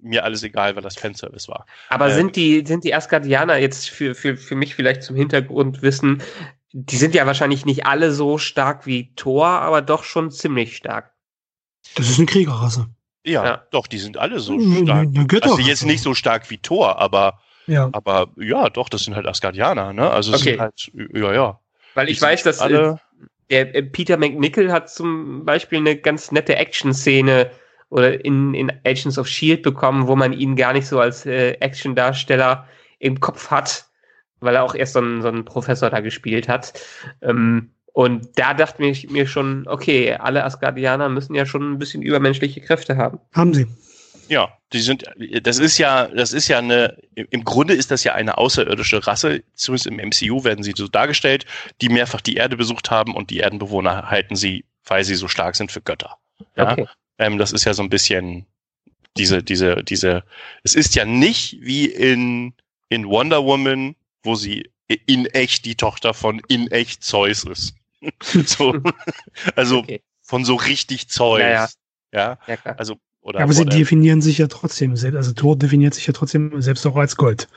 [0.00, 1.66] mir alles egal, weil das Fanservice war.
[1.90, 2.14] Aber Ähm.
[2.14, 6.22] sind die, sind die Asgardianer jetzt für, für, für mich vielleicht zum Hintergrundwissen,
[6.72, 11.12] die sind ja wahrscheinlich nicht alle so stark wie Thor, aber doch schon ziemlich stark.
[11.94, 12.86] Das ist eine Kriegerrasse.
[13.24, 13.62] Ja, Ja.
[13.70, 15.08] doch, die sind alle so stark.
[15.12, 15.56] Götterrasse.
[15.58, 17.90] Also jetzt nicht so stark wie Thor, aber Ja.
[17.92, 20.10] aber ja, doch, das sind halt Asgardianer, ne?
[20.10, 20.50] Also es Okay.
[20.52, 21.60] sind halt ja, ja.
[21.94, 23.00] Weil ich weiß, dass äh, alle
[23.50, 27.50] der äh, Peter McNichol hat zum Beispiel eine ganz nette Action-Szene
[27.90, 31.52] oder in, in Agents of Shield bekommen, wo man ihn gar nicht so als äh,
[31.60, 32.66] Action-Darsteller
[32.98, 33.86] im Kopf hat,
[34.40, 36.80] weil er auch erst so einen, so einen Professor da gespielt hat.
[37.22, 42.02] Ähm, Und da dachte ich mir schon, okay, alle Asgardianer müssen ja schon ein bisschen
[42.02, 43.18] übermenschliche Kräfte haben.
[43.32, 43.66] Haben sie.
[44.28, 45.04] Ja, die sind,
[45.42, 49.42] das ist ja, das ist ja eine, im Grunde ist das ja eine außerirdische Rasse,
[49.54, 51.46] zumindest im MCU werden sie so dargestellt,
[51.80, 55.56] die mehrfach die Erde besucht haben und die Erdenbewohner halten sie, weil sie so stark
[55.56, 56.18] sind, für Götter.
[56.56, 56.86] Ja, okay.
[57.18, 58.46] ähm, das ist ja so ein bisschen
[59.16, 60.24] diese, diese, diese,
[60.62, 62.54] es ist ja nicht wie in,
[62.88, 64.70] in Wonder Woman, wo sie
[65.06, 67.74] in echt die Tochter von in echt Zeus ist.
[68.20, 68.76] so,
[69.56, 70.02] also okay.
[70.22, 71.40] von so richtig Zeus.
[71.40, 71.68] Ja, ja.
[72.12, 72.38] ja?
[72.46, 76.12] ja also oder, ja, aber sie definieren sich ja trotzdem, also Thor definiert sich ja
[76.12, 77.48] trotzdem selbst auch als Gold.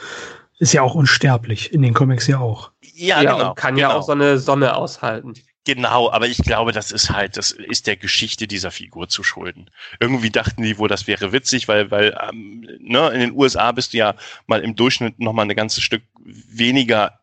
[0.60, 2.72] Ist ja auch unsterblich, in den Comics ja auch.
[2.94, 3.54] Ja, ja genau.
[3.54, 3.90] kann genau.
[3.90, 5.34] ja auch so eine Sonne aushalten.
[5.64, 9.70] Genau, aber ich glaube, das ist halt, das ist der Geschichte dieser Figur zu schulden.
[10.00, 13.94] Irgendwie dachten die wohl, das wäre witzig, weil, weil ähm, ne, in den USA bist
[13.94, 14.16] du ja
[14.48, 17.20] mal im Durchschnitt noch mal ein ganzes Stück weniger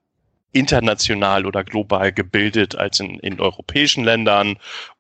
[0.53, 4.57] international oder global gebildet als in, in europäischen Ländern.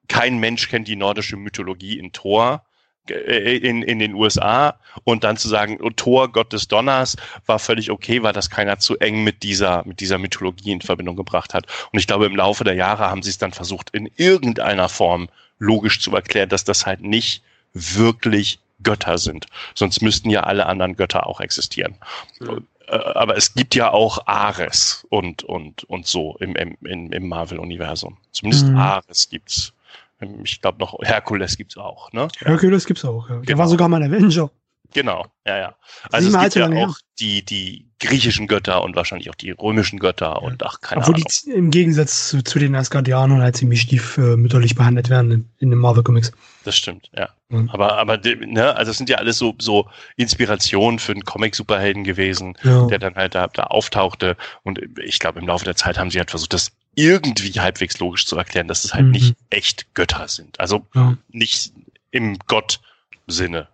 [0.09, 2.65] Kein Mensch kennt die nordische Mythologie in Thor.
[3.11, 7.17] Äh, in, in den USA und dann zu sagen, oh, Thor, Gott des Donners,
[7.47, 11.17] war völlig okay, weil das keiner zu eng mit dieser, mit dieser Mythologie in Verbindung
[11.17, 11.67] gebracht hat.
[11.93, 15.29] Und ich glaube, im Laufe der Jahre haben sie es dann versucht, in irgendeiner Form
[15.59, 19.47] logisch zu erklären, dass das halt nicht wirklich Götter sind.
[19.75, 21.97] Sonst müssten ja alle anderen Götter auch existieren.
[22.41, 22.67] Mhm.
[22.87, 28.17] Aber es gibt ja auch Ares und, und, und so im, im, im Marvel-Universum.
[28.33, 28.79] Zumindest mhm.
[28.79, 29.75] Ares gibt's.
[30.21, 32.29] Ähm, ich glaube noch Herkules gibt's auch, ne?
[32.39, 33.37] Herkules gibt's auch, ja.
[33.37, 33.47] Genau.
[33.47, 34.51] Der war sogar mal ein Avenger.
[34.95, 35.75] Genau, ja, ja.
[36.11, 40.41] Also es gibt ja auch die, die griechischen Götter und wahrscheinlich auch die römischen Götter
[40.43, 41.27] und ach, keine Obwohl Ahnung.
[41.45, 45.79] die im Gegensatz zu, zu den Asgardianern halt ziemlich stiefmütterlich behandelt werden in, in den
[45.79, 46.33] Marvel Comics.
[46.65, 47.29] Das stimmt, ja.
[47.49, 47.69] Mhm.
[47.71, 52.57] Aber, aber, ne, also es sind ja alles so, so Inspirationen für einen Comic-Superhelden gewesen,
[52.63, 52.87] ja.
[52.87, 56.19] der dann halt da, da auftauchte und ich glaube, im Laufe der Zeit haben sie
[56.19, 59.13] halt versucht, das irgendwie halbwegs logisch zu erklären, dass es halt mhm.
[59.13, 60.59] nicht echt Götter sind.
[60.59, 61.17] Also ja.
[61.29, 61.73] nicht
[62.11, 63.69] im Gott-Sinne.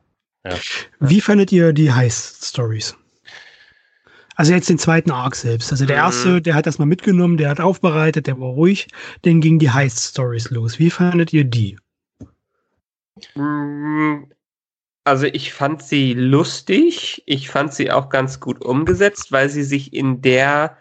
[0.44, 0.56] Ja.
[1.00, 2.96] Wie fandet ihr die Heist-Stories?
[4.36, 5.72] Also jetzt den zweiten Arc selbst.
[5.72, 6.02] Also der mhm.
[6.02, 8.88] erste, der hat das mal mitgenommen, der hat aufbereitet, der war ruhig.
[9.22, 10.78] Dann gingen die Heist-Stories los.
[10.78, 11.78] Wie fandet ihr die?
[13.34, 14.24] Mm,
[15.04, 17.22] also ich fand sie lustig.
[17.24, 20.76] Ich fand sie auch ganz gut umgesetzt, weil sie sich in der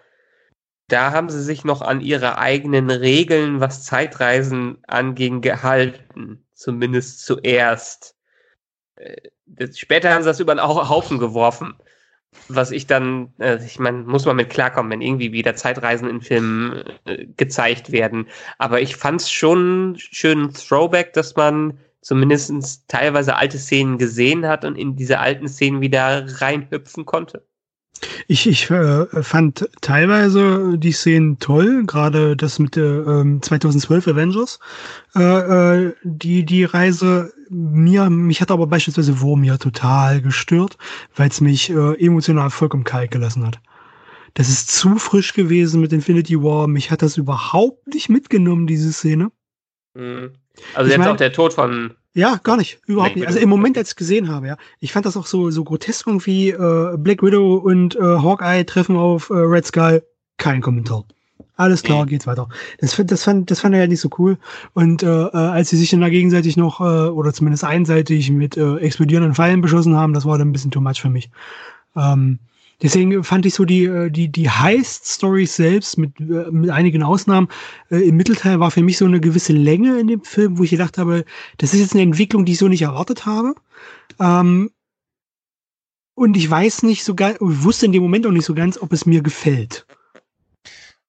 [0.87, 6.45] da haben sie sich noch an ihre eigenen Regeln, was Zeitreisen anging, gehalten.
[6.53, 8.15] Zumindest zuerst.
[8.95, 9.29] Äh,
[9.73, 11.75] später haben sie das über den Haufen geworfen.
[12.47, 16.21] Was ich dann, äh, ich meine, muss man mit klarkommen, wenn irgendwie wieder Zeitreisen in
[16.21, 18.27] Filmen äh, gezeigt werden.
[18.57, 24.65] Aber ich fand es schon schön Throwback, dass man zumindest teilweise alte Szenen gesehen hat
[24.65, 27.45] und in diese alten Szenen wieder reinhüpfen konnte.
[28.27, 34.59] Ich, ich äh, fand teilweise die Szenen toll, gerade das mit der ähm, 2012 Avengers.
[35.15, 35.21] Äh,
[35.87, 40.77] äh, die, die Reise, mir, mich hat aber beispielsweise Wurm total gestört,
[41.15, 43.59] weil es mich äh, emotional vollkommen kalt gelassen hat.
[44.33, 46.67] Das ist zu frisch gewesen mit Infinity War.
[46.67, 49.31] Mich hat das überhaupt nicht mitgenommen, diese Szene.
[49.93, 50.33] Mhm.
[50.73, 52.79] Also ich jetzt mein, auch der Tod von ja, gar nicht.
[52.85, 53.27] Überhaupt Black nicht.
[53.27, 54.57] Also im Moment, als ich es gesehen habe, ja.
[54.79, 58.95] Ich fand das auch so, so grotesk irgendwie, äh, Black Widow und äh, Hawkeye treffen
[58.95, 60.03] auf äh, Red Skull.
[60.37, 61.05] Kein Kommentar.
[61.55, 62.09] Alles klar, mhm.
[62.09, 62.49] geht's weiter.
[62.79, 64.37] Das, das, fand, das fand er ja nicht so cool.
[64.73, 68.57] Und äh, äh, als sie sich dann da gegenseitig noch, äh, oder zumindest einseitig mit
[68.57, 71.29] äh, explodierenden Pfeilen beschossen haben, das war dann ein bisschen too much für mich.
[71.95, 72.39] Ähm,
[72.81, 77.47] Deswegen fand ich so die, äh, die, die Heist-Stories selbst mit, äh, mit einigen Ausnahmen
[77.89, 80.71] äh, im Mittelteil war für mich so eine gewisse Länge in dem Film, wo ich
[80.71, 81.25] gedacht habe,
[81.57, 83.55] das ist jetzt eine Entwicklung, die ich so nicht erwartet habe.
[84.19, 84.71] Ähm,
[86.15, 88.77] und ich weiß nicht so ganz, ich wusste in dem Moment auch nicht so ganz,
[88.77, 89.85] ob es mir gefällt.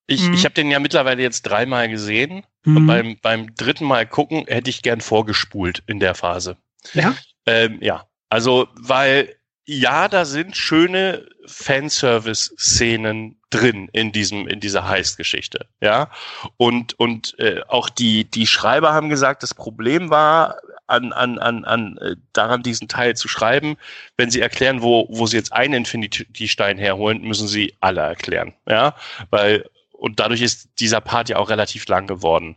[0.06, 0.34] Ich, mhm.
[0.34, 2.44] ich habe den ja mittlerweile jetzt dreimal gesehen.
[2.64, 2.76] Mhm.
[2.76, 6.56] Und beim, beim dritten Mal gucken hätte ich gern vorgespult in der Phase.
[6.92, 7.14] Ja?
[7.46, 8.06] Ähm, ja.
[8.28, 9.36] Also, weil
[9.66, 16.10] ja, da sind schöne Fanservice-Szenen drin in diesem in dieser Heist-Geschichte, ja.
[16.56, 21.64] Und und äh, auch die die Schreiber haben gesagt, das Problem war an an an
[21.64, 23.76] an äh, daran diesen Teil zu schreiben,
[24.16, 28.94] wenn sie erklären, wo wo sie jetzt einen Infinity-Stein herholen, müssen sie alle erklären, ja,
[29.30, 29.64] weil
[30.04, 32.56] und dadurch ist dieser Part ja auch relativ lang geworden.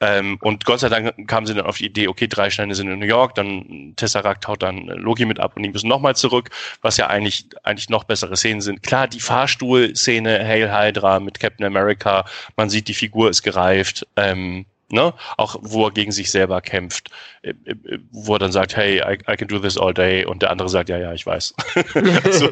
[0.00, 2.88] Ähm, und Gott sei Dank kamen sie dann auf die Idee, okay, drei Steine sind
[2.88, 6.50] in New York, dann Tesseract haut dann Loki mit ab und die müssen nochmal zurück,
[6.82, 8.82] was ja eigentlich, eigentlich noch bessere Szenen sind.
[8.82, 12.24] Klar, die Fahrstuhl-Szene, Hail Hydra mit Captain America,
[12.56, 14.04] man sieht, die Figur ist gereift.
[14.16, 15.14] Ähm, ne?
[15.36, 17.10] Auch wo er gegen sich selber kämpft,
[17.42, 20.42] äh, äh, wo er dann sagt, hey, I, I can do this all day und
[20.42, 21.54] der andere sagt, ja, ja, ich weiß.
[22.24, 22.50] also,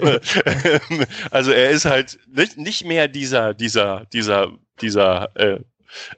[1.31, 5.61] also, er ist halt nicht, nicht mehr dieser, dieser, dieser, dieser äh,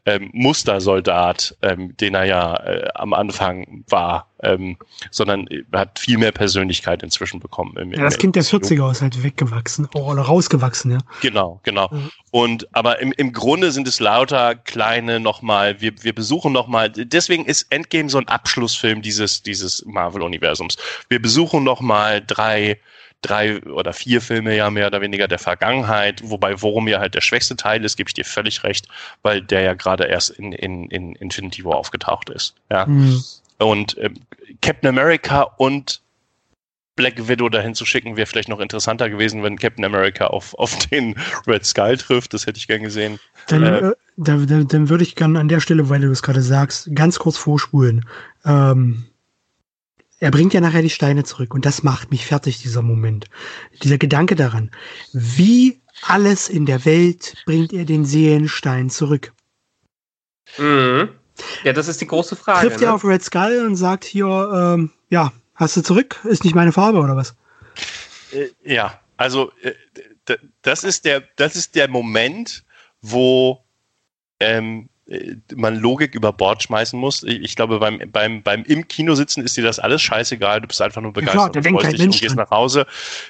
[0.06, 4.76] ähm, Mustersoldat, ähm, den er ja äh, am Anfang war, ähm,
[5.10, 7.76] sondern hat viel mehr Persönlichkeit inzwischen bekommen.
[7.76, 10.98] Im, ja, das Kind der 40er ist halt weggewachsen oder rausgewachsen, ja.
[11.20, 11.88] Genau, genau.
[11.90, 12.10] Mhm.
[12.30, 17.44] Und aber im, im Grunde sind es lauter kleine nochmal, wir, wir besuchen nochmal, deswegen
[17.44, 20.76] ist Endgame so ein Abschlussfilm dieses, dieses Marvel-Universums.
[21.08, 22.78] Wir besuchen nochmal drei
[23.22, 27.20] drei oder vier Filme ja mehr oder weniger der Vergangenheit, wobei worum ja halt der
[27.20, 28.88] schwächste Teil ist, gebe ich dir völlig recht,
[29.22, 32.54] weil der ja gerade erst in, in, in Infinity War aufgetaucht ist.
[32.70, 32.86] Ja.
[32.86, 33.22] Mhm.
[33.58, 34.10] Und äh,
[34.62, 36.00] Captain America und
[36.96, 40.76] Black Widow dahin zu schicken, wäre vielleicht noch interessanter gewesen, wenn Captain America auf, auf
[40.88, 41.14] den
[41.46, 42.34] Red Skull trifft.
[42.34, 43.18] Das hätte ich gern gesehen.
[43.48, 46.22] Dann, äh, äh dann, dann, dann würde ich gerne an der Stelle, weil du es
[46.22, 48.04] gerade sagst, ganz kurz vorspulen.
[48.44, 49.04] Ähm,
[50.20, 53.26] er bringt ja nachher die Steine zurück und das macht mich fertig, dieser Moment.
[53.82, 54.70] Dieser Gedanke daran.
[55.12, 59.32] Wie alles in der Welt bringt er den Seelenstein zurück?
[60.58, 61.08] Mhm.
[61.64, 62.68] Ja, das ist die große Frage.
[62.68, 62.86] Trifft ne?
[62.86, 64.26] er auf Red Skull und sagt hier,
[64.76, 66.20] ähm, ja, hast du zurück?
[66.24, 67.34] Ist nicht meine Farbe oder was?
[68.32, 69.72] Äh, ja, also äh,
[70.60, 72.62] das ist der, das ist der Moment,
[73.00, 73.64] wo
[74.38, 74.89] ähm, äh,
[75.54, 77.22] man Logik über Bord schmeißen muss.
[77.22, 80.60] Ich, ich, glaube, beim, beim, beim im Kino sitzen ist dir das alles scheißegal.
[80.60, 82.86] Du bist einfach nur begeistert ja, klar, und freust dich und gehst nach Hause.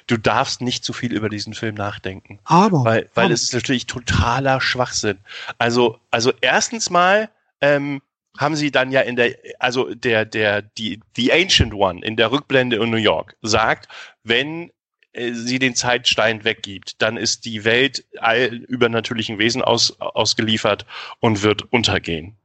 [0.06, 2.38] Du darfst nicht zu viel über diesen Film nachdenken.
[2.44, 2.84] Aber.
[2.84, 3.34] Weil, weil aber.
[3.34, 5.18] es ist natürlich totaler Schwachsinn.
[5.58, 7.30] Also, also erstens mal,
[7.60, 8.02] ähm,
[8.38, 12.30] haben sie dann ja in der, also der, der, die, The Ancient One in der
[12.30, 13.88] Rückblende in New York sagt,
[14.22, 14.72] wenn äh,
[15.14, 20.86] sie den Zeitstein weggibt, dann ist die Welt all übernatürlichen Wesen aus, ausgeliefert
[21.18, 22.36] und wird untergehen.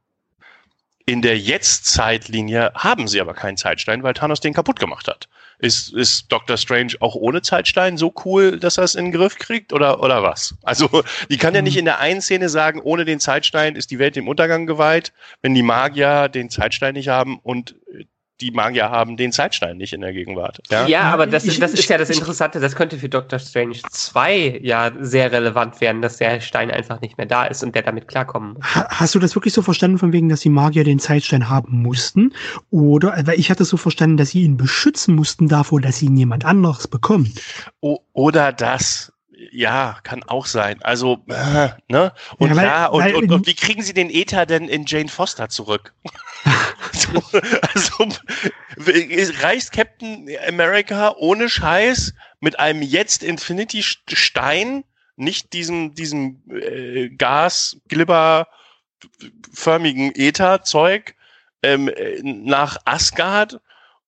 [1.08, 5.28] In der Jetzt-Zeitlinie haben sie aber keinen Zeitstein, weil Thanos den kaputt gemacht hat.
[5.60, 9.38] Ist, ist Doctor Strange auch ohne Zeitstein so cool, dass er es in den Griff
[9.38, 10.56] kriegt oder, oder was?
[10.64, 11.78] Also, die kann ja nicht mhm.
[11.78, 15.12] in der einen Szene sagen, ohne den Zeitstein ist die Welt dem Untergang geweiht,
[15.42, 17.76] wenn die Magier den Zeitstein nicht haben und
[18.40, 20.60] die Magier haben den Zeitstein nicht in der Gegenwart.
[20.70, 24.60] Ja, ja aber das, das ist ja das Interessante, das könnte für Doctor Strange 2
[24.62, 28.08] ja sehr relevant werden, dass der Stein einfach nicht mehr da ist und der damit
[28.08, 28.64] klarkommen muss.
[28.64, 32.34] Hast du das wirklich so verstanden, von wegen, dass die Magier den Zeitstein haben mussten?
[32.70, 36.16] Oder, weil ich hatte es so verstanden, dass sie ihn beschützen mussten davor, dass ihn
[36.16, 37.40] jemand anderes bekommt.
[37.80, 39.12] O oder das,
[39.50, 40.82] ja, kann auch sein.
[40.82, 42.12] Also, äh, ne?
[42.38, 44.84] Und ja, weil, ja, und, weil, und, und, wie kriegen sie den Ether denn in
[44.86, 45.94] Jane Foster zurück?
[46.92, 47.22] so,
[47.74, 48.08] also,
[49.42, 54.84] reicht Captain America ohne Scheiß mit einem jetzt Infinity Stein,
[55.16, 58.48] nicht diesem, diesem äh, Gas, Glibber
[59.52, 61.14] förmigen Ether-Zeug,
[61.62, 63.60] ähm, äh, nach Asgard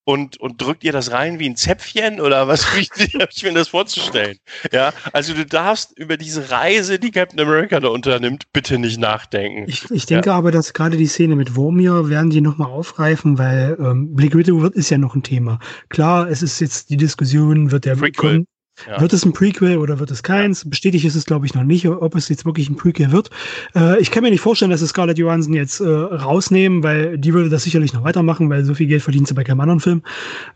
[0.09, 3.53] und, und drückt ihr das rein wie ein Zäpfchen oder was wie habe ich mir
[3.53, 4.39] das vorzustellen?
[4.73, 9.67] Ja, also du darfst über diese Reise, die Captain America da unternimmt, bitte nicht nachdenken.
[9.69, 10.37] Ich, ich denke ja.
[10.37, 14.63] aber, dass gerade die Szene mit Vormir werden die nochmal aufgreifen, weil ähm, Black Widow
[14.63, 15.59] wird, ist ja noch ein Thema.
[15.91, 18.47] Klar, es ist jetzt die Diskussion, wird der Prequel.
[18.87, 19.01] Ja.
[19.01, 20.65] Wird es ein Prequel oder wird es keins?
[20.65, 20.71] Ja.
[20.71, 23.31] Bestätigt ist es, glaube ich, noch nicht, ob es jetzt wirklich ein Prequel wird.
[23.75, 27.35] Äh, ich kann mir nicht vorstellen, dass es Scarlett Johansson jetzt äh, rausnehmen, weil die
[27.35, 30.03] würde das sicherlich noch weitermachen, weil so viel Geld verdient sie bei keinem anderen Film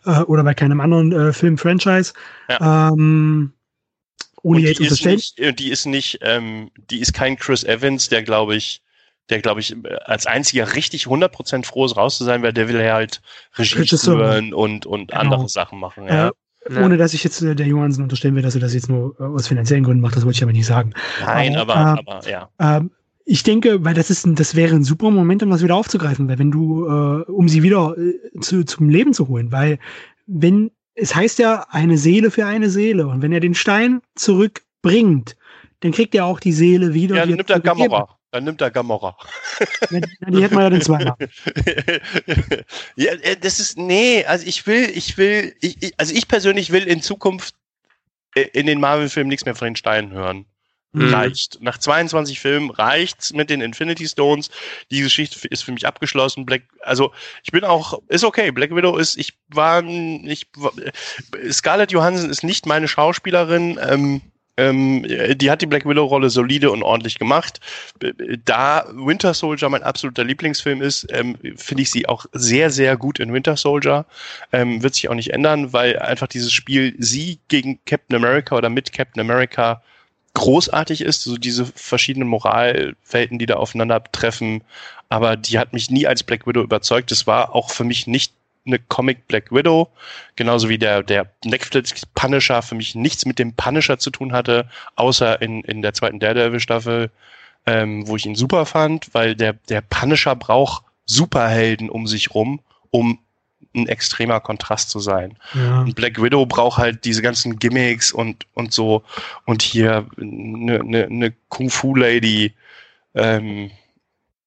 [0.04, 2.12] äh, oder bei keinem anderen äh, Film-Franchise.
[2.48, 2.90] Ja.
[2.90, 3.52] Ähm,
[4.42, 5.16] ohne und jetzt unterstellen.
[5.16, 8.82] Nicht, die ist nicht, ähm, die ist kein Chris Evans, der glaube ich,
[9.30, 9.74] der glaube ich
[10.04, 13.22] als einziger richtig 100% froh ist raus zu sein, weil der will ja halt
[13.56, 15.20] Regie führen und, und genau.
[15.20, 16.06] andere Sachen machen.
[16.06, 16.28] Ja.
[16.28, 16.32] Äh,
[16.70, 16.84] ja.
[16.84, 19.24] Ohne dass ich jetzt äh, der Johansen unterstellen will, dass er das jetzt nur äh,
[19.24, 20.92] aus finanziellen Gründen macht, das wollte ich aber nicht sagen.
[21.20, 22.78] Nein, aber, aber, äh, aber ja.
[22.78, 22.82] Äh,
[23.24, 26.28] ich denke, weil das ist, ein, das wäre ein super Moment, um das wieder aufzugreifen,
[26.28, 29.78] weil wenn du, äh, um sie wieder äh, zu, zum Leben zu holen, weil
[30.26, 35.36] wenn, es heißt ja eine Seele für eine Seele und wenn er den Stein zurückbringt,
[35.80, 37.16] dann kriegt er auch die Seele wieder.
[37.16, 38.08] Ja, nimmt er Gamora.
[38.32, 39.14] Dann nimmt er Gamora.
[39.90, 41.16] Ja, die hätten wir ja den Zweier.
[42.96, 46.84] ja, äh, das ist, nee, also ich will, ich will, ich, also ich persönlich will
[46.84, 47.54] in Zukunft
[48.34, 50.46] äh, in den Marvel-Filmen nichts mehr von den Steinen hören.
[50.92, 51.12] Mhm.
[51.12, 51.58] Reicht.
[51.60, 54.50] Nach 22 Filmen reicht's mit den Infinity Stones.
[54.90, 56.46] Die Geschichte ist für mich abgeschlossen.
[56.46, 58.50] Black, also ich bin auch, ist okay.
[58.50, 60.46] Black Widow ist, ich war, ich,
[61.50, 63.78] Scarlett Johansson ist nicht meine Schauspielerin.
[63.86, 64.22] Ähm,
[64.58, 65.06] ähm,
[65.36, 67.60] die hat die Black Widow-Rolle solide und ordentlich gemacht.
[68.44, 73.18] Da Winter Soldier mein absoluter Lieblingsfilm ist, ähm, finde ich sie auch sehr, sehr gut
[73.18, 74.04] in Winter Soldier.
[74.52, 78.68] Ähm, wird sich auch nicht ändern, weil einfach dieses Spiel sie gegen Captain America oder
[78.68, 79.82] mit Captain America
[80.34, 84.62] großartig ist, so diese verschiedenen Moralwelten, die da aufeinandertreffen.
[85.08, 87.12] Aber die hat mich nie als Black Widow überzeugt.
[87.12, 89.88] Es war auch für mich nicht eine Comic Black Widow,
[90.36, 94.68] genauso wie der, der Netflix Punisher für mich nichts mit dem Punisher zu tun hatte,
[94.96, 97.10] außer in, in der zweiten Daredevil-Staffel.
[97.66, 102.60] ähm, wo ich ihn super fand, weil der, der Punisher braucht Superhelden um sich rum,
[102.90, 103.18] um
[103.74, 105.38] ein extremer Kontrast zu sein.
[105.54, 105.80] Ja.
[105.80, 109.02] Und Black Widow braucht halt diese ganzen Gimmicks und, und so.
[109.46, 112.52] Und hier eine ne, ne Kung-Fu-Lady.
[113.14, 113.70] Ähm,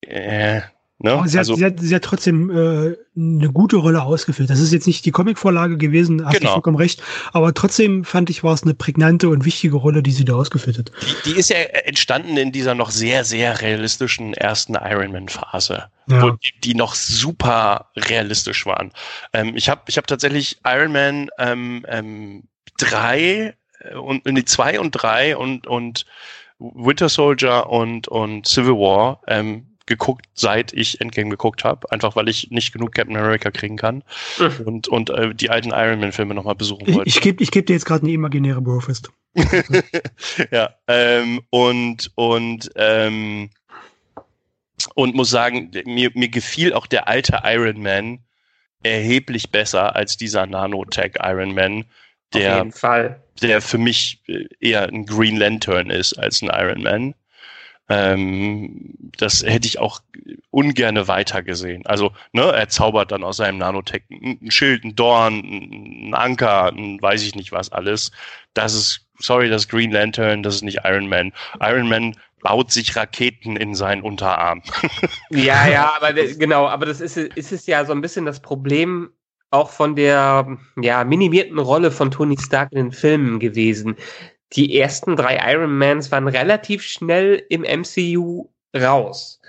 [0.01, 0.61] äh,
[0.99, 1.11] Ne?
[1.11, 4.49] Aber sie, also, hat, sie, hat, sie hat trotzdem äh, eine gute Rolle ausgefüllt.
[4.49, 6.51] Das ist jetzt nicht die Comicvorlage gewesen, hast genau.
[6.51, 7.03] du vollkommen recht.
[7.33, 10.77] Aber trotzdem fand ich, war es eine prägnante und wichtige Rolle, die sie da ausgefüllt
[10.77, 10.91] hat.
[11.25, 16.21] Die, die ist ja entstanden in dieser noch sehr, sehr realistischen ersten Iron Man-Phase, ja.
[16.21, 18.91] wo die, die, noch super realistisch waren.
[19.33, 22.43] Ähm, ich habe ich hab tatsächlich Iron Man ähm, ähm,
[22.77, 26.05] 3 äh, und die 2 und 3 und, und
[26.57, 32.27] Winter Soldier und, und Civil War ähm, geguckt, seit ich Endgame geguckt habe, einfach weil
[32.27, 34.03] ich nicht genug Captain America kriegen kann
[34.39, 34.65] mhm.
[34.65, 37.07] und, und äh, die alten Iron Man-Filme nochmal besuchen wollte.
[37.07, 39.11] Ich, ich gebe ich geb dir jetzt gerade eine imaginäre Brofist.
[40.51, 43.49] ja, ähm, und, und, ähm,
[44.95, 48.19] und muss sagen, mir, mir gefiel auch der alte Iron Man
[48.83, 51.85] erheblich besser als dieser Nanotech Iron Man,
[52.33, 52.67] der,
[53.41, 57.15] der für mich äh, eher ein Green Lantern ist als ein Iron Man.
[57.87, 60.01] Ähm, das hätte ich auch
[60.49, 61.85] ungerne weiter gesehen.
[61.85, 67.01] Also, ne, er zaubert dann aus seinem Nanotech ein Schild, ein Dorn, ein Anker, ein
[67.01, 68.11] weiß ich nicht was alles.
[68.53, 71.31] Das ist, sorry, das ist Green Lantern, das ist nicht Iron Man.
[71.59, 74.63] Iron Man baut sich Raketen in seinen Unterarm.
[75.29, 79.09] ja, ja, aber genau, aber das ist, ist es ja so ein bisschen das Problem
[79.51, 83.95] auch von der ja, minimierten Rolle von Tony Stark in den Filmen gewesen
[84.53, 89.41] die ersten drei Iron Mans waren relativ schnell im MCU raus.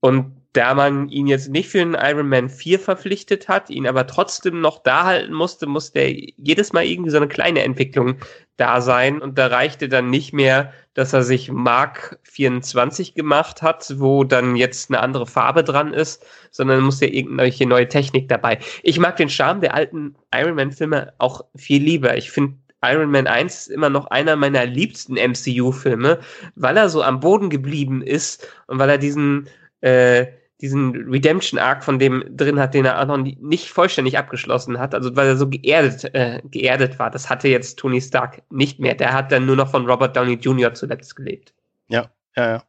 [0.00, 4.06] Und da man ihn jetzt nicht für einen Iron Man 4 verpflichtet hat, ihn aber
[4.06, 8.18] trotzdem noch da halten musste, musste jedes Mal irgendwie so eine kleine Entwicklung
[8.56, 9.20] da sein.
[9.20, 14.54] Und da reichte dann nicht mehr, dass er sich Mark 24 gemacht hat, wo dann
[14.54, 18.60] jetzt eine andere Farbe dran ist, sondern musste irgendwelche neue Technik dabei.
[18.84, 22.16] Ich mag den Charme der alten Iron Man Filme auch viel lieber.
[22.16, 22.56] Ich finde
[22.92, 26.18] Iron Man 1 ist immer noch einer meiner liebsten MCU-Filme,
[26.54, 29.48] weil er so am Boden geblieben ist und weil er diesen,
[29.80, 30.26] äh,
[30.60, 35.14] diesen Redemption-Arc von dem drin hat, den er auch noch nicht vollständig abgeschlossen hat, also
[35.16, 37.10] weil er so geerdet, äh, geerdet war.
[37.10, 38.94] Das hatte jetzt Tony Stark nicht mehr.
[38.94, 40.72] Der hat dann nur noch von Robert Downey Jr.
[40.74, 41.52] zuletzt gelebt.
[41.88, 42.62] Ja, ja, ja.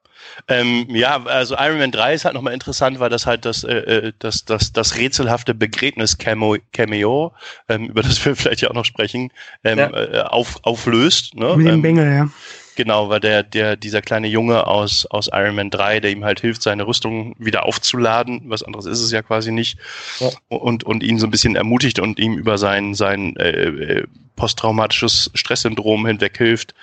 [0.47, 3.75] Ähm, ja, also Iron Man 3 ist halt nochmal interessant, weil das halt das, äh,
[3.75, 7.33] äh, das, das, das rätselhafte Begräbnis-Cameo,
[7.69, 9.31] ähm, über das wir vielleicht ja auch noch sprechen,
[9.63, 9.89] ähm, ja.
[9.89, 11.35] äh, auf, auflöst.
[11.35, 11.55] Ne?
[11.57, 12.29] Mit dem ähm, Bengel, ja.
[12.75, 16.41] Genau, weil der, der, dieser kleine Junge aus, aus Iron Man 3, der ihm halt
[16.41, 19.79] hilft, seine Rüstung wieder aufzuladen, was anderes ist es ja quasi nicht,
[20.19, 20.29] ja.
[20.49, 25.31] und, und ihn so ein bisschen ermutigt und ihm über sein, sein äh, äh posttraumatisches
[25.33, 26.75] Stresssyndrom hinweg hilft,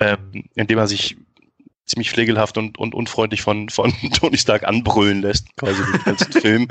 [0.00, 1.16] ähm, indem er sich
[1.86, 6.68] ziemlich pflegelhaft und, und unfreundlich von, von Tony Stark anbrüllen lässt, quasi den ganzen Film.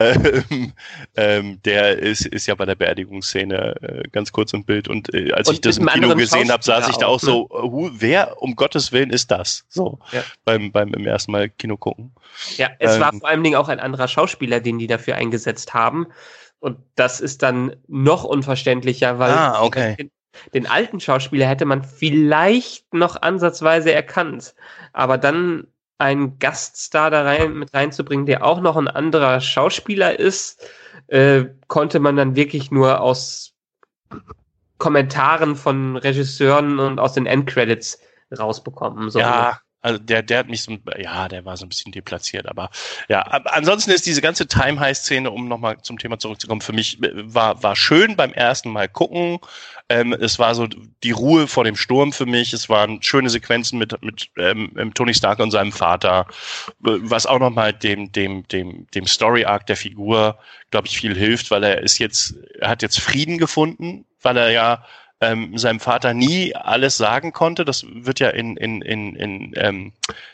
[0.00, 0.72] Ähm,
[1.16, 5.32] ähm, der ist, ist ja bei der Beerdigungsszene äh, ganz kurz im Bild und äh,
[5.32, 7.26] als und ich das im Kino gesehen habe, saß ich da auch, ne?
[7.26, 9.64] so, uh, wer um Gottes Willen ist das?
[9.68, 10.22] So, ja.
[10.44, 12.12] beim, beim im ersten Mal Kino gucken.
[12.56, 15.74] Ja, es ähm, war vor allen Dingen auch ein anderer Schauspieler, den die dafür eingesetzt
[15.74, 16.08] haben.
[16.58, 20.10] Und das ist dann noch unverständlicher, weil ah, okay
[20.54, 24.54] den alten Schauspieler hätte man vielleicht noch ansatzweise erkannt.
[24.92, 25.66] Aber dann
[25.98, 30.66] einen Gaststar da rein, mit reinzubringen, der auch noch ein anderer Schauspieler ist,
[31.08, 33.54] äh, konnte man dann wirklich nur aus
[34.78, 37.98] Kommentaren von Regisseuren und aus den Endcredits
[38.36, 39.10] rausbekommen.
[39.10, 42.48] So ja, also der, der hat mich so, ja, der war so ein bisschen deplatziert,
[42.48, 42.70] aber
[43.08, 47.00] ja, ansonsten ist diese ganze Time High Szene, um nochmal zum Thema zurückzukommen, für mich
[47.04, 49.38] äh, war, war schön beim ersten Mal gucken.
[49.88, 50.66] Ähm, es war so
[51.04, 52.52] die Ruhe vor dem Sturm für mich.
[52.52, 56.26] Es waren schöne Sequenzen mit, mit ähm, Tony Stark und seinem Vater,
[56.80, 60.36] was auch nochmal dem, dem, dem, dem Story Arc der Figur,
[60.72, 64.50] glaube ich, viel hilft, weil er ist jetzt, er hat jetzt Frieden gefunden, weil er
[64.50, 64.84] ja
[65.20, 67.64] ähm, seinem Vater nie alles sagen konnte.
[67.64, 69.92] Das wird ja in, in, in, in ähm,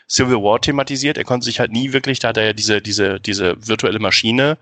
[0.09, 1.17] Civil War thematisiert.
[1.17, 4.57] Er konnte sich halt nie wirklich, da hat er ja diese, diese, diese virtuelle Maschine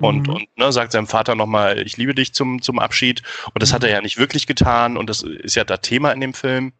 [0.00, 0.34] und, mhm.
[0.34, 3.22] und ne, sagt seinem Vater nochmal, ich liebe dich zum, zum Abschied.
[3.52, 3.74] Und das mhm.
[3.74, 6.72] hat er ja nicht wirklich getan und das ist ja das Thema in dem Film.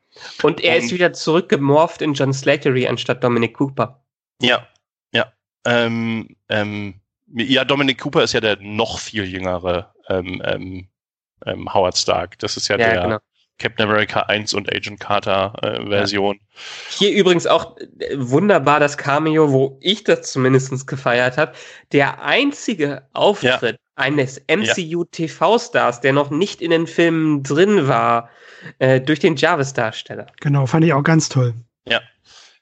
[0.42, 4.02] Und er und, ist wieder zurückgemorpht in John Slattery anstatt Dominic Cooper.
[4.40, 4.66] Ja,
[5.12, 5.32] ja.
[5.64, 7.00] Ähm, ähm,
[7.34, 10.88] ja, Dominic Cooper ist ja der noch viel jüngere ähm, ähm,
[11.46, 12.38] ähm, Howard Stark.
[12.38, 13.18] Das ist ja, ja der genau.
[13.58, 16.36] Captain America 1 und Agent Carter äh, Version.
[16.36, 16.98] Ja.
[16.98, 21.52] Hier übrigens auch äh, wunderbar das Cameo, wo ich das zumindest gefeiert habe.
[21.92, 23.78] Der einzige Auftritt ja.
[23.94, 28.28] eines MCU-TV-Stars, der noch nicht in den Filmen drin war,
[28.78, 30.26] äh, durch den Jarvis-Darsteller.
[30.40, 31.54] Genau, fand ich auch ganz toll.
[31.86, 32.00] Ja.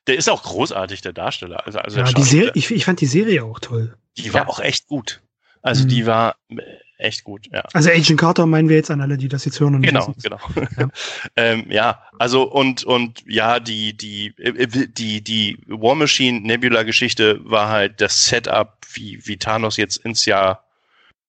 [0.07, 1.67] Der ist auch großartig, der Darsteller.
[1.67, 3.97] Also, also ja, die Serie, ich, ich fand die Serie auch toll.
[4.19, 4.49] Die war ja.
[4.49, 5.23] auch echt gut.
[5.63, 5.89] Also mhm.
[5.89, 6.57] die war äh,
[6.99, 7.63] echt gut, ja.
[7.73, 9.75] Also Agent Carter meinen wir jetzt an alle, die das jetzt hören.
[9.77, 10.39] Und genau, genau.
[10.79, 10.89] Ja.
[11.37, 17.41] ähm, ja, also und und ja, die die äh, die die War Machine Nebula Geschichte
[17.45, 20.65] war halt das Setup, wie wie Thanos jetzt ins Jahr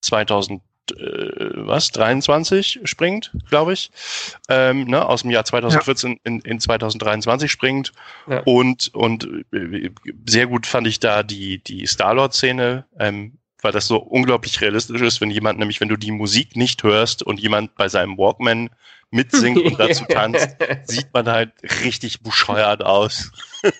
[0.02, 0.62] 2000
[0.92, 3.90] äh, was 23 springt, glaube ich,
[4.50, 6.18] ähm, ne, aus dem Jahr 2014 ja.
[6.24, 7.92] in, in 2023 springt
[8.28, 8.42] ja.
[8.42, 9.90] und und äh,
[10.28, 15.02] sehr gut fand ich da die die Starlord Szene, ähm, weil das so unglaublich realistisch
[15.02, 18.70] ist, wenn jemand nämlich, wenn du die Musik nicht hörst und jemand bei seinem Walkman
[19.12, 21.52] mitsingt und dazu tanzt, sieht man halt
[21.84, 23.32] richtig bescheuert aus.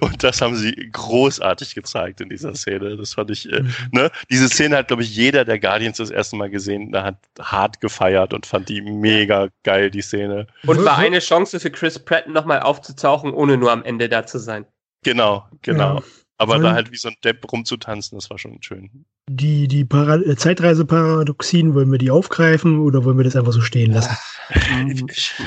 [0.00, 2.96] und das haben sie großartig gezeigt in dieser Szene.
[2.96, 3.74] Das fand ich, äh, mhm.
[3.92, 4.10] ne?
[4.30, 6.92] Diese Szene hat, glaube ich, jeder der Guardians das erste Mal gesehen.
[6.92, 10.46] Da hat hart gefeiert und fand die mega geil, die Szene.
[10.66, 14.38] Und war eine Chance für Chris Pratt nochmal aufzutauchen, ohne nur am Ende da zu
[14.38, 14.66] sein.
[15.02, 15.96] Genau, genau.
[15.96, 16.02] Ja.
[16.40, 19.04] Aber da halt wie so ein Depp rumzutanzen, das war schon schön.
[19.28, 23.60] Die, die Para äh, Zeitreiseparadoxien, wollen wir die aufgreifen oder wollen wir das einfach so
[23.60, 24.16] stehen lassen?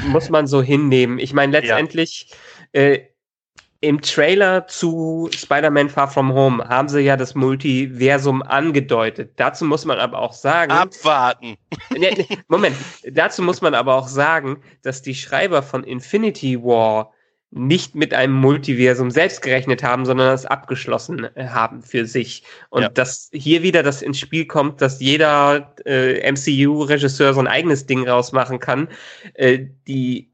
[0.07, 1.17] Muss man so hinnehmen.
[1.17, 2.29] Ich meine, letztendlich
[2.73, 2.81] ja.
[2.81, 3.07] äh,
[3.81, 9.33] im Trailer zu Spider-Man Far From Home haben sie ja das Multiversum angedeutet.
[9.37, 10.71] Dazu muss man aber auch sagen.
[10.71, 11.57] Abwarten.
[12.47, 12.75] Moment.
[13.11, 17.11] Dazu muss man aber auch sagen, dass die Schreiber von Infinity War
[17.55, 22.43] nicht mit einem Multiversum selbst gerechnet haben, sondern das abgeschlossen äh, haben für sich.
[22.69, 22.89] Und ja.
[22.89, 28.07] dass hier wieder das ins Spiel kommt, dass jeder äh, MCU-Regisseur so ein eigenes Ding
[28.07, 28.87] rausmachen kann.
[29.35, 30.29] Äh, die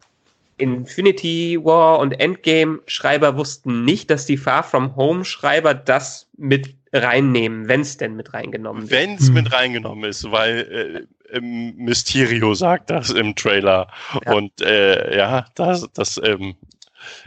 [0.57, 7.81] Infinity War und Endgame-Schreiber wussten nicht, dass die Far From Home-Schreiber das mit reinnehmen, wenn
[7.81, 8.91] es denn mit reingenommen wird.
[8.91, 9.35] Wenn es hm.
[9.35, 13.87] mit reingenommen ist, weil äh, Mysterio sagt das im Trailer.
[14.25, 14.33] Ja.
[14.33, 16.55] Und äh, ja, das, das ähm,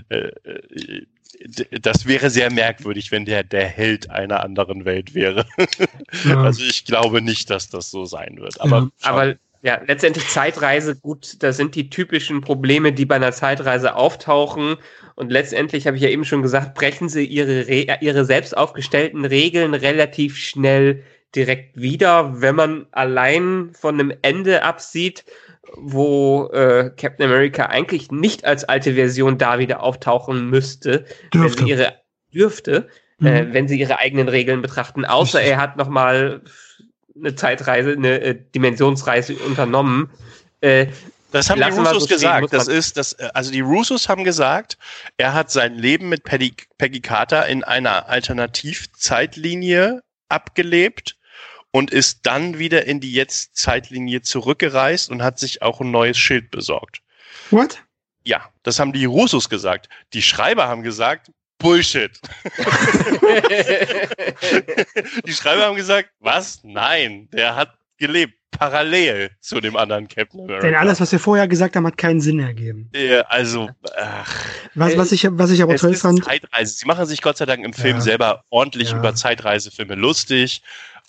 [0.09, 1.07] äh, äh,
[1.81, 5.47] das wäre sehr merkwürdig, wenn der der Held einer anderen Welt wäre.
[6.25, 6.43] Ja.
[6.43, 8.61] Also ich glaube nicht, dass das so sein wird.
[8.61, 9.09] Aber, ja.
[9.09, 14.77] aber ja, letztendlich Zeitreise, gut, da sind die typischen Probleme, die bei einer Zeitreise auftauchen.
[15.15, 19.25] Und letztendlich habe ich ja eben schon gesagt, brechen sie ihre, Re ihre selbst aufgestellten
[19.25, 21.03] Regeln relativ schnell
[21.35, 25.25] direkt wieder, wenn man allein von einem Ende absieht
[25.77, 31.61] wo äh, Captain America eigentlich nicht als alte Version da wieder auftauchen müsste, dürfte.
[31.61, 31.95] wenn sie ihre
[32.35, 32.89] dürfte,
[33.21, 33.27] äh, mhm.
[33.27, 35.05] äh, wenn sie ihre eigenen Regeln betrachten.
[35.05, 36.43] Außer er hat noch mal
[37.17, 40.11] eine Zeitreise, eine äh, Dimensionsreise unternommen.
[40.61, 40.87] Äh,
[41.31, 42.53] das haben die Russos so gesagt.
[42.53, 44.79] Das ist, das, äh, also die Russos haben gesagt,
[45.17, 51.17] er hat sein Leben mit Peggy, Peggy Carter in einer Alternativzeitlinie abgelebt
[51.73, 56.51] und ist dann wieder in die Jetzt-Zeitlinie zurückgereist und hat sich auch ein neues Schild
[56.51, 57.03] besorgt.
[57.51, 57.83] What?
[58.25, 59.89] Ja, das haben die Russos gesagt.
[60.13, 62.21] Die Schreiber haben gesagt, Bullshit.
[65.27, 66.61] die Schreiber haben gesagt, was?
[66.63, 70.67] Nein, der hat gelebt, parallel zu dem anderen Captain America.
[70.67, 72.91] Denn alles, was wir vorher gesagt haben, hat keinen Sinn ergeben.
[72.95, 74.45] Ja, also, ach.
[74.75, 76.25] Was, was, ich, was ich aber toll fand.
[76.25, 76.75] Zeitreise.
[76.75, 78.03] Sie machen sich Gott sei Dank im Film ja.
[78.03, 78.99] selber ordentlich ja.
[78.99, 80.63] über Zeitreisefilme lustig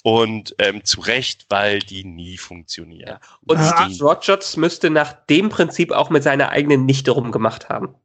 [0.03, 3.07] und ähm, zu Recht, weil die nie funktionieren.
[3.07, 3.19] Ja.
[3.47, 7.95] Und ah, Steve Rogers müsste nach dem Prinzip auch mit seiner eigenen Nichte rumgemacht haben.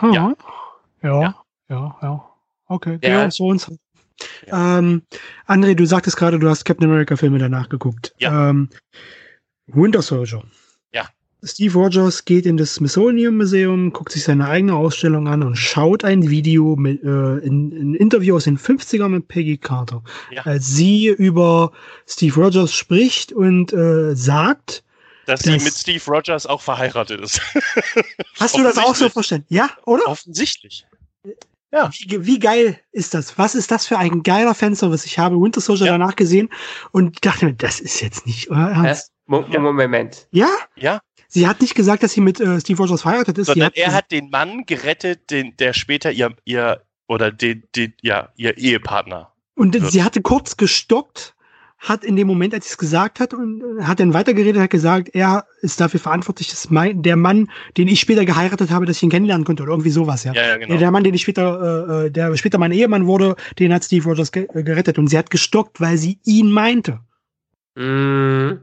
[0.00, 0.34] Ja.
[1.02, 1.20] ja.
[1.20, 1.34] ja,
[1.68, 2.30] ja, ja,
[2.68, 3.76] Okay, ja, ja so und so.
[4.46, 4.78] Ja.
[4.78, 5.02] Ähm,
[5.46, 8.14] André, du sagtest gerade, du hast Captain America Filme danach geguckt.
[8.18, 8.50] Ja.
[8.50, 8.70] Ähm,
[9.66, 10.42] Winter Soldier.
[11.44, 16.04] Steve Rogers geht in das Smithsonian Museum, guckt sich seine eigene Ausstellung an und schaut
[16.04, 20.42] ein Video mit äh, in, ein Interview aus den 50ern mit Peggy Carter, ja.
[20.42, 21.72] als sie über
[22.06, 24.84] Steve Rogers spricht und äh, sagt,
[25.26, 27.40] dass, dass sie mit Steve Rogers auch verheiratet ist.
[28.38, 29.46] Hast du das auch so verstanden?
[29.48, 30.06] Ja, oder?
[30.06, 30.86] Offensichtlich.
[31.72, 31.90] Ja.
[31.92, 33.36] Wie, wie, geil ist das?
[33.36, 35.06] Was ist das für ein geiler Fanservice?
[35.06, 35.92] Ich habe Winter Soldier ja.
[35.92, 36.48] danach gesehen
[36.92, 39.10] und dachte mir, das ist jetzt nicht euer Ernst.
[39.26, 40.28] Moment.
[40.30, 40.50] Ja?
[40.76, 41.00] Ja.
[41.34, 43.48] Sie hat nicht gesagt, dass sie mit äh, Steve Rogers verheiratet ist.
[43.48, 47.92] Sondern hat er hat den Mann gerettet, den, der später ihr, ihr oder den, den,
[48.02, 49.32] ja, ihr Ehepartner.
[49.56, 49.90] Und wird.
[49.90, 51.34] sie hatte kurz gestockt,
[51.76, 54.70] hat in dem Moment, als sie es gesagt hat, und äh, hat dann weitergeredet, hat
[54.70, 58.98] gesagt, er ist dafür verantwortlich, dass mein, der Mann, den ich später geheiratet habe, dass
[58.98, 60.34] ich ihn kennenlernen konnte oder irgendwie sowas, ja.
[60.34, 60.76] ja, ja genau.
[60.76, 64.04] Der Mann, den ich später, äh, äh der später mein Ehemann wurde, den hat Steve
[64.08, 67.00] Rogers ge gerettet und sie hat gestockt, weil sie ihn meinte.
[67.74, 68.60] Mhm.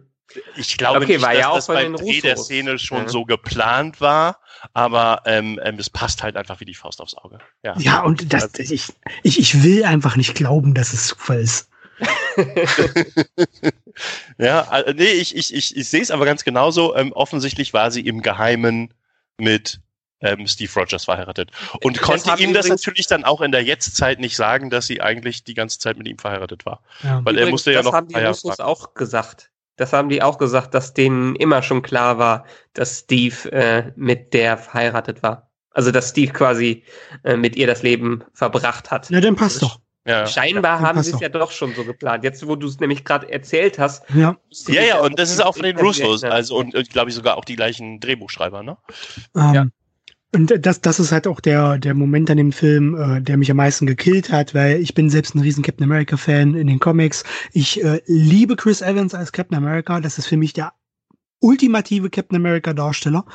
[0.55, 3.09] Ich glaube okay, nicht, dass ja das beim Dreh der Szene schon ja.
[3.09, 4.39] so geplant war,
[4.73, 7.39] aber ähm, ähm, es passt halt einfach wie die Faust aufs Auge.
[7.63, 8.93] Ja, ja und das, also, ich,
[9.23, 11.69] ich, ich will einfach nicht glauben, dass es Zufall ist.
[14.37, 16.95] ja, also, nee, ich, ich, ich, ich sehe es aber ganz genauso.
[16.95, 18.93] Ähm, offensichtlich war sie im Geheimen
[19.37, 19.79] mit
[20.21, 21.51] ähm, Steve Rogers verheiratet.
[21.83, 25.01] Und das konnte ihm das natürlich dann auch in der Jetztzeit nicht sagen, dass sie
[25.01, 26.81] eigentlich die ganze Zeit mit ihm verheiratet war.
[27.03, 27.21] Ja.
[27.23, 27.91] Weil übrigens, er musste ja noch.
[27.91, 29.49] Das haben die Russos auch gesagt.
[29.81, 34.31] Das haben die auch gesagt, dass denen immer schon klar war, dass Steve äh, mit
[34.31, 35.49] der verheiratet war.
[35.71, 36.83] Also dass Steve quasi
[37.23, 39.07] äh, mit ihr das Leben verbracht hat.
[39.09, 39.79] Na, dann passt doch.
[40.05, 42.23] Ja, Scheinbar ja, haben sie es ja doch schon so geplant.
[42.23, 44.03] Jetzt, wo du es nämlich gerade erzählt hast.
[44.13, 44.37] Ja,
[44.67, 46.23] ja, ja, und das ist auch von den Russos.
[46.23, 48.77] Also, und, und glaube ich, sogar auch die gleichen Drehbuchschreiber, ne?
[49.35, 49.65] Ähm, ja.
[50.33, 53.51] Und das, das ist halt auch der, der Moment an dem Film, äh, der mich
[53.51, 57.25] am meisten gekillt hat, weil ich bin selbst ein riesen Captain America-Fan in den Comics.
[57.51, 59.99] Ich äh, liebe Chris Evans als Captain America.
[59.99, 60.73] Das ist für mich der
[61.39, 63.25] ultimative Captain America-Darsteller.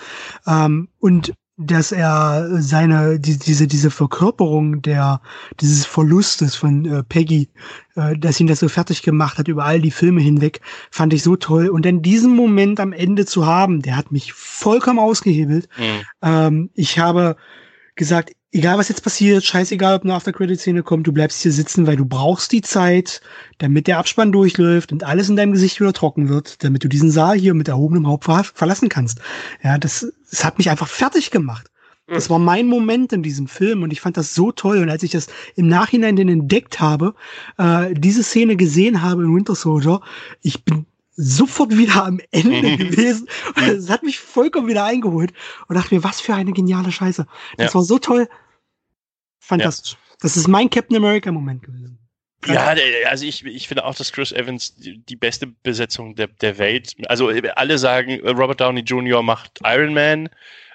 [0.47, 5.23] Ähm, und dass er seine die, diese diese Verkörperung der
[5.61, 7.49] dieses Verlustes von äh, Peggy,
[7.95, 10.61] äh, dass ihn das so fertig gemacht hat über all die Filme hinweg,
[10.91, 11.69] fand ich so toll.
[11.69, 15.69] Und dann diesen Moment am Ende zu haben, der hat mich vollkommen ausgehebelt.
[15.79, 16.05] Mhm.
[16.23, 17.37] Ähm, ich habe
[17.95, 21.97] gesagt, egal was jetzt passiert, scheißegal, ob eine After-Credit-Szene kommt, du bleibst hier sitzen, weil
[21.97, 23.21] du brauchst die Zeit,
[23.59, 27.11] damit der Abspann durchläuft und alles in deinem Gesicht wieder trocken wird, damit du diesen
[27.11, 29.21] Saal hier mit erhobenem Haupt verlassen kannst.
[29.63, 31.71] Ja, das, das hat mich einfach fertig gemacht.
[32.09, 34.79] Das war mein Moment in diesem Film und ich fand das so toll.
[34.79, 37.15] Und als ich das im Nachhinein dann entdeckt habe,
[37.59, 40.01] äh, diese Szene gesehen habe in Winter Soldier,
[40.41, 40.87] ich bin
[41.17, 43.29] sofort wieder am Ende gewesen.
[43.67, 45.33] Es hat mich vollkommen wieder eingeholt
[45.67, 47.27] und dachte mir, was für eine geniale Scheiße.
[47.57, 47.75] Das ja.
[47.75, 48.29] war so toll.
[49.39, 49.93] Fantastisch.
[49.93, 49.99] Ja.
[50.21, 51.99] Das ist mein Captain America Moment gewesen.
[52.47, 52.75] Ja,
[53.09, 56.95] also ich, ich finde auch, dass Chris Evans die, die beste Besetzung der, der Welt.
[57.09, 59.23] Also alle sagen, Robert Downey Jr.
[59.23, 60.29] macht Iron Man.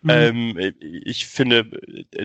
[0.03, 0.09] Mhm.
[0.09, 1.65] Ähm, ich finde,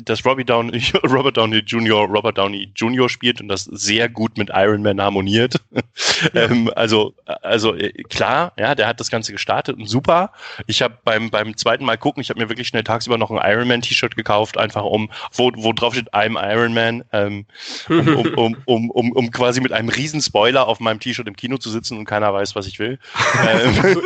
[0.02, 2.06] dass Robbie Downey, Robert Downey Jr.
[2.08, 3.08] Robert Downey Jr.
[3.08, 5.56] spielt und das sehr gut mit Iron Man harmoniert.
[6.32, 6.44] Ja.
[6.44, 10.32] ähm, also, also äh, klar, ja, der hat das Ganze gestartet und super.
[10.66, 13.38] Ich habe beim beim zweiten Mal gucken, ich habe mir wirklich schnell tagsüber noch ein
[13.50, 17.44] Iron Man T-Shirt gekauft, einfach um wo wo drauf steht I'm Iron Man, ähm,
[17.88, 21.36] um, um, um, um, um, um quasi mit einem riesen Spoiler auf meinem T-Shirt im
[21.36, 22.98] Kino zu sitzen und keiner weiß, was ich will.
[23.48, 23.98] ähm,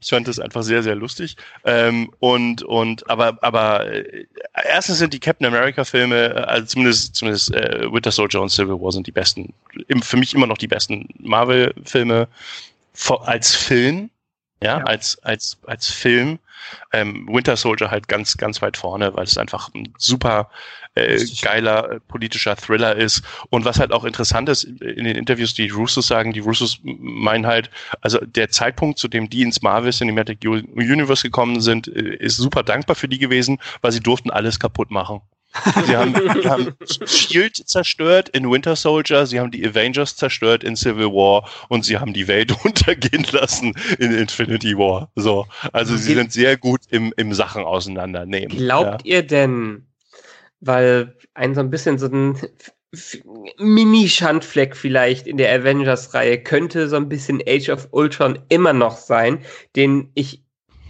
[0.00, 1.36] ich fand das einfach sehr sehr lustig.
[1.64, 6.66] Ähm, ähm, und, und, aber, aber äh, erstens sind die Captain America Filme, äh, also
[6.66, 9.52] zumindest, zumindest äh, Winter Soldier und Civil War sind die besten,
[9.88, 12.28] im, für mich immer noch die besten Marvel Filme
[13.24, 14.10] als Film,
[14.62, 16.38] ja, ja, als, als, als Film.
[16.92, 20.50] Ähm, Winter Soldier halt ganz, ganz weit vorne, weil es einfach ein super
[20.94, 23.22] äh, geiler äh, politischer Thriller ist.
[23.50, 27.46] Und was halt auch interessant ist, in den Interviews, die Russos sagen, die Russos meinen
[27.46, 27.70] halt,
[28.00, 32.62] also der Zeitpunkt, zu dem die ins Marvel Cinematic Universe gekommen sind, äh, ist super
[32.62, 35.22] dankbar für die gewesen, weil sie durften alles kaputt machen.
[35.86, 36.14] Sie haben,
[36.44, 36.74] haben
[37.06, 41.98] Shield zerstört in Winter Soldier, sie haben die Avengers zerstört in Civil War und sie
[41.98, 45.10] haben die Welt untergehen lassen in Infinity War.
[45.14, 48.56] So, also sie sind sehr gut im, im Sachen auseinandernehmen.
[48.56, 49.16] Glaubt ja.
[49.16, 49.86] ihr denn,
[50.60, 52.36] weil ein so ein bisschen so ein
[53.58, 59.40] Mini-Schandfleck vielleicht in der Avengers-Reihe könnte so ein bisschen Age of Ultron immer noch sein,
[59.76, 60.42] den ich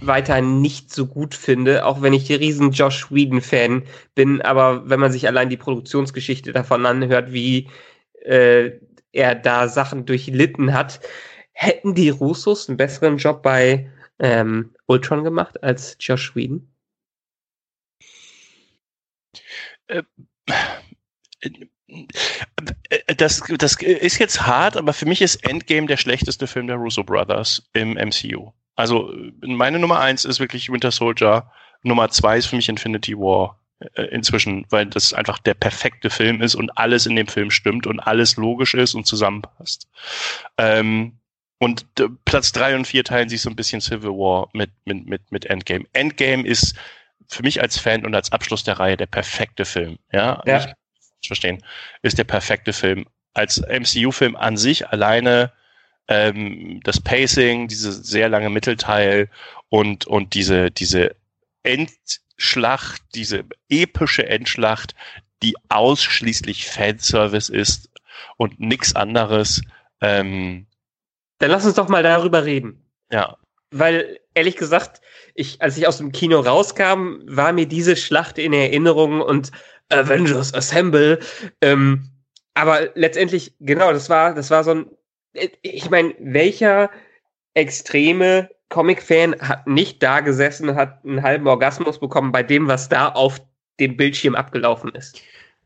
[0.07, 3.85] weiter nicht so gut finde, auch wenn ich riesen Josh Whedon-Fan
[4.15, 7.69] bin, aber wenn man sich allein die Produktionsgeschichte davon anhört, wie
[8.25, 8.73] äh,
[9.13, 11.01] er da Sachen durchlitten hat,
[11.53, 16.69] hätten die Russos einen besseren Job bei ähm, Ultron gemacht als Josh Whedon?
[19.89, 20.03] Äh,
[23.17, 27.05] das, das ist jetzt hart, aber für mich ist Endgame der schlechteste Film der Russo
[27.05, 28.53] Brothers im MCU.
[28.75, 31.51] Also meine Nummer eins ist wirklich Winter Soldier.
[31.83, 33.59] Nummer zwei ist für mich Infinity War
[33.95, 37.87] äh, inzwischen, weil das einfach der perfekte Film ist und alles in dem Film stimmt
[37.87, 39.89] und alles logisch ist und zusammenpasst.
[40.59, 41.19] Ähm,
[41.59, 45.07] und äh, Platz drei und vier teilen sich so ein bisschen Civil War mit, mit,
[45.07, 45.85] mit, mit Endgame.
[45.93, 46.75] Endgame ist
[47.29, 49.99] für mich als Fan und als Abschluss der Reihe der perfekte Film.
[50.13, 50.75] Ja, ja.
[51.21, 51.63] Ich verstehen,
[52.03, 53.07] ist der perfekte Film.
[53.35, 55.53] Als MCU-Film an sich alleine
[56.09, 59.29] ähm, das Pacing, diese sehr lange Mittelteil
[59.69, 61.15] und, und diese, diese
[61.63, 64.95] Endschlacht, diese epische Endschlacht,
[65.43, 67.91] die ausschließlich Fanservice ist
[68.37, 69.63] und nichts anderes.
[70.01, 70.67] Ähm,
[71.39, 72.85] Dann lass uns doch mal darüber reden.
[73.11, 73.37] Ja.
[73.71, 75.01] Weil, ehrlich gesagt,
[75.35, 79.51] ich, als ich aus dem Kino rauskam, war mir diese Schlacht in Erinnerung und
[79.89, 81.21] Avengers Assemble.
[81.61, 82.11] Ähm,
[82.55, 84.87] aber letztendlich, genau, das war, das war so ein
[85.63, 86.91] ich meine, welcher
[87.55, 92.89] extreme Comic-Fan hat nicht da gesessen und hat einen halben Orgasmus bekommen bei dem, was
[92.89, 93.41] da auf
[93.79, 95.21] dem Bildschirm abgelaufen ist?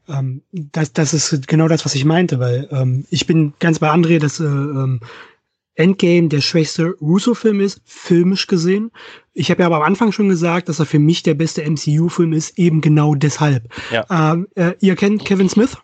[0.08, 3.90] Ähm, das, das ist genau das, was ich meinte, weil ähm, ich bin ganz bei
[3.90, 5.00] André, dass äh, ähm,
[5.74, 8.90] Endgame der schwächste Russo-Film ist, filmisch gesehen.
[9.34, 12.32] Ich habe ja aber am Anfang schon gesagt, dass er für mich der beste MCU-Film
[12.32, 13.68] ist, eben genau deshalb.
[13.90, 14.06] Ja.
[14.10, 15.76] Ähm, äh, ihr kennt Kevin Smith?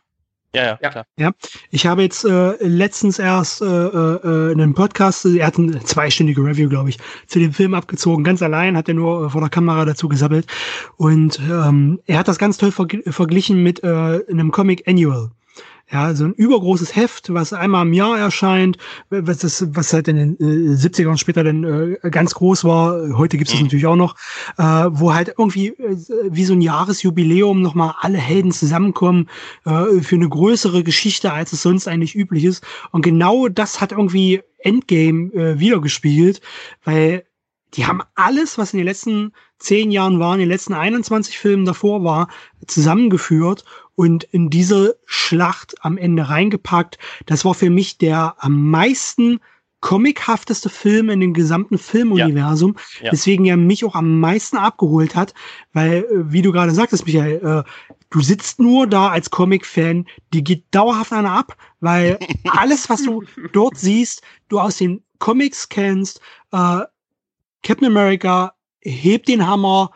[0.55, 1.07] Ja, ja, klar.
[1.16, 1.33] Ja,
[1.70, 6.69] ich habe jetzt äh, letztens erst äh, äh, einen Podcast, er hat eine zweistündige Review,
[6.69, 8.23] glaube ich, zu dem Film abgezogen.
[8.23, 10.47] Ganz allein hat er nur äh, vor der Kamera dazu gesammelt.
[10.97, 15.31] Und ähm, er hat das ganz toll verg verglichen mit äh, einem Comic Annual.
[15.93, 18.78] Ja, so ein übergroßes Heft, was einmal im Jahr erscheint,
[19.10, 23.36] was, das, was halt in den äh, 70ern später dann äh, ganz groß war, heute
[23.36, 23.66] gibt es das mhm.
[23.66, 24.16] natürlich auch noch,
[24.56, 25.97] äh, wo halt irgendwie äh,
[26.31, 29.28] wie so ein Jahresjubiläum nochmal alle Helden zusammenkommen
[29.66, 32.64] äh, für eine größere Geschichte, als es sonst eigentlich üblich ist.
[32.93, 36.40] Und genau das hat irgendwie Endgame äh, wiedergespiegelt,
[36.85, 37.27] weil
[37.74, 41.64] die haben alles, was in den letzten zehn Jahren war, in den letzten 21 Filmen
[41.64, 42.28] davor war,
[42.66, 43.64] zusammengeführt
[43.94, 46.98] und in diese Schlacht am Ende reingepackt.
[47.27, 49.40] Das war für mich der am meisten
[49.82, 53.06] comichafteste Film in dem gesamten Filmuniversum, ja.
[53.06, 53.10] ja.
[53.10, 55.35] deswegen er mich auch am meisten abgeholt hat,
[55.73, 57.70] weil, äh, wie du gerade sagtest, Michael, äh,
[58.09, 63.24] du sitzt nur da als Comic-Fan, die geht dauerhaft einer ab, weil alles, was du
[63.52, 66.20] dort siehst, du aus den Comics kennst,
[66.52, 66.82] äh,
[67.64, 69.90] Captain America hebt den Hammer,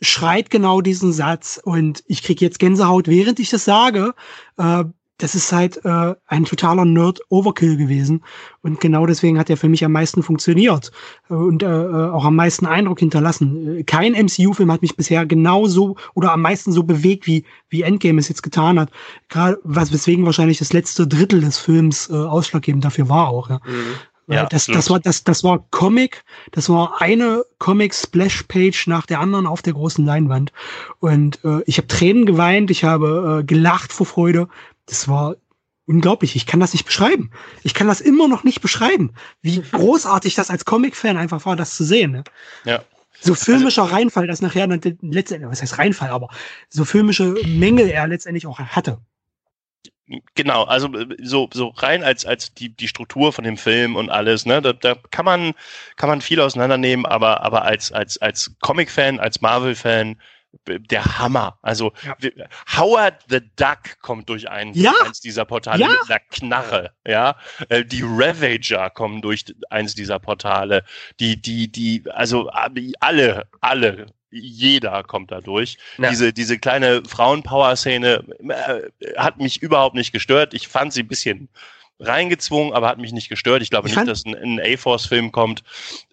[0.00, 4.14] schreit genau diesen Satz und ich krieg jetzt Gänsehaut, während ich das sage.
[4.56, 4.84] Äh,
[5.22, 8.24] das ist halt äh, ein totaler Nerd-Overkill gewesen.
[8.62, 10.90] Und genau deswegen hat er für mich am meisten funktioniert
[11.28, 13.84] und äh, äh auch am meisten Eindruck hinterlassen.
[13.86, 18.28] Kein MCU-Film hat mich bisher genauso oder am meisten so bewegt, wie, wie Endgame es
[18.28, 18.90] jetzt getan hat.
[19.28, 23.50] Gerade was weswegen wahrscheinlich das letzte Drittel des Films äh, ausschlaggebend dafür war auch.
[23.50, 23.60] Ja.
[23.66, 23.94] Mhm.
[24.30, 29.06] Ja, das, das war das, das war Comic, das war eine Comic Splash Page nach
[29.06, 30.52] der anderen auf der großen Leinwand
[31.00, 34.48] und äh, ich habe Tränen geweint, ich habe äh, gelacht vor Freude.
[34.86, 35.36] Das war
[35.86, 36.36] unglaublich.
[36.36, 37.30] Ich kann das nicht beschreiben.
[37.64, 39.12] Ich kann das immer noch nicht beschreiben,
[39.42, 42.12] wie großartig das als Comic-Fan einfach war, das zu sehen.
[42.12, 42.24] Ne?
[42.64, 42.82] Ja.
[43.20, 46.30] So filmischer also, Reinfall, das nachher letztendlich, was heißt Reinfall, aber
[46.70, 48.98] so filmische Mängel er letztendlich auch hatte.
[50.34, 54.10] Genau, also äh, so, so rein als, als die, die Struktur von dem Film und
[54.10, 55.52] alles, ne, da, da kann man,
[55.96, 60.16] kann man viel auseinandernehmen, aber, aber als, als, als Comic-Fan, als Marvel-Fan,
[60.66, 61.58] der Hammer.
[61.62, 62.16] Also ja.
[62.76, 64.92] Howard the Duck kommt durch ein, ja.
[65.04, 65.88] eins dieser Portale ja.
[65.88, 66.90] mit einer Knarre.
[67.06, 67.36] Ja,
[67.68, 70.84] äh, die Ravager kommen durch eins dieser Portale.
[71.20, 75.78] Die, die, die, also alle, alle jeder kommt da durch.
[75.98, 76.10] Ja.
[76.10, 80.54] Diese, diese kleine Frauenpower-Szene äh, hat mich überhaupt nicht gestört.
[80.54, 81.48] Ich fand sie ein bisschen
[82.00, 83.62] reingezwungen, aber hat mich nicht gestört.
[83.62, 85.62] Ich glaube ich nicht, dass ein, ein A-Force-Film kommt.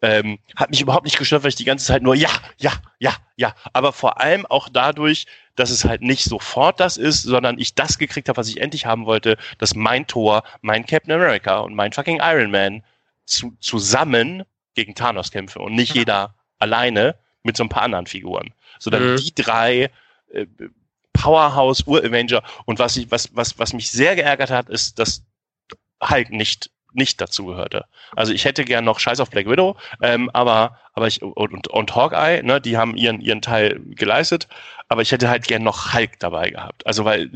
[0.01, 3.15] Ähm, hat mich überhaupt nicht gestört, weil ich die ganze Zeit nur ja, ja, ja,
[3.37, 3.55] ja.
[3.73, 5.25] Aber vor allem auch dadurch,
[5.55, 8.85] dass es halt nicht sofort das ist, sondern ich das gekriegt habe, was ich endlich
[8.85, 12.83] haben wollte, dass mein Tor, mein Captain America und mein fucking Iron Man
[13.25, 14.43] zu, zusammen
[14.75, 17.15] gegen Thanos kämpfe und nicht jeder alleine
[17.47, 18.53] mit so ein paar anderen Figuren.
[18.77, 19.17] So dann mhm.
[19.17, 19.89] die drei
[20.31, 20.45] äh,
[21.13, 22.43] Powerhouse Ur-Avenger.
[22.65, 25.23] Und was ich, was, was, was mich sehr geärgert hat, ist, dass
[26.01, 27.85] Hulk nicht nicht dazu gehörte.
[28.15, 31.67] Also ich hätte gern noch Scheiß auf Black Widow, ähm, aber aber ich und, und,
[31.67, 34.47] und Hawkeye, ne, die haben ihren ihren Teil geleistet,
[34.87, 36.87] aber ich hätte halt gern noch Hulk dabei gehabt.
[36.87, 37.29] Also weil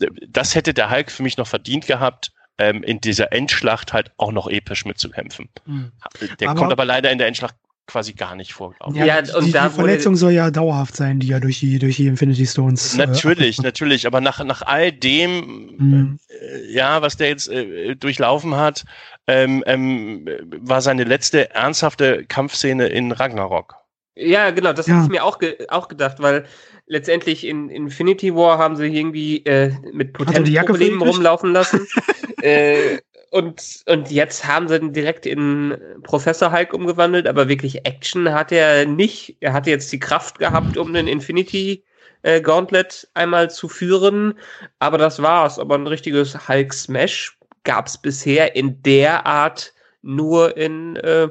[0.00, 4.12] äh, das hätte der Hulk für mich noch verdient gehabt, ähm, in dieser Endschlacht halt
[4.18, 5.48] auch noch episch mitzukämpfen.
[5.64, 5.92] Mhm.
[6.38, 7.54] Der aber kommt aber leider in der Endschlacht
[7.90, 8.74] quasi gar nicht vor.
[8.92, 11.78] Ja, ja, und die, da die Verletzung soll ja dauerhaft sein, die ja durch die,
[11.78, 12.94] durch die Infinity Stones.
[12.94, 16.18] Äh, natürlich, äh, natürlich, aber nach, nach all dem, mhm.
[16.28, 18.84] äh, ja, was der jetzt äh, durchlaufen hat,
[19.26, 23.74] ähm, ähm, war seine letzte ernsthafte Kampfszene in Ragnarok.
[24.16, 24.94] Ja, genau, das ja.
[24.94, 26.44] habe ich mir auch, ge auch gedacht, weil
[26.86, 31.86] letztendlich in Infinity War haben sie irgendwie äh, mit Potenzproblemen rumlaufen lassen.
[32.42, 32.98] äh,
[33.30, 38.50] und, und jetzt haben sie ihn direkt in Professor Hulk umgewandelt, aber wirklich Action hat
[38.50, 39.36] er nicht.
[39.40, 41.84] Er hatte jetzt die Kraft gehabt, um den Infinity
[42.22, 44.34] äh, Gauntlet einmal zu führen,
[44.80, 45.60] aber das war's.
[45.60, 51.28] Aber ein richtiges Hulk Smash gab's bisher in der Art nur in äh,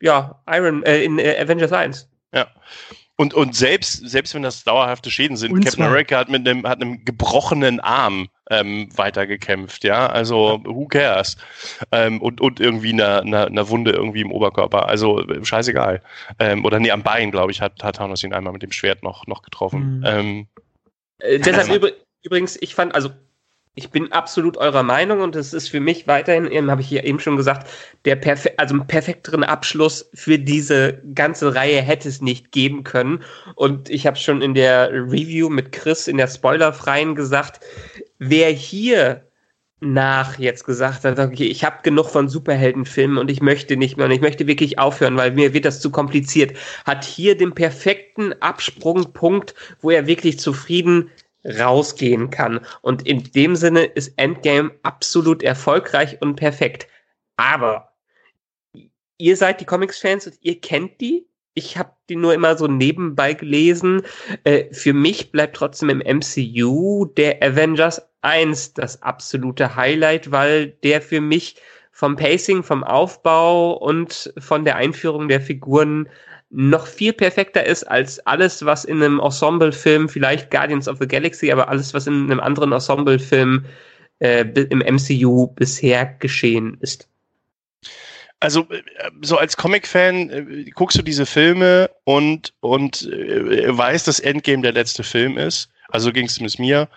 [0.00, 2.08] ja, Iron, äh, in äh, Avengers 1.
[2.32, 2.46] Ja.
[3.16, 6.66] Und, und selbst, selbst wenn das dauerhafte Schäden sind, und Captain America hat mit einem,
[6.66, 10.08] hat einem gebrochenen Arm ähm, weitergekämpft, ja.
[10.08, 11.36] Also who cares?
[11.92, 14.88] Ähm, und, und irgendwie eine, eine, eine Wunde irgendwie im Oberkörper.
[14.88, 16.02] Also scheißegal.
[16.38, 19.02] Ähm, oder nee, am Bein, glaube ich, hat, hat Thanos ihn einmal mit dem Schwert
[19.02, 19.98] noch, noch getroffen.
[19.98, 20.04] Mhm.
[20.06, 20.46] Ähm,
[21.20, 23.10] äh, deshalb übrigens, ich fand, also
[23.76, 27.04] ich bin absolut eurer Meinung und es ist für mich weiterhin, eben habe ich hier
[27.04, 27.70] eben schon gesagt,
[28.04, 33.22] der perfe also einen perfekteren Abschluss für diese ganze Reihe hätte es nicht geben können.
[33.54, 37.60] Und ich habe schon in der Review mit Chris in der spoilerfreien gesagt,
[38.20, 39.26] wer hier
[39.80, 44.06] nach jetzt gesagt hat, okay, ich habe genug von Superheldenfilmen und ich möchte nicht mehr
[44.06, 48.34] und ich möchte wirklich aufhören, weil mir wird das zu kompliziert, hat hier den perfekten
[48.40, 51.10] Absprungpunkt, wo er wirklich zufrieden
[51.44, 52.60] rausgehen kann.
[52.82, 56.86] Und in dem Sinne ist Endgame absolut erfolgreich und perfekt.
[57.36, 57.94] Aber
[59.16, 61.26] ihr seid die Comics-Fans und ihr kennt die.
[61.54, 64.02] Ich habe die nur immer so nebenbei gelesen.
[64.44, 71.02] Äh, für mich bleibt trotzdem im MCU der Avengers 1 das absolute Highlight, weil der
[71.02, 71.56] für mich
[71.92, 76.08] vom Pacing, vom Aufbau und von der Einführung der Figuren
[76.50, 81.52] noch viel perfekter ist als alles, was in einem Ensemble-Film, vielleicht Guardians of the Galaxy,
[81.52, 83.64] aber alles, was in einem anderen Ensemble-Film
[84.18, 87.08] äh, im MCU bisher geschehen ist.
[88.40, 88.82] Also äh,
[89.20, 94.72] so als Comic-Fan äh, guckst du diese Filme und und äh, weißt, dass Endgame der
[94.72, 95.70] letzte Film ist.
[95.90, 96.88] Also ging es mit mir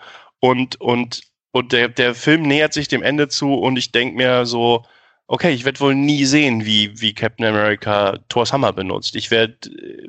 [0.44, 1.22] und und
[1.52, 4.84] und der der Film nähert sich dem Ende zu und ich denk mir so
[5.26, 9.16] okay, ich werde wohl nie sehen, wie, wie Captain America Thor's Hammer benutzt.
[9.16, 9.56] Ich werde,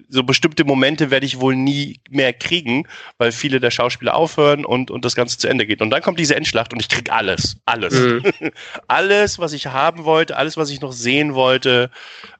[0.10, 2.86] so bestimmte Momente werde ich wohl nie mehr kriegen,
[3.18, 5.82] weil viele der Schauspieler aufhören und, und das Ganze zu Ende geht.
[5.82, 7.56] Und dann kommt diese Endschlacht und ich krieg alles.
[7.64, 7.94] Alles.
[7.94, 8.24] Mhm.
[8.90, 11.92] alles, was ich haben wollte, alles, was ich noch sehen wollte,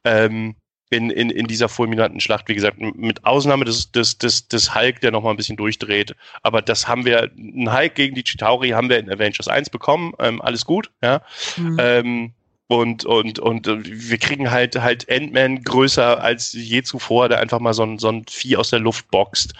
[0.04, 0.56] ähm,
[0.96, 5.02] in, in, in dieser fulminanten Schlacht, wie gesagt, mit Ausnahme des, des, des, des Hulk,
[5.02, 6.16] der nochmal ein bisschen durchdreht.
[6.42, 10.14] Aber das haben wir, ein Hulk gegen die Chitauri haben wir in Avengers 1 bekommen,
[10.20, 11.22] ähm, alles gut, ja.
[11.58, 11.78] Mhm.
[11.80, 12.34] Ähm,
[12.68, 17.74] und, und, und wir kriegen halt halt Ant-Man größer als je zuvor, der einfach mal
[17.74, 19.54] so ein, so ein Vieh aus der Luft boxt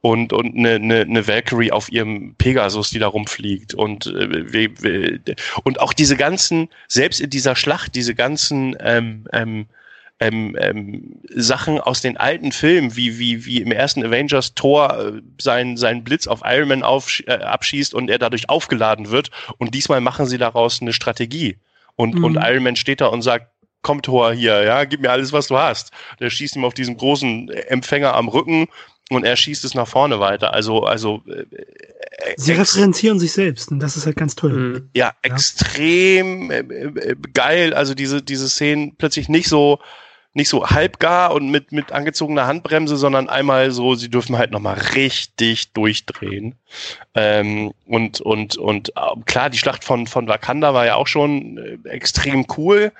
[0.00, 3.74] und, und eine, eine, eine Valkyrie auf ihrem Pegasus, die da rumfliegt.
[3.74, 9.66] Und, äh, und auch diese ganzen, selbst in dieser Schlacht, diese ganzen ähm, ähm,
[10.22, 15.20] ähm, ähm, Sachen aus den alten Filmen, wie, wie, wie im ersten Avengers Thor äh,
[15.40, 19.30] seinen, seinen Blitz auf Iron Man auf, äh, abschießt und er dadurch aufgeladen wird.
[19.58, 21.56] Und diesmal machen sie daraus eine Strategie.
[21.96, 22.24] Und, mhm.
[22.24, 23.48] und Iron Man steht da und sagt,
[23.82, 25.90] komm Thor hier, ja, gib mir alles, was du hast.
[26.20, 28.68] Der schießt ihm auf diesen großen Empfänger am Rücken
[29.10, 30.54] und er schießt es nach vorne weiter.
[30.54, 31.44] Also, also äh,
[32.36, 34.52] Sie referenzieren sich selbst und das ist halt ganz toll.
[34.52, 34.90] Mhm.
[34.94, 35.14] Ja, ja.
[35.22, 37.74] extrem äh, äh, geil.
[37.74, 39.80] Also diese, diese Szenen plötzlich nicht so,
[40.34, 44.78] nicht so halbgar und mit, mit angezogener Handbremse, sondern einmal so, sie dürfen halt nochmal
[44.94, 46.54] richtig durchdrehen.
[47.14, 51.58] Ähm, und, und, und äh, klar, die Schlacht von, von Wakanda war ja auch schon
[51.58, 52.92] äh, extrem cool.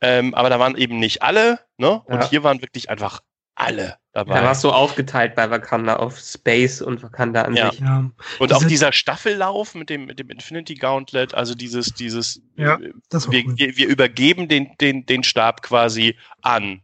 [0.00, 2.00] Ähm, aber da waren eben nicht alle, ne?
[2.06, 2.30] Und ja.
[2.30, 3.20] hier waren wirklich einfach
[3.54, 4.40] alle dabei.
[4.40, 7.70] Da warst du aufgeteilt bei Wakanda auf Space und Wakanda an ja.
[7.70, 7.80] sich.
[7.80, 8.10] Ja.
[8.38, 12.78] Und auch dieser Staffellauf mit dem, mit dem Infinity Gauntlet, also dieses, dieses, ja,
[13.08, 16.82] das wir, wir, wir, übergeben den, den, den Stab quasi an,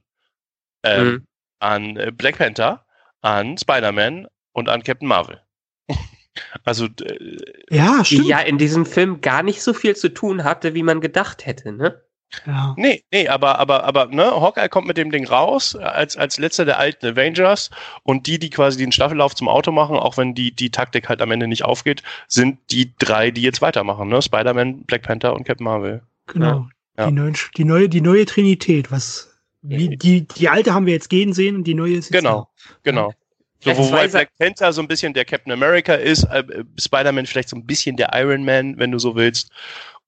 [0.82, 1.26] ähm, mhm.
[1.60, 2.84] an äh, Black Panther,
[3.22, 5.40] an Spider-Man und an Captain Marvel.
[6.64, 7.36] also äh,
[7.70, 8.24] ja, stimmt.
[8.24, 11.46] die ja in diesem Film gar nicht so viel zu tun hatte, wie man gedacht
[11.46, 12.02] hätte, ne?
[12.44, 12.74] Ja.
[12.76, 16.64] Nee, nee, aber, aber, aber, ne, Hawkeye kommt mit dem Ding raus, als, als letzter
[16.64, 17.70] der alten Avengers
[18.02, 21.22] und die, die quasi den Staffellauf zum Auto machen, auch wenn die, die Taktik halt
[21.22, 24.20] am Ende nicht aufgeht, sind die drei, die jetzt weitermachen, ne?
[24.20, 26.02] Spider-Man, Black Panther und Captain Marvel.
[26.26, 26.68] Genau.
[26.98, 27.06] Ja.
[27.06, 31.10] Die, neuen, die, neue, die neue Trinität, was, wie, die, die alte haben wir jetzt
[31.10, 32.74] gehen sehen und die neue ist jetzt Genau, da.
[32.82, 33.12] genau.
[33.60, 36.44] So, wobei Black Panther so ein bisschen der Captain America ist, äh,
[36.78, 39.50] Spider-Man vielleicht so ein bisschen der Iron Man, wenn du so willst.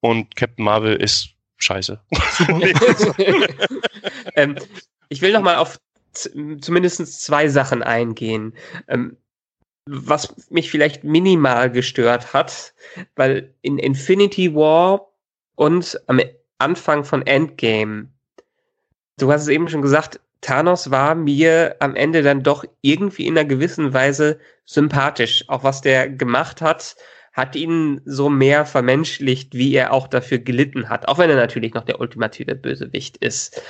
[0.01, 1.99] Und Captain Marvel ist scheiße.
[4.35, 4.55] ähm,
[5.09, 5.79] ich will noch mal auf
[6.13, 8.53] zumindest zwei Sachen eingehen.
[8.87, 9.17] Ähm,
[9.85, 12.73] was mich vielleicht minimal gestört hat,
[13.15, 15.07] weil in Infinity War
[15.55, 16.19] und am
[16.59, 18.09] Anfang von Endgame,
[19.17, 23.37] du hast es eben schon gesagt, Thanos war mir am Ende dann doch irgendwie in
[23.37, 25.43] einer gewissen Weise sympathisch.
[25.47, 26.95] Auch was der gemacht hat,
[27.33, 31.73] hat ihn so mehr vermenschlicht, wie er auch dafür gelitten hat, auch wenn er natürlich
[31.73, 33.61] noch der ultimative Bösewicht ist.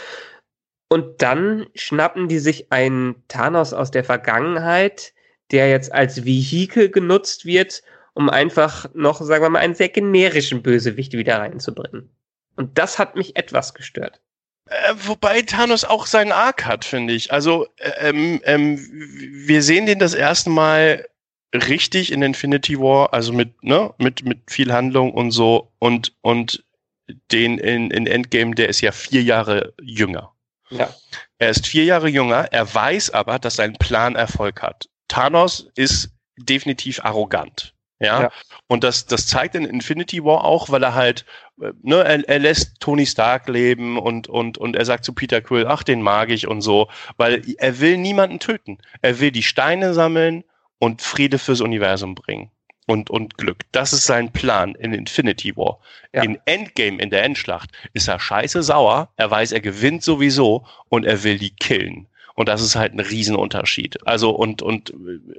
[0.90, 5.14] Und dann schnappen die sich einen Thanos aus der Vergangenheit,
[5.52, 7.84] der jetzt als Vehikel genutzt wird,
[8.14, 12.10] um einfach noch, sagen wir mal, einen sehr generischen Bösewicht wieder reinzubringen.
[12.56, 14.20] Und das hat mich etwas gestört.
[14.66, 17.32] Äh, wobei Thanos auch seinen Arc hat, finde ich.
[17.32, 18.78] Also äh, ähm, ähm,
[19.48, 21.08] wir sehen den das erste Mal
[21.54, 26.64] richtig in Infinity War, also mit, ne, mit, mit viel Handlung und so und, und
[27.32, 30.34] den in, in Endgame, der ist ja vier Jahre jünger.
[30.70, 30.94] Ja.
[31.40, 34.88] Er ist vier Jahre jünger, er weiß aber, dass sein Plan Erfolg hat.
[35.08, 37.74] Thanos ist definitiv arrogant.
[38.00, 38.22] Ja?
[38.24, 38.32] ja.
[38.68, 41.26] Und das, das zeigt in Infinity War auch, weil er halt,
[41.58, 45.68] ne, er, er lässt Tony Stark leben und, und, und er sagt zu Peter Quill,
[45.68, 48.78] ach, den mag ich und so, weil er will niemanden töten.
[49.02, 50.44] Er will die Steine sammeln
[50.80, 52.52] und Friede fürs Universum bringen.
[52.90, 53.66] und, und Glück.
[53.72, 55.80] Das ist sein Plan in Infinity War.
[56.12, 56.24] Ja.
[56.24, 59.10] In Endgame, in der Endschlacht, ist er scheiße sauer.
[59.16, 62.08] Er weiß, er gewinnt sowieso und er will die killen.
[62.34, 64.08] Und das ist halt ein Riesenunterschied.
[64.08, 64.92] Also und und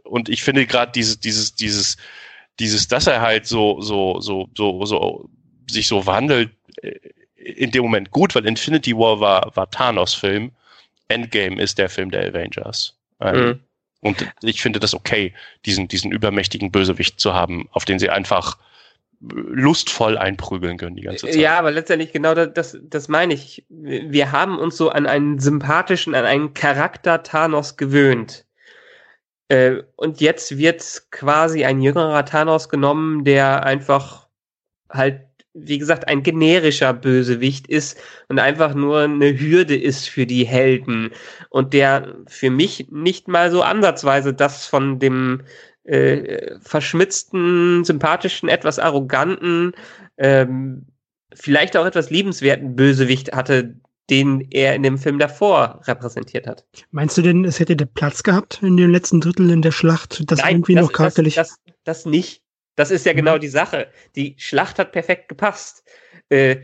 [0.04, 1.96] und ich finde gerade dieses dieses dieses
[2.60, 5.28] dieses, dass er halt so so so so so
[5.68, 6.50] sich so wandelt
[6.82, 6.94] äh,
[7.36, 10.52] in dem Moment gut, weil Infinity War war war Thanos Film.
[11.08, 12.96] Endgame ist der Film der Avengers.
[13.18, 13.60] Mhm.
[14.00, 15.34] Und ich finde das okay,
[15.66, 18.56] diesen, diesen übermächtigen Bösewicht zu haben, auf den sie einfach
[19.20, 21.36] lustvoll einprügeln können die ganze Zeit.
[21.36, 23.64] Ja, aber letztendlich genau das, das, das meine ich.
[23.68, 28.46] Wir haben uns so an einen sympathischen, an einen Charakter Thanos gewöhnt.
[29.48, 34.28] Äh, und jetzt wird quasi ein jüngerer Thanos genommen, der einfach
[34.88, 37.98] halt wie gesagt, ein generischer Bösewicht ist
[38.28, 41.10] und einfach nur eine Hürde ist für die Helden
[41.48, 45.42] und der für mich nicht mal so ansatzweise das von dem
[45.84, 49.72] äh, verschmitzten, sympathischen, etwas arroganten,
[50.18, 50.86] ähm,
[51.34, 53.74] vielleicht auch etwas liebenswerten Bösewicht hatte,
[54.08, 56.64] den er in dem Film davor repräsentiert hat.
[56.90, 60.30] Meinst du denn, es hätte der Platz gehabt in den letzten Drittel in der Schlacht,
[60.30, 61.36] das Nein, irgendwie das, noch charakterlich?
[61.36, 62.42] Das, das, das nicht.
[62.76, 63.40] Das ist ja genau mhm.
[63.40, 63.88] die Sache.
[64.16, 65.84] Die Schlacht hat perfekt gepasst.
[66.28, 66.56] Äh,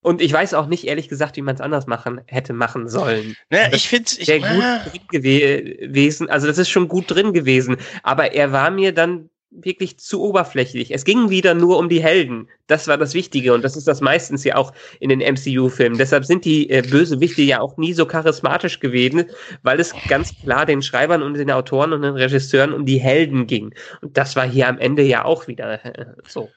[0.00, 3.36] und ich weiß auch nicht, ehrlich gesagt, wie man es anders machen hätte machen sollen.
[3.50, 4.84] Naja, ich finde es gut ah.
[4.88, 6.30] drin gewesen.
[6.30, 7.76] Also das ist schon gut drin gewesen.
[8.02, 10.92] Aber er war mir dann wirklich zu oberflächlich.
[10.92, 12.48] Es ging wieder nur um die Helden.
[12.66, 15.96] Das war das Wichtige und das ist das meistens ja auch in den MCU-Filmen.
[15.98, 19.24] Deshalb sind die äh, Bösewichte ja auch nie so charismatisch gewesen,
[19.62, 23.46] weil es ganz klar den Schreibern und den Autoren und den Regisseuren um die Helden
[23.46, 23.74] ging.
[24.02, 26.50] Und das war hier am Ende ja auch wieder äh, so.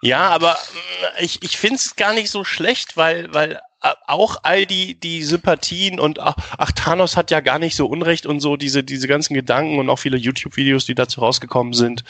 [0.00, 4.38] Ja, aber mm, ich, ich finde es gar nicht so schlecht, weil, weil äh, auch
[4.42, 8.40] all die, die Sympathien und ach, ach, Thanos hat ja gar nicht so Unrecht und
[8.40, 12.04] so diese, diese ganzen Gedanken und auch viele YouTube-Videos, die dazu rausgekommen sind.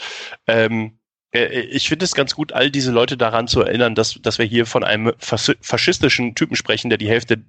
[0.47, 0.98] Ähm, äh,
[1.31, 4.65] ich finde es ganz gut, all diese Leute daran zu erinnern, dass, dass wir hier
[4.65, 7.43] von einem faschistischen Typen sprechen, der die Hälfte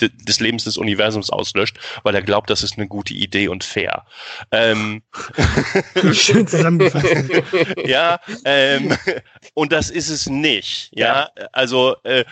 [0.00, 4.06] des Lebens des Universums auslöscht, weil er glaubt, das ist eine gute Idee und fair.
[4.52, 5.02] Ähm,
[6.12, 7.06] Schön zusammengefasst.
[7.84, 8.96] ja, ähm,
[9.54, 10.90] und das ist es nicht.
[10.92, 11.48] Ja, ja.
[11.50, 12.24] also äh,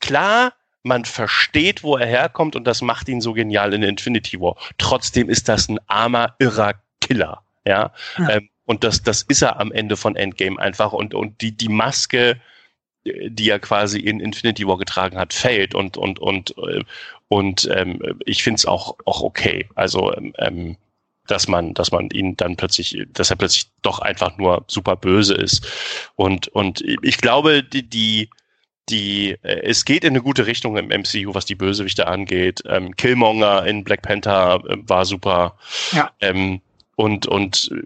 [0.00, 4.56] klar, man versteht, wo er herkommt und das macht ihn so genial in Infinity War.
[4.76, 7.44] Trotzdem ist das ein armer, irrer Killer.
[7.64, 8.30] Ja, ja.
[8.30, 11.68] Ähm, und das, das ist er am Ende von Endgame einfach und, und die, die
[11.68, 12.40] Maske,
[13.04, 16.82] die er quasi in Infinity War getragen hat, fällt und, und, und, äh,
[17.28, 19.68] und ähm, ich finde es auch, auch okay.
[19.74, 20.76] Also, ähm, ähm,
[21.26, 25.34] dass man, dass man ihn dann plötzlich, dass er plötzlich doch einfach nur super böse
[25.34, 25.66] ist.
[26.16, 28.28] Und, und ich glaube, die, die
[28.88, 32.62] die, äh, es geht in eine gute Richtung im MCU, was die Bösewichte angeht.
[32.66, 35.56] Ähm, Killmonger in Black Panther äh, war super.
[35.92, 36.10] Ja.
[36.20, 36.60] Ähm,
[36.96, 37.82] und, und äh,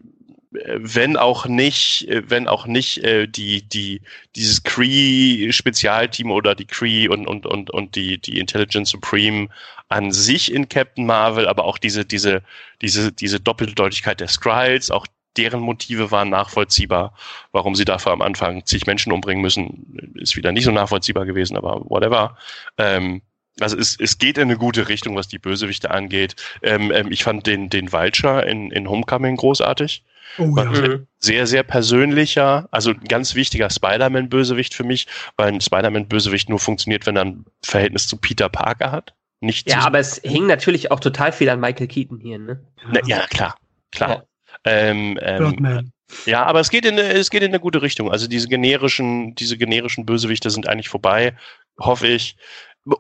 [0.50, 4.00] wenn auch nicht, wenn auch nicht äh, die, die,
[4.34, 9.48] dieses Kree-Spezialteam oder die Kree und, und, und, und die, die Intelligence Supreme
[9.88, 12.42] an sich in Captain Marvel, aber auch diese, diese,
[12.80, 15.06] diese, diese Doppeldeutigkeit der Skrulls, auch
[15.36, 17.14] deren Motive waren nachvollziehbar.
[17.52, 21.56] Warum sie dafür am Anfang zig Menschen umbringen müssen, ist wieder nicht so nachvollziehbar gewesen,
[21.56, 22.36] aber whatever.
[22.76, 23.22] Ähm,
[23.60, 26.36] also es, es geht in eine gute Richtung, was die Bösewichte angeht.
[26.62, 30.02] Ähm, ähm, ich fand den, den Vulture in, in Homecoming großartig.
[30.36, 30.64] Oh, ja.
[30.64, 31.06] Mhm.
[31.18, 35.06] Sehr, sehr persönlicher, also ein ganz wichtiger Spider-Man-Bösewicht für mich,
[35.36, 39.14] weil ein Spider-Man-Bösewicht nur funktioniert, wenn er ein Verhältnis zu Peter Parker hat.
[39.40, 42.60] Nicht ja, aber es hing natürlich auch total viel an Michael Keaton hier, ne?
[42.90, 43.56] Na, ja, klar,
[43.92, 44.10] klar.
[44.10, 44.24] Ja.
[44.64, 45.92] Ähm, ähm,
[46.24, 48.10] ja, aber es geht in eine, es geht in eine gute Richtung.
[48.10, 51.34] Also diese generischen, diese generischen Bösewichte sind eigentlich vorbei,
[51.78, 52.36] hoffe ich.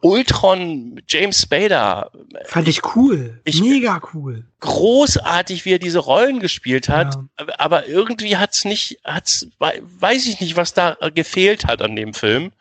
[0.02, 2.10] Ultron, James Spader.
[2.44, 3.40] Fand ich cool.
[3.44, 4.44] Ich, Mega cool.
[4.60, 7.14] Großartig, wie er diese Rollen gespielt hat.
[7.14, 7.46] Ja.
[7.58, 12.52] Aber irgendwie hat's nicht, hat's, weiß ich nicht, was da gefehlt hat an dem Film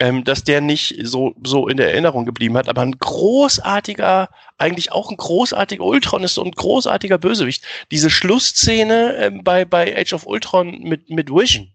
[0.00, 4.92] ähm, dass der nicht so, so in der Erinnerung geblieben hat, aber ein großartiger, eigentlich
[4.92, 7.64] auch ein großartiger Ultron ist und ein großartiger Bösewicht.
[7.90, 11.72] Diese Schlussszene ähm, bei, bei Age of Ultron mit, mit Vision,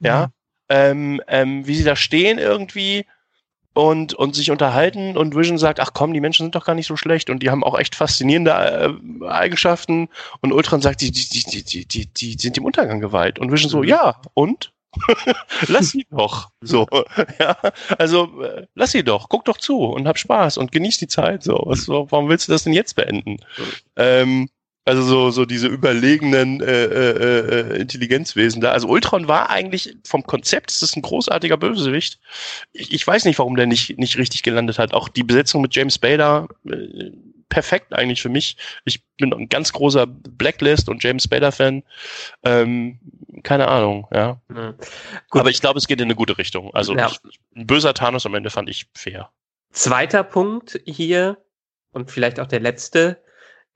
[0.00, 0.32] ja, mhm.
[0.68, 3.06] ähm, ähm, wie sie da stehen irgendwie
[3.74, 6.86] und, und sich unterhalten und Vision sagt, ach komm, die Menschen sind doch gar nicht
[6.86, 10.08] so schlecht und die haben auch echt faszinierende äh, Eigenschaften
[10.40, 13.70] und Ultron sagt, die, die, die, die, die, die sind dem Untergang geweiht und Vision
[13.70, 13.84] so, mhm.
[13.84, 14.72] ja, und?
[15.68, 16.50] lass sie doch.
[16.60, 16.86] So,
[17.38, 17.56] ja.
[17.98, 21.44] Also äh, lass sie doch, guck doch zu und hab Spaß und genieß die Zeit.
[21.44, 23.36] So, was, so, warum willst du das denn jetzt beenden?
[23.96, 24.48] Ähm,
[24.90, 28.72] also so, so diese überlegenen äh, äh, äh, Intelligenzwesen da.
[28.72, 32.18] Also Ultron war eigentlich vom Konzept, es ist ein großartiger Bösewicht.
[32.72, 34.92] Ich, ich weiß nicht, warum der nicht, nicht richtig gelandet hat.
[34.92, 37.12] Auch die Besetzung mit James Bader, äh,
[37.48, 38.56] perfekt eigentlich für mich.
[38.84, 41.84] Ich bin ein ganz großer Blacklist und James Spader-Fan.
[42.42, 42.98] Ähm,
[43.44, 44.40] keine Ahnung, ja.
[44.48, 44.74] Mhm.
[45.30, 46.74] Aber ich glaube, es geht in eine gute Richtung.
[46.74, 47.06] Also ja.
[47.06, 47.20] ich,
[47.54, 49.30] ein böser Thanos am Ende fand ich fair.
[49.70, 51.38] Zweiter Punkt hier
[51.92, 53.22] und vielleicht auch der letzte.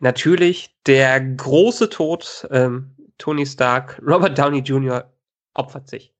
[0.04, 5.10] Natürlich der große Tod ähm, Tony Stark, Robert Downey Jr.
[5.54, 6.12] opfert sich.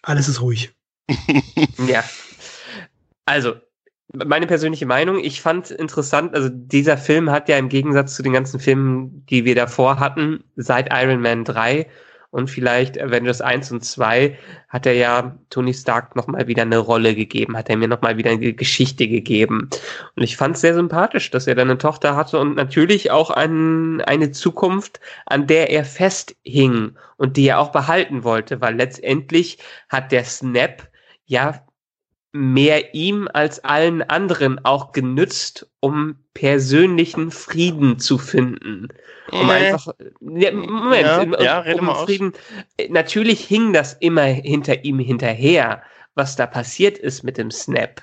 [0.00, 0.74] Alles ist ruhig.
[1.86, 2.02] ja.
[3.26, 3.56] Also,
[4.14, 8.32] meine persönliche Meinung, ich fand interessant, also dieser Film hat ja im Gegensatz zu den
[8.32, 11.90] ganzen Filmen, die wir davor hatten, seit Iron Man 3
[12.30, 14.36] und vielleicht Avengers 1 und 2
[14.68, 18.30] hat er ja Tony Stark nochmal wieder eine Rolle gegeben, hat er mir nochmal wieder
[18.30, 19.70] eine Geschichte gegeben.
[20.14, 23.30] Und ich fand es sehr sympathisch, dass er dann eine Tochter hatte und natürlich auch
[23.30, 29.58] ein, eine Zukunft, an der er festhing und die er auch behalten wollte, weil letztendlich
[29.88, 30.88] hat der Snap
[31.24, 31.62] ja
[32.32, 38.88] mehr ihm als allen anderen auch genützt, um persönlichen Frieden zu finden.
[39.32, 39.52] Um nee.
[39.52, 42.32] einfach, ja, Moment, ja, um, ja, um Frieden.
[42.34, 42.88] Aus.
[42.90, 45.82] Natürlich hing das immer hinter ihm hinterher,
[46.14, 48.02] was da passiert ist mit dem Snap.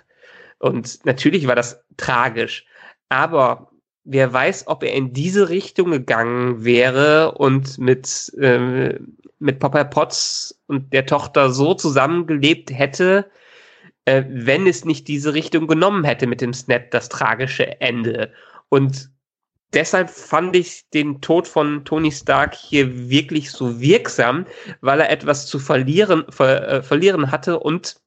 [0.59, 2.65] Und natürlich war das tragisch.
[3.09, 3.71] Aber
[4.03, 8.97] wer weiß, ob er in diese Richtung gegangen wäre und mit, äh,
[9.39, 13.29] mit Papa Potts und der Tochter so zusammengelebt hätte,
[14.05, 18.31] äh, wenn es nicht diese Richtung genommen hätte mit dem Snap, das tragische Ende.
[18.69, 19.09] Und
[19.73, 24.45] deshalb fand ich den Tod von Tony Stark hier wirklich so wirksam,
[24.81, 27.99] weil er etwas zu verlieren, ver, äh, verlieren hatte und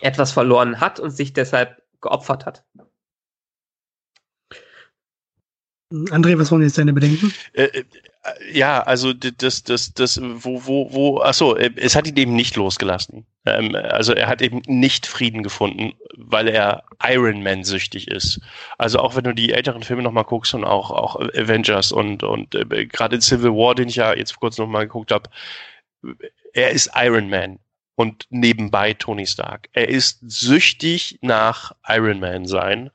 [0.00, 2.64] etwas verloren hat und sich deshalb geopfert hat.
[5.90, 7.32] André, was waren jetzt deine Bedenken?
[7.52, 7.84] Äh, äh
[8.52, 12.34] ja, also das, das, das, wo, wo, wo, ach so, äh, es hat ihn eben
[12.34, 13.24] nicht losgelassen.
[13.44, 18.40] Ähm, also er hat eben nicht Frieden gefunden, weil er Iron Man süchtig ist.
[18.78, 22.56] Also auch wenn du die älteren Filme nochmal guckst und auch, auch Avengers und, und
[22.56, 25.30] äh, gerade Civil War, den ich ja jetzt kurzem nochmal geguckt habe,
[26.52, 27.60] er ist Iron Man
[27.94, 29.68] und nebenbei Tony Stark.
[29.72, 32.90] Er ist süchtig nach Iron Man sein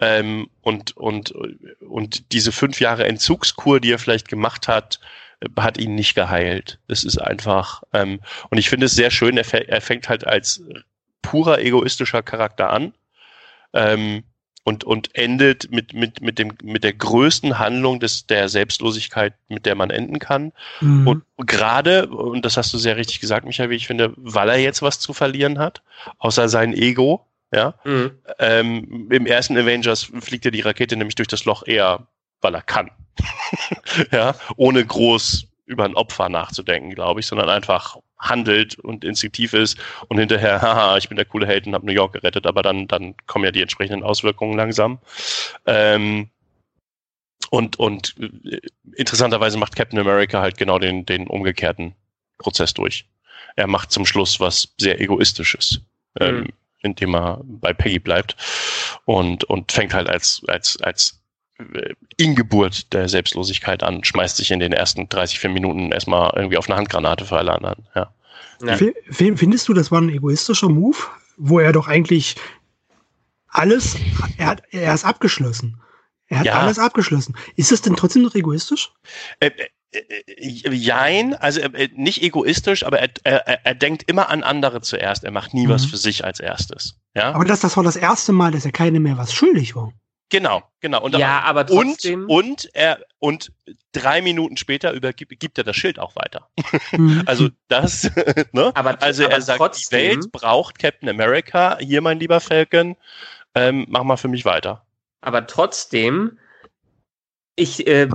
[0.00, 1.32] ähm, und, und,
[1.80, 5.00] und diese fünf Jahre Entzugskur, die er vielleicht gemacht hat,
[5.58, 6.78] hat ihn nicht geheilt.
[6.88, 8.20] Das ist einfach, ähm,
[8.50, 10.62] und ich finde es sehr schön, er, er fängt halt als
[11.22, 12.94] purer egoistischer Charakter an.
[13.72, 14.24] Ähm,
[14.66, 19.64] und, und endet mit, mit, mit, dem, mit der größten Handlung des, der Selbstlosigkeit, mit
[19.64, 20.52] der man enden kann.
[20.80, 21.06] Mhm.
[21.06, 24.82] Und gerade, und das hast du sehr richtig gesagt, Michael, ich finde, weil er jetzt
[24.82, 25.82] was zu verlieren hat,
[26.18, 27.74] außer sein Ego, ja.
[27.84, 28.18] Mhm.
[28.38, 32.06] Ähm, Im ersten Avengers fliegt ja die Rakete nämlich durch das Loch eher,
[32.40, 32.90] weil er kann.
[34.12, 39.78] ja, ohne groß über ein Opfer nachzudenken, glaube ich, sondern einfach handelt und instinktiv ist
[40.08, 42.88] und hinterher, haha, ich bin der coole Held und habe New York gerettet, aber dann,
[42.88, 44.98] dann kommen ja die entsprechenden Auswirkungen langsam.
[45.66, 46.30] Ähm,
[47.50, 48.60] und, und äh,
[48.96, 51.94] interessanterweise macht Captain America halt genau den, den umgekehrten
[52.38, 53.06] Prozess durch.
[53.56, 55.80] Er macht zum Schluss was sehr Egoistisches.
[56.20, 56.42] Ähm, mhm.
[56.42, 56.52] Ähm,
[56.86, 58.36] indem er bei Peggy bleibt
[59.04, 61.20] und, und fängt halt als, als, als
[61.58, 66.56] äh, Ingeburt der Selbstlosigkeit an, schmeißt sich in den ersten 30, 4 Minuten erstmal irgendwie
[66.56, 67.86] auf eine Handgranate für alle anderen.
[67.94, 68.12] Ja.
[68.62, 68.78] ja.
[69.10, 70.98] Findest du, das war ein egoistischer Move,
[71.36, 72.36] wo er doch eigentlich
[73.48, 73.96] alles,
[74.36, 75.80] er, hat, er ist abgeschlossen.
[76.28, 76.54] Er hat ja.
[76.54, 77.36] alles abgeschlossen.
[77.54, 78.92] Ist es denn trotzdem noch egoistisch?
[79.40, 79.50] Äh,
[80.38, 85.24] jein, also äh, nicht egoistisch, aber er, er, er denkt immer an andere zuerst.
[85.24, 85.70] Er macht nie mhm.
[85.70, 86.98] was für sich als erstes.
[87.14, 87.32] Ja?
[87.32, 89.92] Aber das, das war das erste Mal, dass er keine mehr was schuldig war.
[90.28, 91.02] Genau, genau.
[91.02, 92.22] Und ja, aber trotzdem.
[92.22, 93.52] Und, und er und
[93.92, 96.48] drei Minuten später übergibt gibt er das Schild auch weiter.
[96.92, 97.24] Mhm.
[97.26, 98.10] also das,
[98.52, 98.72] ne?
[98.74, 101.78] Aber, also aber er sagt, trotzdem, die Welt braucht Captain America.
[101.80, 102.96] Hier, mein lieber Falcon,
[103.54, 104.86] ähm, mach mal für mich weiter.
[105.20, 106.38] Aber trotzdem,
[107.56, 108.08] ich äh,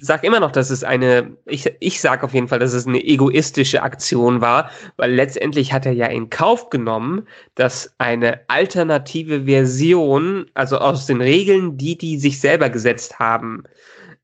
[0.00, 3.02] sag immer noch, dass es eine, ich, ich sag auf jeden Fall, dass es eine
[3.02, 10.50] egoistische Aktion war, weil letztendlich hat er ja in Kauf genommen, dass eine alternative Version,
[10.54, 13.64] also aus den Regeln, die die sich selber gesetzt haben,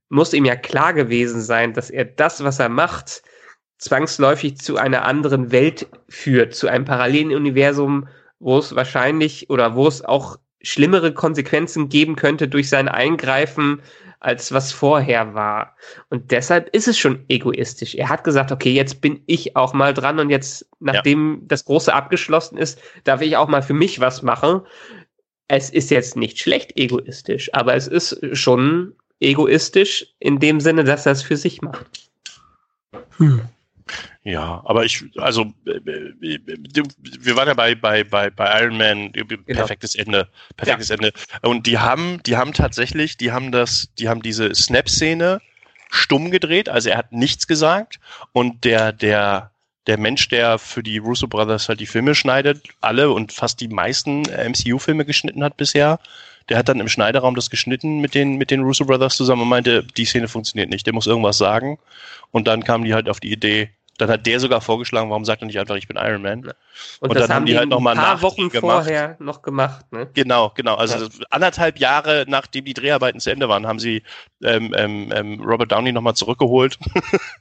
[0.08, 3.22] muss ihm ja klar gewesen sein, dass er das, was er macht,
[3.78, 8.08] zwangsläufig zu einer anderen Welt führt, zu einem parallelen Universum,
[8.38, 13.80] wo es wahrscheinlich oder wo es auch schlimmere Konsequenzen geben könnte durch sein Eingreifen
[14.20, 15.76] als was vorher war.
[16.10, 17.94] Und deshalb ist es schon egoistisch.
[17.94, 21.40] Er hat gesagt, okay, jetzt bin ich auch mal dran und jetzt, nachdem ja.
[21.48, 24.60] das Große abgeschlossen ist, darf ich auch mal für mich was machen.
[25.48, 31.06] Es ist jetzt nicht schlecht egoistisch, aber es ist schon egoistisch in dem Sinne, dass
[31.06, 32.10] er es für sich macht.
[33.16, 33.40] Hm.
[34.22, 35.80] Ja, aber ich, also äh,
[36.20, 39.42] wir waren ja bei, bei, bei, bei Iron Man, genau.
[39.46, 40.96] perfektes Ende, perfektes ja.
[40.96, 41.12] Ende.
[41.40, 45.40] Und die haben, die haben tatsächlich, die haben das, die haben diese Snap-Szene
[45.90, 47.98] stumm gedreht, also er hat nichts gesagt
[48.32, 49.52] und der, der,
[49.86, 53.68] der Mensch, der für die Russo Brothers halt die Filme schneidet, alle und fast die
[53.68, 55.98] meisten MCU-Filme geschnitten hat bisher,
[56.50, 59.48] der hat dann im Schneideraum das geschnitten mit den, mit den Russo Brothers zusammen und
[59.48, 61.78] meinte, die Szene funktioniert nicht, der muss irgendwas sagen.
[62.32, 63.70] Und dann kamen die halt auf die Idee,
[64.00, 66.40] dann hat der sogar vorgeschlagen, warum sagt er nicht einfach, ich bin Iron Man?
[66.40, 66.54] Und,
[67.00, 68.60] und dann haben die halt noch mal ein paar Wochen gemacht.
[68.60, 69.90] vorher noch gemacht.
[69.92, 70.08] Ne?
[70.14, 70.76] Genau, genau.
[70.76, 71.10] Also ja.
[71.30, 74.02] anderthalb Jahre nachdem die Dreharbeiten zu Ende waren, haben sie
[74.42, 76.78] ähm, ähm, ähm Robert Downey nochmal zurückgeholt.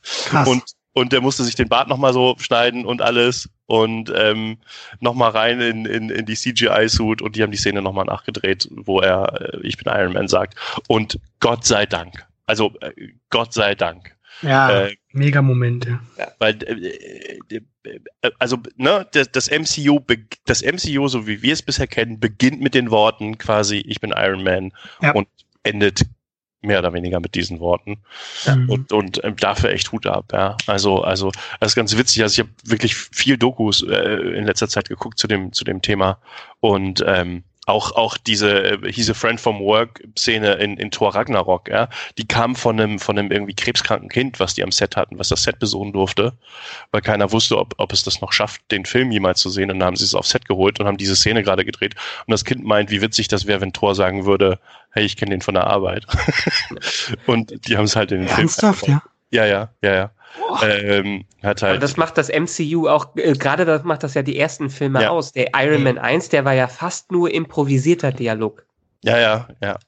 [0.02, 0.48] Krass.
[0.48, 0.64] und
[0.94, 4.58] und der musste sich den Bart nochmal so schneiden und alles und ähm,
[5.00, 9.00] nochmal rein in, in, in die CGI-Suit und die haben die Szene nochmal nachgedreht, wo
[9.00, 10.56] er äh, Ich bin Iron Man sagt.
[10.88, 12.92] Und Gott sei Dank, also äh,
[13.30, 16.00] Gott sei Dank, ja, äh, mega Momente.
[16.18, 20.00] Ja, weil, äh, äh, also, ne, das, das MCU,
[20.46, 24.14] das MCU, so wie wir es bisher kennen, beginnt mit den Worten quasi, ich bin
[24.16, 24.72] Iron Man
[25.02, 25.12] ja.
[25.12, 25.28] und
[25.64, 26.04] endet
[26.62, 28.00] mehr oder weniger mit diesen Worten.
[28.46, 28.54] Ja.
[28.68, 30.58] Und, und ähm, dafür echt Hut ab, ja.
[30.68, 32.22] Also, also, das ist ganz witzig.
[32.24, 35.82] Also ich habe wirklich viel Dokus äh, in letzter Zeit geguckt zu dem, zu dem
[35.82, 36.20] Thema.
[36.60, 41.16] Und ähm, auch auch diese äh, hieß a friend from work Szene in, in Thor
[41.16, 44.96] Ragnarok, ja, die kam von einem von einem irgendwie krebskranken Kind, was die am Set
[44.96, 46.34] hatten, was das Set besuchen durfte,
[46.92, 49.72] weil keiner wusste, ob, ob es das noch schafft, den Film jemals zu sehen.
[49.72, 51.96] Und dann haben sie es aufs Set geholt und haben diese Szene gerade gedreht.
[52.26, 54.60] Und das Kind meint, wie witzig das wäre, wenn Thor sagen würde,
[54.92, 56.06] hey, ich kenne den von der Arbeit.
[57.26, 58.94] und die haben es halt in den Ernsthaft, Film.
[58.94, 59.46] Ernsthaft, ja?
[59.46, 60.12] Ja, ja, ja, ja.
[60.64, 64.22] Ähm, hat halt Aber das macht das MCU auch, äh, gerade das macht das ja
[64.24, 65.10] die ersten Filme ja.
[65.10, 65.32] aus.
[65.32, 68.66] Der Iron Man 1, der war ja fast nur improvisierter Dialog.
[69.04, 69.80] Ja, ja, ja.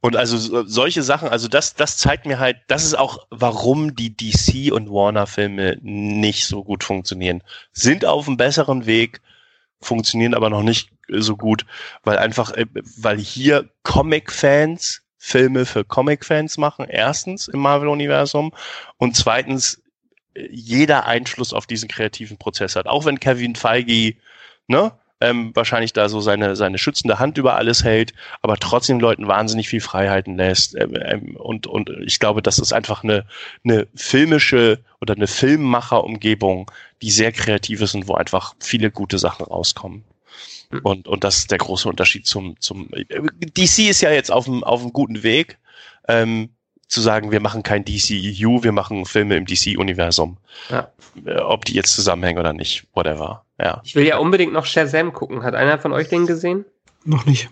[0.00, 4.14] Und also solche Sachen, also das, das zeigt mir halt, das ist auch, warum die
[4.14, 7.42] DC und Warner Filme nicht so gut funktionieren.
[7.72, 9.20] Sind auf einem besseren Weg,
[9.80, 11.64] funktionieren aber noch nicht so gut,
[12.04, 12.66] weil einfach, äh,
[12.98, 18.52] weil hier Comic-Fans Filme für Comic-Fans machen, erstens im Marvel-Universum
[18.98, 19.82] und zweitens
[20.50, 22.86] jeder Einfluss auf diesen kreativen Prozess hat.
[22.86, 24.16] Auch wenn Kevin Feige
[24.66, 28.12] ne, ähm, wahrscheinlich da so seine, seine schützende Hand über alles hält,
[28.42, 30.74] aber trotzdem Leuten wahnsinnig viel Freiheiten lässt.
[30.76, 33.24] Ähm, ähm, und, und ich glaube, das ist einfach eine,
[33.64, 36.70] eine filmische oder eine Filmmacher-Umgebung,
[37.02, 40.04] die sehr kreativ ist und wo einfach viele gute Sachen rauskommen.
[40.82, 44.64] Und, und das ist der große Unterschied zum, zum DC ist ja jetzt auf einem,
[44.64, 45.58] auf einem guten Weg,
[46.08, 46.50] ähm,
[46.88, 50.36] zu sagen, wir machen kein DCEU, wir machen Filme im DC-Universum.
[50.70, 50.90] Ja.
[51.24, 53.44] Äh, ob die jetzt zusammenhängen oder nicht, whatever.
[53.58, 53.80] Ja.
[53.84, 55.42] Ich will ja unbedingt noch Shazam gucken.
[55.42, 56.64] Hat einer von euch den gesehen?
[57.04, 57.48] Noch nicht.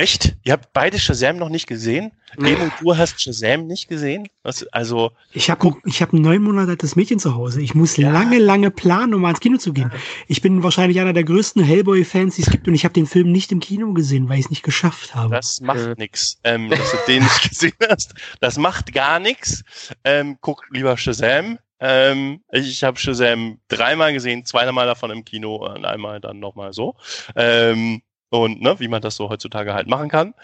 [0.00, 0.34] Echt?
[0.44, 2.12] Ihr habt beide Shazam noch nicht gesehen?
[2.38, 2.54] Nee.
[2.54, 4.28] und du hast Shazam nicht gesehen?
[4.42, 7.60] Was, also ich habe ich hab ein neun Monate altes Mädchen zu Hause.
[7.60, 8.10] Ich muss ja.
[8.10, 9.92] lange, lange planen, um mal ins Kino zu gehen.
[10.26, 13.30] Ich bin wahrscheinlich einer der größten Hellboy-Fans, die es gibt, und ich habe den Film
[13.30, 15.34] nicht im Kino gesehen, weil ich es nicht geschafft habe.
[15.34, 15.94] Das macht äh.
[15.98, 18.14] nix, ähm, dass du den nicht gesehen hast.
[18.40, 19.64] Das macht gar nichts.
[20.04, 21.58] Ähm, guck lieber Shazam.
[21.78, 26.94] Ähm, ich habe Shazam dreimal gesehen, zweimal davon im Kino und einmal dann nochmal so.
[27.36, 28.00] Ähm,
[28.30, 30.34] und ne, wie man das so heutzutage halt machen kann.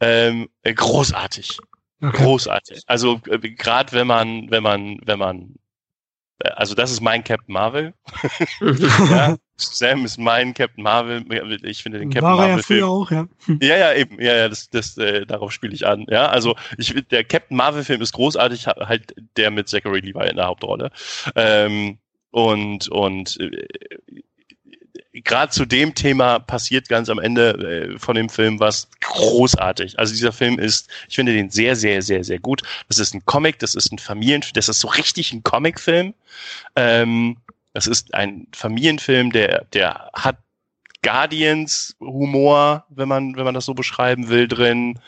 [0.00, 1.58] Ähm, äh, großartig.
[2.02, 2.22] Okay.
[2.22, 2.82] Großartig.
[2.86, 5.54] Also äh, gerade wenn man, wenn man, wenn man,
[6.40, 7.94] äh, also das ist mein Captain Marvel.
[8.60, 11.24] ja, Sam ist mein Captain Marvel.
[11.64, 12.50] Ich finde den Captain War Marvel.
[12.50, 13.26] War ja früher auch, ja.
[13.60, 14.20] ja, ja, eben.
[14.20, 16.06] Ja, ja, das, das, äh, darauf spiele ich an.
[16.08, 20.36] Ja, also ich, der Captain Marvel Film ist großartig, halt der mit Zachary Levi in
[20.36, 20.90] der Hauptrolle.
[21.36, 21.98] Ähm,
[22.30, 23.66] und und äh,
[25.22, 27.50] gerade zu dem Thema passiert ganz am Ende
[27.94, 29.98] äh, von dem Film was großartig.
[29.98, 32.62] Also dieser Film ist, ich finde den sehr, sehr, sehr, sehr gut.
[32.88, 36.14] Das ist ein Comic, das ist ein Familienfilm, das ist so richtig ein Comicfilm.
[36.74, 37.36] Ähm,
[37.72, 40.38] das ist ein Familienfilm, der, der hat
[41.02, 44.98] Guardians Humor, wenn man, wenn man das so beschreiben will, drin.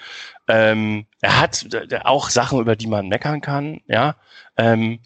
[0.46, 1.66] Ähm, er hat
[2.04, 4.14] auch Sachen, über die man meckern kann, ja.
[4.56, 5.00] Ähm,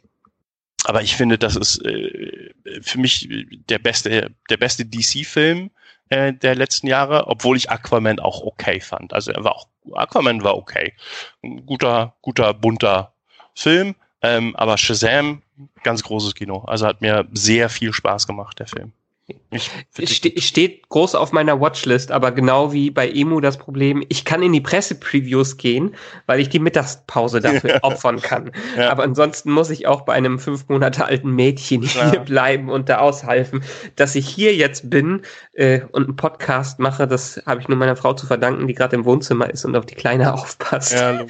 [0.84, 2.52] aber ich finde, das ist äh,
[2.82, 3.28] für mich
[3.68, 5.70] der beste, der beste DC-Film
[6.08, 9.12] äh, der letzten Jahre, obwohl ich Aquaman auch okay fand.
[9.12, 10.94] Also er war auch, Aquaman war okay.
[11.42, 13.12] Ein guter, guter, bunter
[13.54, 13.94] Film.
[14.22, 15.42] Ähm, aber Shazam,
[15.82, 16.64] ganz großes Kino.
[16.66, 18.92] Also hat mir sehr viel Spaß gemacht, der Film.
[19.50, 19.70] Ich,
[20.04, 24.42] Ste steht groß auf meiner Watchlist, aber genau wie bei Emu das Problem, ich kann
[24.42, 25.94] in die Pressepreviews gehen,
[26.26, 28.52] weil ich die Mittagspause dafür opfern kann.
[28.76, 28.90] Ja.
[28.90, 32.20] Aber ansonsten muss ich auch bei einem fünf Monate alten Mädchen hier ja.
[32.20, 33.62] bleiben und da aushalten.
[33.96, 37.96] Dass ich hier jetzt bin äh, und einen Podcast mache, das habe ich nur meiner
[37.96, 40.92] Frau zu verdanken, die gerade im Wohnzimmer ist und auf die Kleine aufpasst.
[40.92, 41.24] Ja,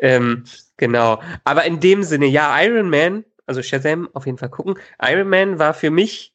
[0.00, 0.44] ähm,
[0.76, 1.20] genau.
[1.44, 4.74] Aber in dem Sinne, ja, Iron Man also Shazam auf jeden Fall gucken.
[5.00, 6.31] Iron Man war für mich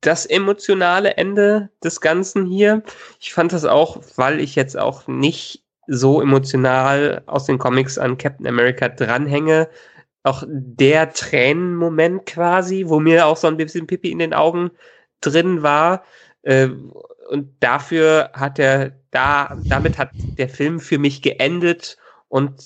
[0.00, 2.82] das emotionale Ende des Ganzen hier.
[3.20, 8.18] Ich fand das auch, weil ich jetzt auch nicht so emotional aus den Comics an
[8.18, 9.68] Captain America dranhänge,
[10.22, 14.70] auch der Tränenmoment quasi, wo mir auch so ein bisschen Pipi in den Augen
[15.20, 16.04] drin war.
[16.42, 16.68] Äh,
[17.30, 21.96] und dafür hat er da, damit hat der Film für mich geendet
[22.28, 22.62] und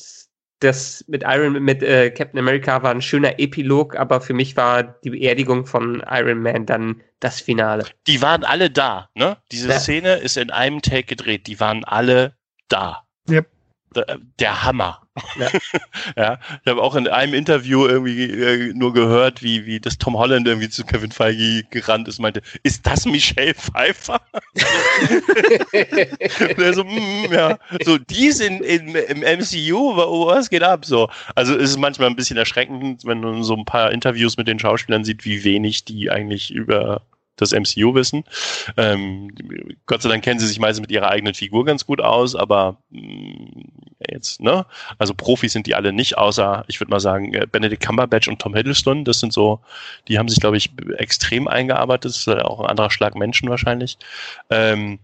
[0.62, 4.82] das mit Iron mit äh, Captain America war ein schöner Epilog, aber für mich war
[4.82, 7.86] die Beerdigung von Iron Man dann das Finale.
[8.06, 9.36] Die waren alle da, ne?
[9.51, 9.78] Diese ja.
[9.78, 11.47] Szene ist in einem Take gedreht.
[11.47, 12.36] Die waren alle
[12.68, 13.05] da.
[13.28, 13.47] Yep.
[13.94, 15.02] Der, der Hammer.
[15.36, 15.48] Ja.
[16.16, 16.39] ja.
[16.64, 20.47] Ich habe auch in einem Interview irgendwie äh, nur gehört, wie, wie das Tom Holland
[20.47, 24.20] irgendwie zu Kevin Feige gerannt ist, meinte, ist das Michelle Pfeiffer?
[26.56, 30.84] der so, mm, ja, so, die sind in, im MCU, was geht ab?
[30.84, 31.09] So.
[31.34, 34.59] Also ist es manchmal ein bisschen erschreckend, wenn man so ein paar Interviews mit den
[34.59, 37.02] Schauspielern sieht, wie wenig die eigentlich über
[37.36, 38.24] das MCU wissen.
[38.76, 39.30] Ähm,
[39.86, 42.78] Gott sei Dank kennen sie sich meistens mit ihrer eigenen Figur ganz gut aus, aber
[42.90, 43.72] mh, mm,
[44.10, 44.66] jetzt, ne?
[44.98, 48.40] Also Profis sind die alle nicht, außer, ich würde mal sagen, äh, Benedict Cumberbatch und
[48.40, 49.60] Tom Hiddleston, das sind so,
[50.09, 53.98] die haben sich, glaube ich, extrem eingearbeitet, das ist auch ein anderer Schlag Menschen wahrscheinlich.
[54.50, 54.98] Ähm,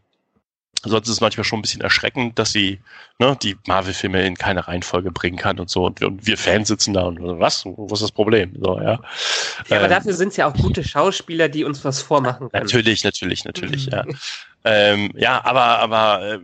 [0.84, 2.78] Sonst ist es manchmal schon ein bisschen erschreckend, dass sie
[3.18, 5.86] ne, die Marvel-Filme in keine Reihenfolge bringen kann und so.
[5.86, 7.64] Und, und, wir Fans sitzen da und was?
[7.64, 8.56] Wo ist das Problem?
[8.60, 9.00] So, ja.
[9.68, 12.64] ja aber ähm, dafür sind es ja auch gute Schauspieler, die uns was vormachen können.
[12.64, 14.05] Natürlich, natürlich, natürlich, ja.
[14.64, 16.40] ähm, ja, aber, aber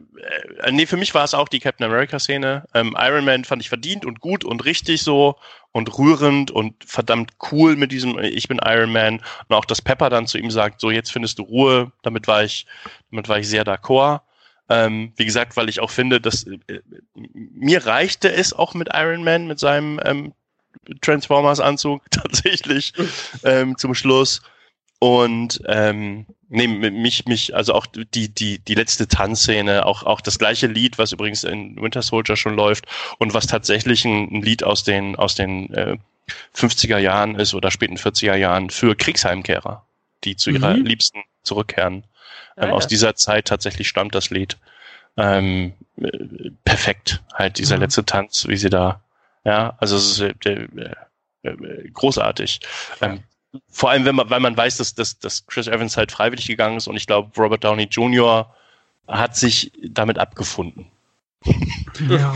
[0.62, 2.64] äh, nee, für mich war es auch die Captain America-Szene.
[2.74, 5.36] Ähm, Iron Man fand ich verdient und gut und richtig so
[5.74, 10.08] und rührend und verdammt cool mit diesem Ich bin Iron Man und auch dass Pepper
[10.08, 12.64] dann zu ihm sagt, so jetzt findest du Ruhe, damit war ich,
[13.10, 14.20] damit war ich sehr d'accord.
[14.68, 16.80] Ähm, wie gesagt, weil ich auch finde, dass äh,
[17.14, 20.32] mir reichte es auch mit Iron Man, mit seinem ähm,
[21.00, 22.92] Transformers-Anzug tatsächlich
[23.42, 24.42] ähm, zum Schluss.
[25.00, 26.24] Und ähm,
[26.54, 30.98] nee, mich, mich, also auch die, die, die letzte Tanzszene, auch, auch das gleiche Lied,
[30.98, 32.86] was übrigens in Winter Soldier schon läuft
[33.18, 35.96] und was tatsächlich ein, ein Lied aus den, aus den äh,
[36.56, 39.84] 50er Jahren ist oder späten 40er Jahren für Kriegsheimkehrer,
[40.24, 40.86] die zu ihrer mhm.
[40.86, 42.04] Liebsten zurückkehren.
[42.56, 42.72] Ähm, ah, ja.
[42.72, 44.56] Aus dieser Zeit tatsächlich stammt das Lied.
[45.16, 47.82] Ähm, äh, perfekt, halt dieser mhm.
[47.82, 49.02] letzte Tanz, wie sie da,
[49.44, 50.68] ja, also es ist äh,
[51.42, 52.60] äh, äh großartig.
[53.00, 53.22] Ähm,
[53.68, 56.76] vor allem, wenn man, weil man weiß, dass, dass, dass Chris Evans halt freiwillig gegangen
[56.76, 58.54] ist und ich glaube, Robert Downey Jr.
[59.08, 60.90] hat sich damit abgefunden.
[62.08, 62.34] Ja,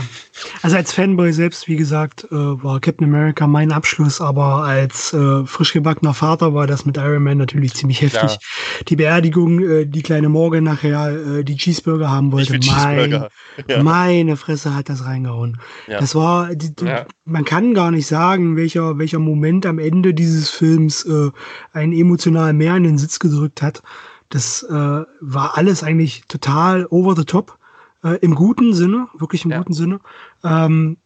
[0.61, 5.45] also als Fanboy selbst, wie gesagt, äh, war Captain America mein Abschluss, aber als äh,
[5.45, 8.21] frisch gebackener Vater war das mit Iron Man natürlich ziemlich heftig.
[8.21, 8.39] Klar.
[8.87, 13.27] Die Beerdigung, äh, die kleine Morgan nachher äh, die Cheeseburger haben wollte, mein,
[13.67, 13.83] ja.
[13.83, 15.59] meine Fresse hat das reingehauen.
[15.87, 15.99] Ja.
[15.99, 17.05] Das war, die, ja.
[17.25, 21.31] man kann gar nicht sagen, welcher, welcher Moment am Ende dieses Films äh,
[21.73, 23.83] einen emotional mehr in den Sitz gedrückt hat.
[24.29, 27.58] Das äh, war alles eigentlich total over the top
[28.03, 29.57] äh, Im guten Sinne, wirklich im ja.
[29.57, 29.99] guten Sinne.
[30.43, 30.97] Ähm,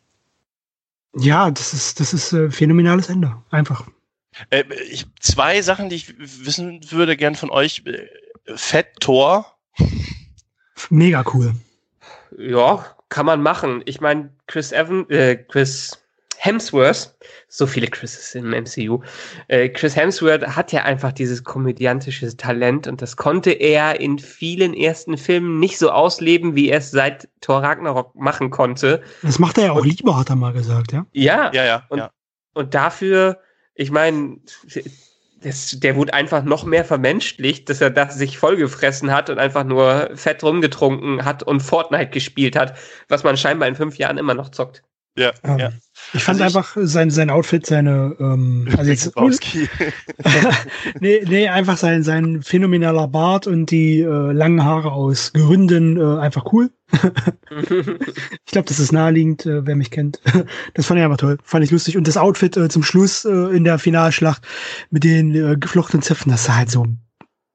[1.16, 3.36] ja, das ist, das ist äh, phänomenales Ende.
[3.50, 3.86] Einfach.
[4.50, 7.84] Äh, ich, zwei Sachen, die ich wissen würde, gern von euch.
[8.56, 9.58] Fett Tor.
[10.90, 11.54] Mega cool.
[12.38, 13.82] Ja, kann man machen.
[13.86, 16.03] Ich meine, Chris Evan, äh, Chris
[16.44, 17.16] Hemsworth,
[17.48, 19.02] so viele Chrises im MCU,
[19.48, 24.74] äh, Chris Hemsworth hat ja einfach dieses komödiantische Talent und das konnte er in vielen
[24.74, 29.02] ersten Filmen nicht so ausleben, wie er es seit Thor Ragnarok machen konnte.
[29.22, 31.06] Das macht er ja auch und, lieber, hat er mal gesagt, ja?
[31.14, 31.86] Ja, ja, ja.
[31.88, 32.12] Und, ja.
[32.54, 33.40] und dafür,
[33.74, 34.40] ich meine,
[35.46, 40.10] der wurde einfach noch mehr vermenschlicht, dass er das sich vollgefressen hat und einfach nur
[40.16, 44.50] fett rumgetrunken hat und Fortnite gespielt hat, was man scheinbar in fünf Jahren immer noch
[44.50, 44.84] zockt.
[45.16, 45.70] Ja, ähm, ja.
[46.14, 49.12] Ich fand also einfach sein, sein Outfit, seine, ähm, also jetzt,
[51.00, 56.20] nee, nee, einfach sein, sein phänomenaler Bart und die äh, langen Haare aus Gründen äh,
[56.20, 56.72] einfach cool.
[56.92, 60.20] ich glaube, das ist naheliegend, äh, wer mich kennt.
[60.74, 61.38] das fand ich einfach toll.
[61.44, 61.98] Fand ich lustig.
[61.98, 64.44] Und das Outfit äh, zum Schluss äh, in der Finalschlacht
[64.90, 66.86] mit den äh, geflochtenen Zöpfen, das sah halt so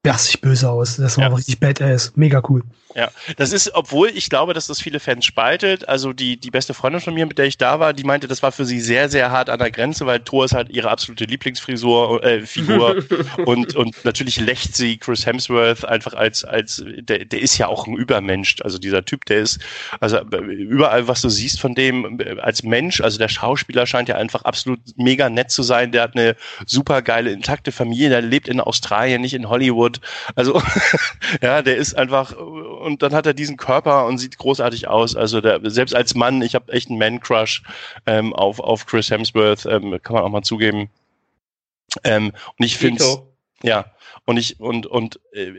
[0.03, 0.97] bassig böse aus.
[0.97, 1.35] Das war ja.
[1.35, 2.13] richtig badass.
[2.15, 2.63] Mega cool.
[2.95, 5.87] Ja, das ist, obwohl ich glaube, dass das viele Fans spaltet.
[5.87, 8.41] Also die, die beste Freundin von mir, mit der ich da war, die meinte, das
[8.41, 11.25] war für sie sehr, sehr hart an der Grenze, weil Thor ist halt ihre absolute
[11.25, 13.03] Lieblingsfrisur, äh, Figur.
[13.45, 17.85] und, und natürlich lächt sie Chris Hemsworth einfach als, als, der, der ist ja auch
[17.85, 18.57] ein Übermensch.
[18.61, 19.59] Also dieser Typ, der ist,
[19.99, 24.43] also überall, was du siehst von dem als Mensch, also der Schauspieler scheint ja einfach
[24.43, 25.91] absolut mega nett zu sein.
[25.91, 26.35] Der hat eine
[26.65, 29.99] super geile, intakte Familie, der lebt in Australien, nicht in Hollywood.
[30.35, 30.61] Also,
[31.41, 32.33] ja, der ist einfach,
[32.79, 35.15] und dann hat er diesen Körper und sieht großartig aus.
[35.15, 37.63] Also der, selbst als Mann, ich habe echt einen Man-Crush
[38.05, 40.89] ähm, auf, auf Chris Hemsworth, ähm, kann man auch mal zugeben.
[42.03, 43.03] Ähm, und ich finde
[43.63, 43.85] ja,
[44.25, 45.53] und ich, und, und äh,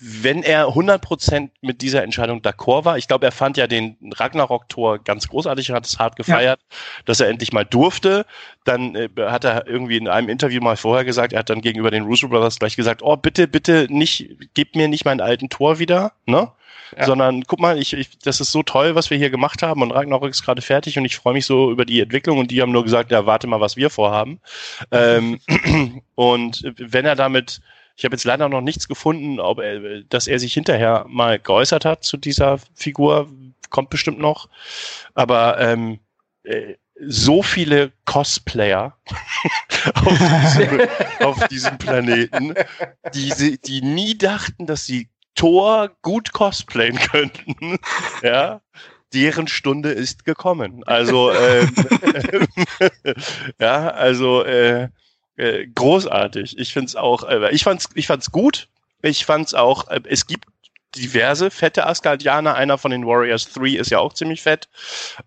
[0.00, 5.00] wenn er 100% mit dieser Entscheidung d'accord war, ich glaube, er fand ja den Ragnarok-Tor
[5.00, 6.76] ganz großartig, hat es hart gefeiert, ja.
[7.04, 8.26] dass er endlich mal durfte.
[8.64, 11.90] Dann äh, hat er irgendwie in einem Interview mal vorher gesagt, er hat dann gegenüber
[11.90, 15.78] den Russo Brothers gleich gesagt, oh, bitte, bitte nicht, gib mir nicht meinen alten Tor
[15.78, 16.52] wieder, ne?
[16.96, 17.04] Ja.
[17.04, 19.90] Sondern guck mal, ich, ich, das ist so toll, was wir hier gemacht haben und
[19.90, 22.70] Ragnarok ist gerade fertig und ich freue mich so über die Entwicklung und die haben
[22.70, 24.40] nur gesagt, ja, warte mal, was wir vorhaben.
[24.92, 25.40] ähm,
[26.14, 27.60] und wenn er damit
[27.96, 31.84] ich habe jetzt leider noch nichts gefunden, ob er, dass er sich hinterher mal geäußert
[31.86, 33.30] hat zu dieser Figur.
[33.70, 34.48] Kommt bestimmt noch.
[35.14, 35.98] Aber ähm,
[36.44, 38.96] äh, so viele Cosplayer
[39.94, 40.80] auf, diesem,
[41.20, 42.54] auf, diesem, Planeten,
[43.14, 47.78] die, die nie dachten, dass sie Thor gut cosplayen könnten.
[48.22, 48.60] Ja,
[49.12, 50.82] deren Stunde ist gekommen.
[50.84, 51.72] Also ähm,
[53.60, 54.88] ja, also äh,
[55.36, 56.58] äh, großartig.
[56.58, 58.68] Ich finde es auch, äh, ich fand's, ich fand's gut.
[59.02, 60.46] Ich fand's auch, äh, es gibt
[60.94, 62.54] diverse fette Asgardianer.
[62.54, 64.68] Einer von den Warriors 3 ist ja auch ziemlich fett.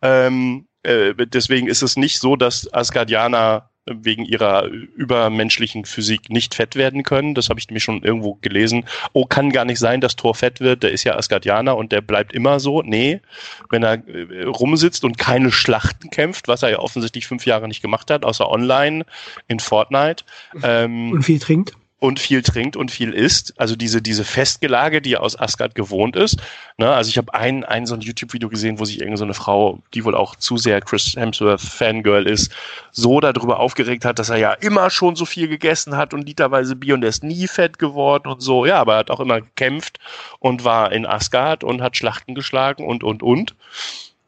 [0.01, 6.75] Ähm, äh, deswegen ist es nicht so, dass Asgardianer wegen ihrer übermenschlichen Physik nicht fett
[6.75, 7.35] werden können.
[7.35, 8.85] Das habe ich mir schon irgendwo gelesen.
[9.13, 10.83] Oh, kann gar nicht sein, dass Thor fett wird.
[10.83, 12.81] Der ist ja Asgardianer und der bleibt immer so.
[12.81, 13.21] Nee,
[13.69, 17.81] wenn er äh, rumsitzt und keine Schlachten kämpft, was er ja offensichtlich fünf Jahre nicht
[17.81, 19.05] gemacht hat, außer online
[19.47, 20.23] in Fortnite.
[20.63, 23.53] Ähm, und viel trinkt und viel trinkt und viel isst.
[23.59, 26.37] Also diese, diese Festgelage, die aus Asgard gewohnt ist.
[26.77, 26.89] Ne?
[26.89, 29.79] Also ich habe ein, ein so ein YouTube-Video gesehen, wo sich irgendeine so eine Frau,
[29.93, 32.53] die wohl auch zu sehr Chris Hemsworth Fangirl ist,
[32.91, 36.75] so darüber aufgeregt hat, dass er ja immer schon so viel gegessen hat und literweise
[36.75, 38.65] Bier und er ist nie fett geworden und so.
[38.65, 39.99] Ja, aber er hat auch immer gekämpft
[40.39, 43.55] und war in Asgard und hat Schlachten geschlagen und, und, und.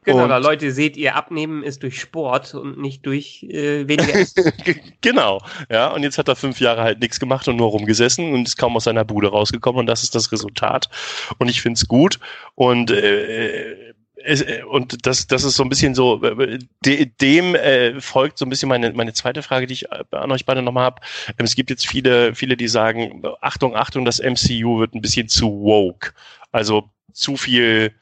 [0.04, 4.52] Genau, da Leute seht ihr, abnehmen ist durch Sport und nicht durch äh, weniger Essen.
[5.02, 5.94] genau, ja.
[5.94, 8.76] Und jetzt hat er fünf Jahre halt nichts gemacht und nur rumgesessen und ist kaum
[8.76, 10.90] aus seiner Bude rausgekommen und das ist das Resultat.
[11.38, 12.20] Und ich find's gut.
[12.56, 17.56] Und äh, es, äh, und das, das ist so ein bisschen so, äh, de, dem
[17.56, 20.62] äh, folgt so ein bisschen meine, meine zweite Frage, die ich äh, an euch beide
[20.62, 21.02] nochmal habe.
[21.38, 25.28] Ähm, es gibt jetzt viele, viele, die sagen, Achtung, Achtung, das MCU wird ein bisschen
[25.28, 26.14] zu woke.
[26.52, 27.94] Also zu viel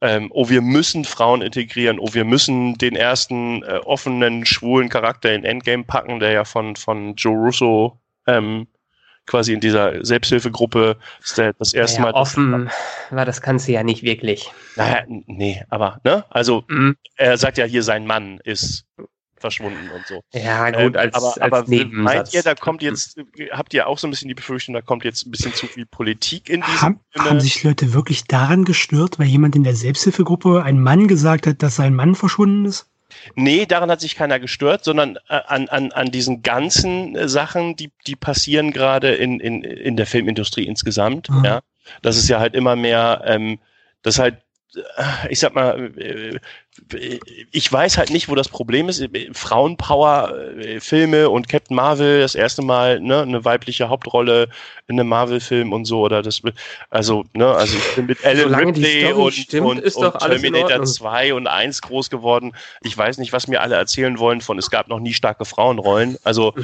[0.00, 5.34] ähm, oh, wir müssen Frauen integrieren, oh, wir müssen den ersten äh, offenen, schwulen Charakter
[5.34, 8.68] in Endgame packen, der ja von, von Joe Russo ähm,
[9.26, 10.96] quasi in dieser Selbsthilfegruppe
[11.58, 12.18] das erste naja, Mal.
[12.18, 12.70] Offen
[13.10, 14.50] war das Ganze ja nicht wirklich.
[14.76, 16.24] Naja, nee, aber, ne?
[16.30, 16.96] Also, mhm.
[17.16, 18.86] er sagt ja hier, sein Mann ist
[19.40, 20.22] verschwunden und so.
[20.32, 23.18] Ja, gut, als, ähm, aber, als aber meint ihr, da kommt jetzt,
[23.50, 25.86] habt ihr auch so ein bisschen die Befürchtung, da kommt jetzt ein bisschen zu viel
[25.86, 30.62] Politik in diesem Haben, haben sich Leute wirklich daran gestört, weil jemand in der Selbsthilfegruppe
[30.62, 32.86] ein Mann gesagt hat, dass sein Mann verschwunden ist?
[33.34, 37.76] Nee, daran hat sich keiner gestört, sondern äh, an, an, an diesen ganzen äh, Sachen,
[37.76, 41.30] die, die passieren gerade in, in, in der Filmindustrie insgesamt.
[41.30, 41.44] Mhm.
[41.44, 41.60] Ja,
[42.02, 43.58] das ist ja halt immer mehr, ähm,
[44.02, 44.38] das halt
[45.30, 45.90] ich sag mal,
[47.52, 49.02] ich weiß halt nicht, wo das Problem ist.
[49.32, 54.48] Frauenpower-Filme und Captain Marvel, das erste Mal ne, eine weibliche Hauptrolle
[54.86, 56.42] in einem Marvel-Film und so, oder das,
[56.90, 61.46] also, ne, also ich bin mit Alan Ripley und, stimmt, und, und Terminator 2 und
[61.46, 62.52] 1 groß geworden.
[62.82, 66.18] Ich weiß nicht, was mir alle erzählen wollen von, es gab noch nie starke Frauenrollen.
[66.24, 66.54] Also,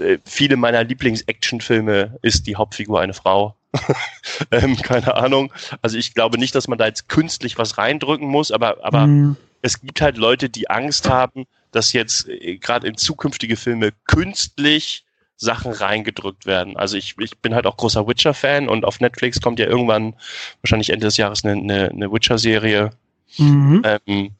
[0.00, 3.56] äh, viele meiner Lieblings-Action-Filme ist die Hauptfigur eine Frau.
[4.50, 5.52] ähm, keine Ahnung.
[5.82, 9.36] Also ich glaube nicht, dass man da jetzt künstlich was reindrücken muss, aber, aber mhm.
[9.62, 15.04] es gibt halt Leute, die Angst haben, dass jetzt äh, gerade in zukünftige Filme künstlich
[15.36, 16.76] Sachen reingedrückt werden.
[16.76, 20.14] Also ich, ich bin halt auch großer Witcher-Fan und auf Netflix kommt ja irgendwann,
[20.62, 22.90] wahrscheinlich Ende des Jahres, eine, eine, eine Witcher-Serie.
[23.38, 23.82] Mhm.
[23.84, 24.30] Ähm,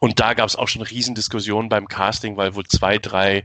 [0.00, 3.44] und da gab es auch schon Riesendiskussionen beim Casting, weil wohl zwei, drei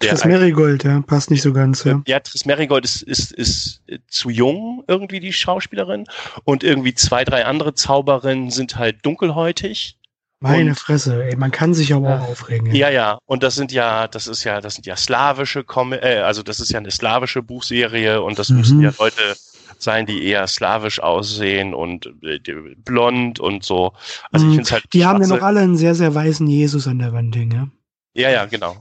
[0.00, 1.84] Triss Merigold, ja, passt nicht so ganz.
[1.84, 6.06] Ja, ja Triss Merigold ist, ist, ist zu jung, irgendwie die Schauspielerin.
[6.44, 9.98] Und irgendwie zwei, drei andere Zauberinnen sind halt dunkelhäutig.
[10.40, 12.66] Meine und, Fresse, ey, man kann sich aber auch aufregen.
[12.68, 12.88] Ja.
[12.88, 13.18] ja, ja.
[13.26, 16.58] Und das sind ja, das ist ja, das sind ja slawische Com äh, also das
[16.58, 18.56] ist ja eine slawische Buchserie und das mhm.
[18.56, 19.36] müssen ja Leute
[19.78, 22.40] sein, die eher slawisch aussehen und äh,
[22.76, 23.92] blond und so.
[24.32, 24.56] Also ich mhm.
[24.56, 24.84] finde halt.
[24.92, 27.68] Die haben ja noch alle einen sehr, sehr weißen Jesus an der Wand hängen, ja.
[28.14, 28.76] Ja, ja, genau.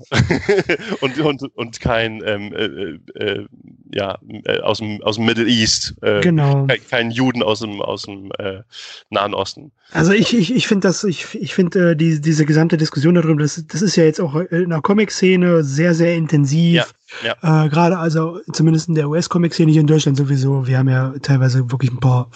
[1.02, 3.48] und, und, und kein, ähm, äh, äh,
[3.94, 5.96] ja, äh, aus dem, aus dem Middle East.
[6.02, 6.68] Äh, genau.
[6.68, 8.62] Kein, kein, Juden aus dem, aus dem äh,
[9.10, 9.72] Nahen Osten.
[9.92, 13.42] Also ich, ich, ich finde das, ich, ich finde äh, die, diese gesamte Diskussion darüber,
[13.42, 16.76] das, das ist ja jetzt auch in der Comic-Szene sehr, sehr intensiv.
[16.76, 16.86] Ja
[17.24, 17.66] Ja.
[17.66, 20.68] Äh, Gerade also zumindest in der US-Comic-Szene hier in Deutschland sowieso.
[20.68, 22.30] Wir haben ja teilweise wirklich ein paar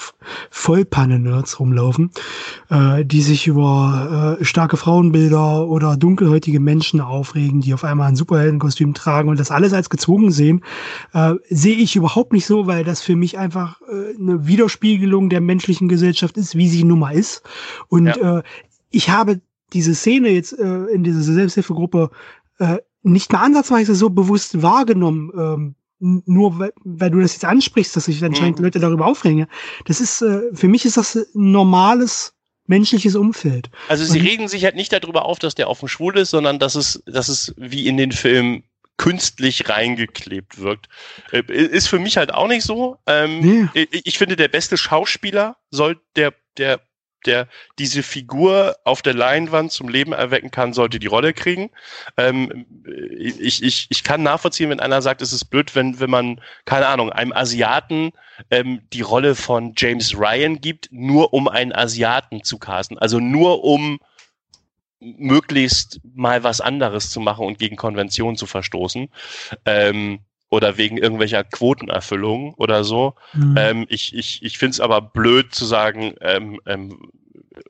[0.51, 2.11] Vollpannen-Nerds rumlaufen,
[2.69, 8.15] äh, die sich über äh, starke Frauenbilder oder dunkelhäutige Menschen aufregen, die auf einmal ein
[8.15, 10.63] Superheldenkostüm tragen und das alles als gezwungen sehen.
[11.13, 15.41] Äh, Sehe ich überhaupt nicht so, weil das für mich einfach äh, eine Widerspiegelung der
[15.41, 17.43] menschlichen Gesellschaft ist, wie sie nun mal ist.
[17.87, 18.39] Und ja.
[18.39, 18.43] äh,
[18.91, 19.41] ich habe
[19.73, 22.11] diese Szene jetzt äh, in dieser Selbsthilfegruppe
[22.59, 27.95] äh, nicht mal ansatzweise so bewusst wahrgenommen, ähm, nur weil, weil du das jetzt ansprichst,
[27.95, 28.65] dass sich anscheinend mhm.
[28.65, 29.47] Leute darüber aufregen.
[29.85, 32.33] Das ist, äh, für mich ist das ein normales
[32.67, 33.69] menschliches Umfeld.
[33.87, 36.59] Also sie Und, regen sich halt nicht darüber auf, dass der offen schwul ist, sondern
[36.59, 38.63] dass es, dass es wie in den Filmen
[38.97, 40.87] künstlich reingeklebt wirkt.
[41.31, 42.97] Äh, ist für mich halt auch nicht so.
[43.05, 43.87] Ähm, nee.
[44.03, 46.81] Ich finde, der beste Schauspieler soll der, der
[47.25, 47.47] der
[47.79, 51.69] diese Figur auf der Leinwand zum Leben erwecken kann, sollte die Rolle kriegen.
[52.17, 52.65] Ähm,
[53.17, 56.87] ich, ich, ich kann nachvollziehen, wenn einer sagt, es ist blöd, wenn, wenn man, keine
[56.87, 58.11] Ahnung, einem Asiaten
[58.51, 62.97] ähm, die Rolle von James Ryan gibt, nur um einen Asiaten zu casten.
[62.97, 63.99] Also nur um
[64.99, 69.09] möglichst mal was anderes zu machen und gegen Konventionen zu verstoßen.
[69.65, 70.19] Ähm,
[70.55, 73.13] oder wegen irgendwelcher Quotenerfüllung oder so.
[73.33, 73.55] Mhm.
[73.57, 77.11] Ähm, ich ich, ich finde es aber blöd zu sagen, ähm, ähm,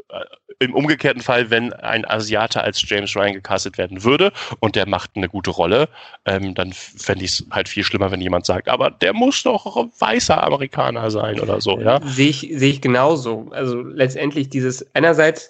[0.10, 0.26] äh,
[0.60, 4.32] im umgekehrten Fall, wenn ein Asiate als James Ryan gecastet werden würde
[4.62, 5.90] und der macht eine gute Rolle,
[6.26, 9.66] ähm, dann fände ich es halt viel schlimmer, wenn jemand sagt, aber der muss doch
[10.00, 12.00] weißer Amerikaner sein oder so, ja.
[12.06, 13.48] Sehe ich, sehe ich genauso.
[13.52, 15.50] Also letztendlich dieses einerseits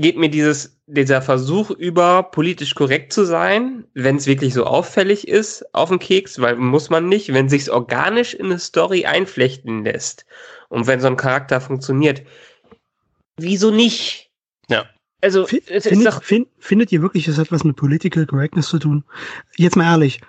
[0.00, 5.28] geht mir dieses, dieser Versuch über, politisch korrekt zu sein, wenn es wirklich so auffällig
[5.28, 9.84] ist, auf den Keks, weil muss man nicht, wenn sich's organisch in eine Story einflechten
[9.84, 10.26] lässt
[10.68, 12.22] und wenn so ein Charakter funktioniert,
[13.36, 14.30] wieso nicht?
[14.68, 14.84] Ja.
[15.20, 18.68] Also, es findet, ist doch find, findet ihr wirklich, es hat was mit Political Correctness
[18.68, 19.04] zu tun?
[19.56, 20.20] Jetzt mal ehrlich,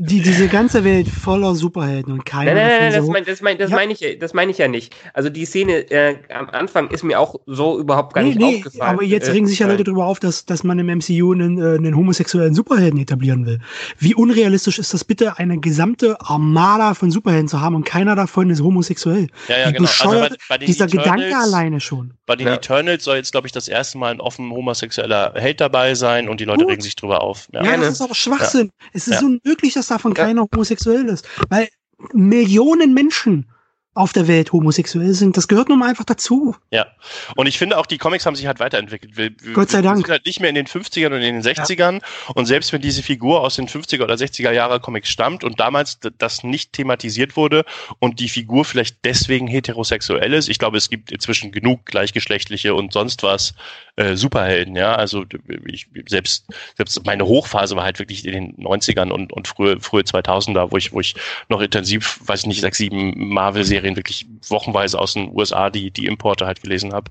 [0.00, 2.54] die, diese ganze Welt voller Superhelden und keiner.
[2.54, 3.76] Nein, nein, nein, das, mein, das, mein, das ja.
[3.76, 4.94] meine ich, das meine ich ja nicht.
[5.12, 8.56] Also die Szene äh, am Anfang ist mir auch so überhaupt gar nee, nicht nee,
[8.56, 8.94] aufgefallen.
[8.94, 11.76] Aber jetzt regen sich ja Leute darüber auf, dass, dass man im MCU einen, äh,
[11.76, 13.58] einen homosexuellen Superhelden etablieren will.
[13.98, 18.50] Wie unrealistisch ist das bitte, eine gesamte Armada von Superhelden zu haben und keiner davon
[18.50, 19.26] ist homosexuell?
[19.48, 19.88] Ja, ja, genau.
[19.88, 22.14] Also bei, bei dieser Eternals, Gedanke alleine schon.
[22.26, 22.54] Bei den ja.
[22.54, 26.40] Eternals soll jetzt, glaube ich, das erste Mal ein offen homosexueller Held dabei sein und
[26.40, 26.72] die Leute Gut.
[26.72, 27.48] regen sich drüber auf.
[27.52, 28.70] Ja, ja das ist aber Schwachsinn.
[28.92, 31.28] Es ist unmöglich, dass davon keiner homosexuell ist.
[31.48, 31.68] Weil
[32.12, 33.50] Millionen Menschen
[33.98, 35.36] auf der Welt homosexuell sind.
[35.36, 36.54] Das gehört nun mal einfach dazu.
[36.70, 36.86] Ja.
[37.34, 39.16] Und ich finde auch, die Comics haben sich halt weiterentwickelt.
[39.16, 39.96] Wir, Gott sei Dank.
[39.96, 41.94] Wir sind halt nicht mehr in den 50ern und in den 60ern.
[41.94, 42.32] Ja.
[42.34, 45.98] Und selbst wenn diese Figur aus den 50er oder 60er Jahre Comics stammt und damals
[46.18, 47.64] das nicht thematisiert wurde
[47.98, 52.92] und die Figur vielleicht deswegen heterosexuell ist, ich glaube, es gibt inzwischen genug gleichgeschlechtliche und
[52.92, 53.54] sonst was
[53.96, 54.94] äh, Superhelden, ja.
[54.94, 55.24] Also
[55.66, 56.46] ich, selbst,
[56.76, 60.76] selbst meine Hochphase war halt wirklich in den 90ern und, und frühe, frühe 2000er, wo
[60.76, 61.16] ich, wo ich
[61.48, 65.90] noch intensiv, weiß ich nicht, sechs, sieben Marvel-Serien Serien wirklich wochenweise aus den USA die,
[65.90, 67.10] die Importe halt gelesen habe.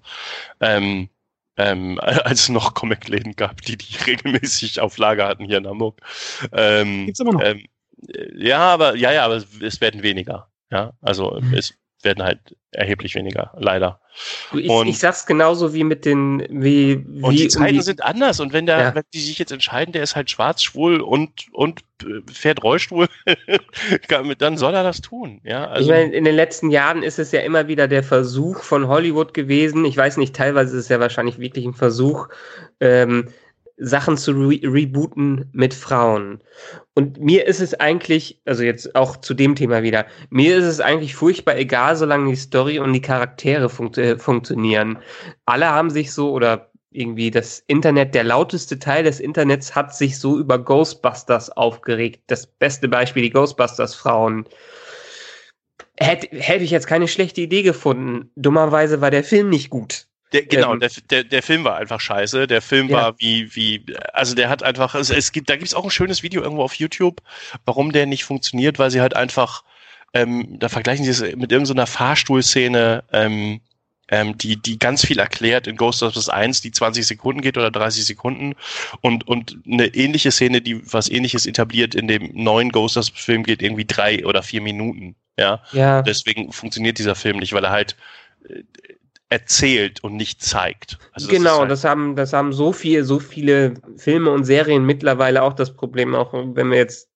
[0.59, 1.09] Ähm,
[1.57, 6.01] ähm, als es noch Comic-Läden gab, die die regelmäßig auf Lager hatten hier in Hamburg.
[6.51, 7.43] Ähm, Gibt's immer noch?
[7.43, 7.65] Ähm,
[8.35, 10.49] ja, aber ja, ja, aber es werden weniger.
[10.69, 11.53] Ja, also mhm.
[11.53, 11.73] es
[12.07, 13.99] werden halt erheblich weniger, leider.
[14.53, 18.39] Ich, und, ich sag's genauso wie mit den, wie, wie Und die Zeiten sind anders
[18.39, 18.95] und wenn der, ja.
[18.95, 21.81] wenn die sich jetzt entscheiden, der ist halt schwarz, schwul und, und
[22.31, 23.07] fährt Rollstuhl,
[24.39, 25.67] dann soll er das tun, ja.
[25.67, 28.87] Also, ich meine, in den letzten Jahren ist es ja immer wieder der Versuch von
[28.87, 32.29] Hollywood gewesen, ich weiß nicht, teilweise ist es ja wahrscheinlich wirklich ein Versuch,
[32.79, 33.27] ähm,
[33.77, 36.41] Sachen zu re rebooten mit Frauen.
[36.95, 40.79] Und mir ist es eigentlich, also jetzt auch zu dem Thema wieder, mir ist es
[40.79, 44.97] eigentlich furchtbar egal, solange die Story und die Charaktere funkt äh, funktionieren.
[45.45, 50.17] Alle haben sich so, oder irgendwie das Internet, der lauteste Teil des Internets hat sich
[50.17, 52.23] so über Ghostbusters aufgeregt.
[52.27, 54.47] Das beste Beispiel, die Ghostbusters-Frauen.
[55.99, 58.31] Hätte, hätte ich jetzt keine schlechte Idee gefunden.
[58.35, 60.06] Dummerweise war der Film nicht gut.
[60.33, 62.47] Der, genau, ähm, der, der, der Film war einfach scheiße.
[62.47, 62.97] Der Film ja.
[62.97, 65.91] war wie, wie, also der hat einfach, also es gibt, da gibt es auch ein
[65.91, 67.21] schönes Video irgendwo auf YouTube,
[67.65, 69.63] warum der nicht funktioniert, weil sie halt einfach,
[70.13, 73.61] ähm, da vergleichen sie es mit irgendeiner Fahrstuhlszene, ähm,
[74.09, 78.05] ähm, die, die ganz viel erklärt in Ghostbusters 1, die 20 Sekunden geht oder 30
[78.05, 78.55] Sekunden
[79.01, 83.85] und, und eine ähnliche Szene, die was ähnliches etabliert in dem neuen Ghostbusters-Film geht irgendwie
[83.85, 85.15] drei oder vier Minuten.
[85.37, 85.61] Ja.
[85.71, 86.01] ja.
[86.01, 87.95] Deswegen funktioniert dieser Film nicht, weil er halt
[88.47, 88.63] äh,
[89.29, 90.97] erzählt und nicht zeigt.
[91.11, 94.85] Also das genau, halt das haben, das haben so viel, so viele Filme und Serien
[94.85, 97.09] mittlerweile auch das Problem, auch wenn wir jetzt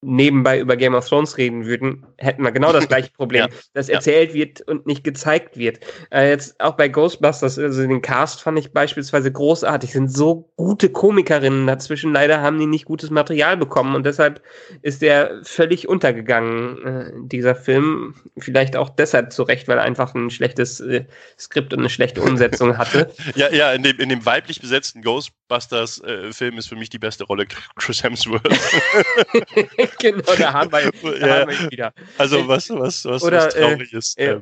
[0.00, 3.56] nebenbei über Game of Thrones reden würden, hätten wir genau das gleiche Problem, ja.
[3.72, 4.34] dass erzählt ja.
[4.34, 5.80] wird und nicht gezeigt wird.
[6.10, 10.88] Äh, jetzt auch bei Ghostbusters, also den Cast fand ich beispielsweise großartig, sind so gute
[10.90, 12.12] Komikerinnen dazwischen.
[12.12, 14.40] Leider haben die nicht gutes Material bekommen und deshalb
[14.82, 18.14] ist der völlig untergegangen, äh, dieser Film.
[18.38, 21.06] Vielleicht auch deshalb zu Recht, weil er einfach ein schlechtes äh,
[21.38, 23.10] Skript und eine schlechte Umsetzung hatte.
[23.34, 27.24] ja, ja, in dem, in dem weiblich besetzten Ghostbusters-Film äh, ist für mich die beste
[27.24, 27.46] Rolle
[27.76, 28.42] Chris Hemsworth.
[29.98, 31.40] genau, da haben wir, da ja.
[31.40, 31.92] haben wir wieder.
[32.18, 34.18] Also was, was, was, Oder, was traurig äh, ist.
[34.18, 34.40] Äh,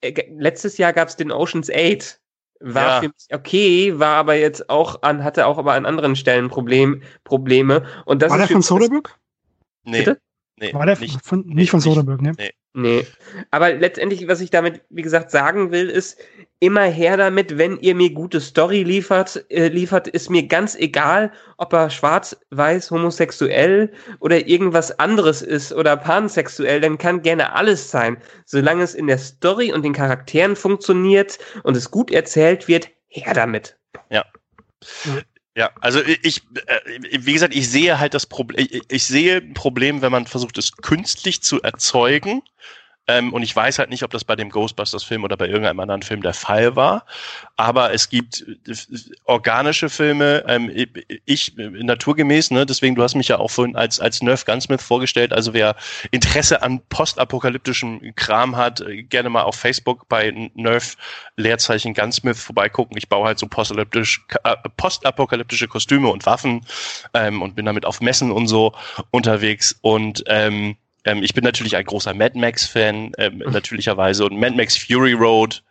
[0.00, 2.20] äh, letztes Jahr gab es den Oceans 8.
[2.60, 3.00] War ja.
[3.00, 7.02] für mich okay, war aber jetzt auch an, hatte auch aber an anderen Stellen Problem,
[7.24, 7.84] Probleme.
[8.06, 9.10] Und das war der von Soderbergh?
[9.84, 9.98] Nee.
[9.98, 10.20] Bitte?
[10.56, 12.32] Nee, war der nicht von, nicht von Soderbergh, ne?
[12.38, 12.52] Nee.
[12.76, 13.06] Nee.
[13.52, 16.20] Aber letztendlich, was ich damit, wie gesagt, sagen will, ist,
[16.58, 21.30] immer her damit, wenn ihr mir gute Story liefert, äh, liefert, ist mir ganz egal,
[21.56, 27.92] ob er schwarz, weiß, homosexuell oder irgendwas anderes ist oder pansexuell, dann kann gerne alles
[27.92, 28.16] sein.
[28.44, 33.34] Solange es in der Story und den Charakteren funktioniert und es gut erzählt wird, her
[33.34, 33.76] damit.
[34.10, 34.24] Ja.
[35.56, 40.02] Ja, also ich, äh, wie gesagt, ich sehe halt das Problem, ich sehe ein Problem,
[40.02, 42.42] wenn man versucht, es künstlich zu erzeugen
[43.06, 46.02] ähm, und ich weiß halt nicht, ob das bei dem Ghostbusters-Film oder bei irgendeinem anderen
[46.02, 47.04] Film der Fall war.
[47.56, 48.74] Aber es gibt äh,
[49.24, 50.70] organische Filme, ähm,
[51.26, 55.32] ich naturgemäß, ne, deswegen, du hast mich ja auch vorhin als, als Nerf Gunsmith vorgestellt.
[55.32, 55.76] Also wer
[56.12, 60.96] Interesse an postapokalyptischem Kram hat, äh, gerne mal auf Facebook bei Nerf
[61.36, 62.96] Leerzeichen Gunsmith vorbeigucken.
[62.96, 66.64] Ich baue halt so postapokalyptisch, äh, postapokalyptische Kostüme und Waffen
[67.12, 68.72] ähm, und bin damit auf Messen und so
[69.10, 69.76] unterwegs.
[69.82, 73.52] Und ähm, ähm, ich bin natürlich ein großer Mad Max-Fan, ähm, mhm.
[73.52, 74.24] natürlicherweise.
[74.24, 75.62] Und Mad Max Fury Road,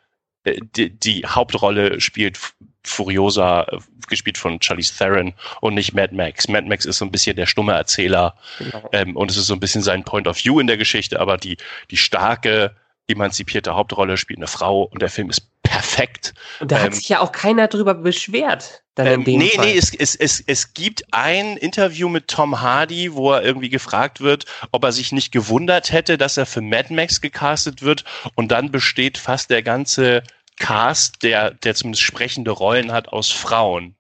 [0.43, 2.39] äh, die, die, Hauptrolle spielt
[2.83, 3.77] Furiosa, äh,
[4.09, 6.47] gespielt von Charlize Theron und nicht Mad Max.
[6.47, 8.89] Mad Max ist so ein bisschen der stumme Erzähler genau.
[8.91, 11.37] ähm, und es ist so ein bisschen sein Point of View in der Geschichte, aber
[11.37, 11.57] die,
[11.89, 12.75] die starke,
[13.07, 15.49] emanzipierte Hauptrolle spielt eine Frau und der Film ist
[15.83, 16.33] perfekt.
[16.59, 18.83] Und da ähm, hat sich ja auch keiner drüber beschwert.
[18.95, 19.65] Dann ähm, nee, Fall.
[19.65, 24.21] nee, es, es, es, es gibt ein Interview mit Tom Hardy, wo er irgendwie gefragt
[24.21, 28.03] wird, ob er sich nicht gewundert hätte, dass er für Mad Max gecastet wird.
[28.35, 30.23] Und dann besteht fast der ganze
[30.57, 33.95] Cast, der, der zumindest sprechende Rollen hat, aus Frauen.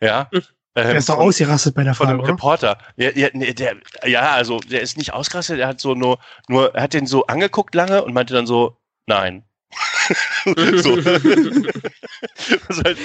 [0.00, 0.28] Ja.
[0.32, 0.42] Hm.
[0.76, 2.78] Der ist doch ausgerastet bei der Frage, Von dem Reporter.
[2.96, 6.18] Ja, ja, nee, der, ja, also der ist nicht ausgerastet, er hat so nur,
[6.48, 8.76] nur, er hat den so angeguckt lange und meinte dann so,
[9.06, 9.44] nein.
[10.76, 10.96] So.
[12.84, 12.98] halt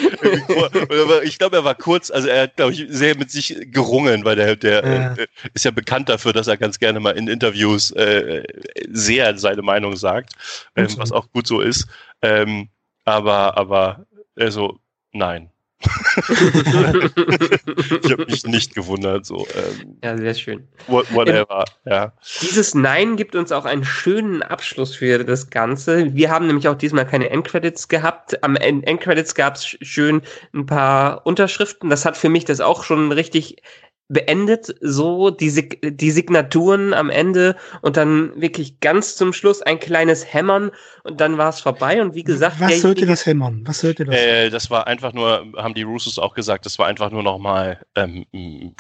[1.23, 4.35] ich glaube, er war kurz, also er hat, glaube ich, sehr mit sich gerungen, weil
[4.35, 5.13] der, der ja.
[5.13, 8.43] Äh, ist ja bekannt dafür, dass er ganz gerne mal in Interviews äh,
[8.89, 10.33] sehr seine Meinung sagt,
[10.75, 11.87] ähm, was auch gut so ist.
[12.21, 12.69] Ähm,
[13.05, 14.05] aber, aber,
[14.37, 14.79] also,
[15.11, 15.49] nein.
[16.30, 19.26] ich habe mich nicht gewundert.
[19.26, 20.68] So, ähm, ja, sehr schön.
[20.88, 22.14] What, whatever, ähm, ja.
[22.41, 26.14] Dieses Nein gibt uns auch einen schönen Abschluss für das Ganze.
[26.14, 28.43] Wir haben nämlich auch diesmal keine Endcredits gehabt.
[28.43, 30.22] Am Endcredits gab es schön
[30.53, 31.89] ein paar Unterschriften.
[31.89, 33.61] Das hat für mich das auch schon richtig
[34.10, 39.80] beendet so die, Sig die Signaturen am Ende und dann wirklich ganz zum Schluss ein
[39.80, 40.72] kleines Hämmern
[41.03, 44.15] und dann war es vorbei und wie gesagt was sollte das Hämmern was sollte das
[44.15, 47.86] äh, das war einfach nur haben die Russos auch gesagt das war einfach nur nochmal
[47.95, 48.26] ähm,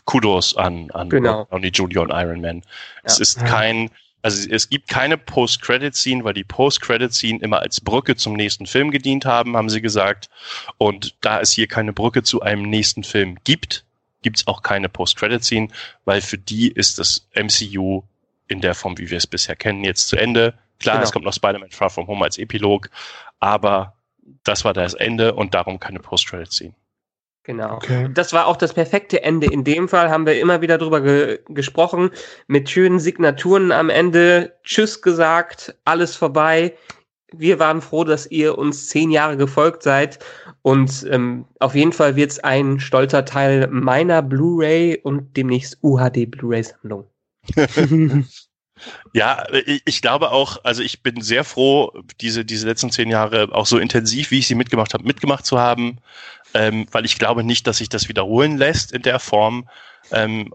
[0.05, 1.45] Kudos an an genau.
[1.51, 2.63] Downey Junior und Iron Man ja.
[3.03, 3.91] es ist kein
[4.21, 9.23] also es gibt keine Post-Credit-Scene, weil die Post-Credit-Scene immer als Brücke zum nächsten Film gedient
[9.23, 10.27] haben, haben sie gesagt.
[10.77, 13.85] Und da es hier keine Brücke zu einem nächsten Film gibt,
[14.21, 15.69] gibt's auch keine Post-Credit-Scene,
[16.05, 18.03] weil für die ist das MCU
[18.47, 20.53] in der Form, wie wir es bisher kennen, jetzt zu Ende.
[20.79, 21.05] Klar, genau.
[21.05, 22.89] es kommt noch Spider-Man Far From Home als Epilog,
[23.39, 23.93] aber
[24.43, 26.73] das war das Ende und darum keine Post-Credit-Scene.
[27.43, 27.75] Genau.
[27.77, 28.09] Okay.
[28.13, 29.47] Das war auch das perfekte Ende.
[29.47, 32.11] In dem Fall haben wir immer wieder drüber ge gesprochen,
[32.47, 34.53] mit schönen Signaturen am Ende.
[34.63, 36.75] Tschüss gesagt, alles vorbei.
[37.31, 40.19] Wir waren froh, dass ihr uns zehn Jahre gefolgt seid
[40.61, 46.29] und ähm, auf jeden Fall wird es ein stolzer Teil meiner Blu-ray und demnächst UHD
[46.29, 47.05] Blu-ray-Sammlung.
[49.13, 49.43] ja,
[49.85, 51.91] ich glaube auch, also ich bin sehr froh,
[52.21, 55.59] diese, diese letzten zehn Jahre auch so intensiv, wie ich sie mitgemacht habe, mitgemacht zu
[55.59, 55.97] haben,
[56.53, 59.69] ähm, weil ich glaube nicht, dass sich das wiederholen lässt in der Form.
[60.11, 60.53] Ähm,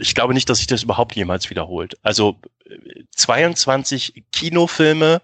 [0.00, 1.96] ich glaube nicht, dass sich das überhaupt jemals wiederholt.
[2.02, 2.40] Also
[3.14, 5.22] 22 Kinofilme,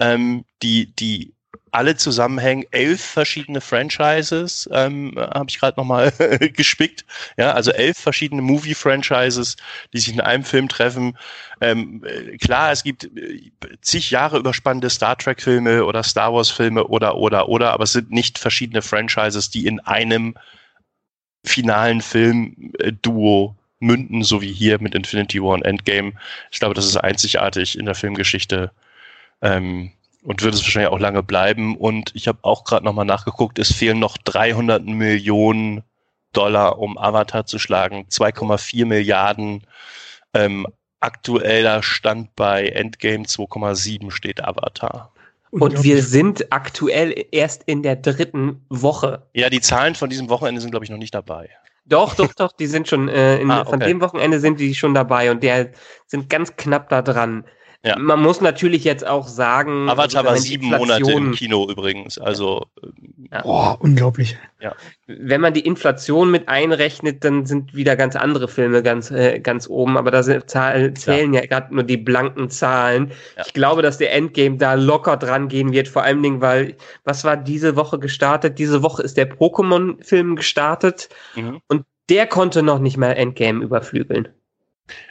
[0.00, 1.34] ähm, die, die
[1.74, 6.12] alle zusammenhängen, elf verschiedene Franchises, ähm, habe ich gerade nochmal
[6.56, 7.04] gespickt.
[7.36, 9.56] Ja, also elf verschiedene Movie-Franchises,
[9.92, 11.18] die sich in einem Film treffen.
[11.60, 12.04] Ähm,
[12.40, 13.50] klar, es gibt äh,
[13.80, 18.38] zig Jahre überspannende Star Trek-Filme oder Star Wars-Filme oder oder oder, aber es sind nicht
[18.38, 20.36] verschiedene Franchises, die in einem
[21.44, 26.12] finalen Film-Duo münden, so wie hier mit Infinity War und Endgame.
[26.52, 28.70] Ich glaube, das ist einzigartig in der Filmgeschichte
[29.44, 29.92] ähm,
[30.24, 31.76] und wird es wahrscheinlich auch lange bleiben.
[31.76, 35.84] Und ich habe auch gerade nochmal nachgeguckt, es fehlen noch 300 Millionen
[36.32, 38.06] Dollar, um Avatar zu schlagen.
[38.10, 39.64] 2,4 Milliarden.
[40.32, 40.66] Ähm,
[40.98, 45.12] aktueller Stand bei Endgame 2,7 steht Avatar.
[45.50, 49.22] Und wir sind aktuell erst in der dritten Woche.
[49.34, 51.48] Ja, die Zahlen von diesem Wochenende sind, glaube ich, noch nicht dabei.
[51.84, 53.70] Doch, doch, doch, die sind schon, äh, in, ah, okay.
[53.70, 55.70] von dem Wochenende sind die schon dabei und der
[56.06, 57.44] sind ganz knapp da dran.
[57.84, 57.98] Ja.
[57.98, 59.90] Man muss natürlich jetzt auch sagen.
[59.90, 62.18] Avatar also, war sieben Monate im Kino übrigens.
[62.18, 62.66] Also.
[63.30, 63.44] Ja.
[63.44, 64.38] Oh, unglaublich.
[64.60, 64.74] Ja.
[65.06, 69.68] Wenn man die Inflation mit einrechnet, dann sind wieder ganz andere Filme ganz, äh, ganz
[69.68, 69.98] oben.
[69.98, 73.12] Aber da sind, zählen ja, ja gerade nur die blanken Zahlen.
[73.36, 73.44] Ja.
[73.46, 75.86] Ich glaube, dass der Endgame da locker dran gehen wird.
[75.86, 78.58] Vor allen Dingen, weil, was war diese Woche gestartet?
[78.58, 81.10] Diese Woche ist der Pokémon-Film gestartet.
[81.34, 81.60] Mhm.
[81.68, 84.28] Und der konnte noch nicht mal Endgame überflügeln.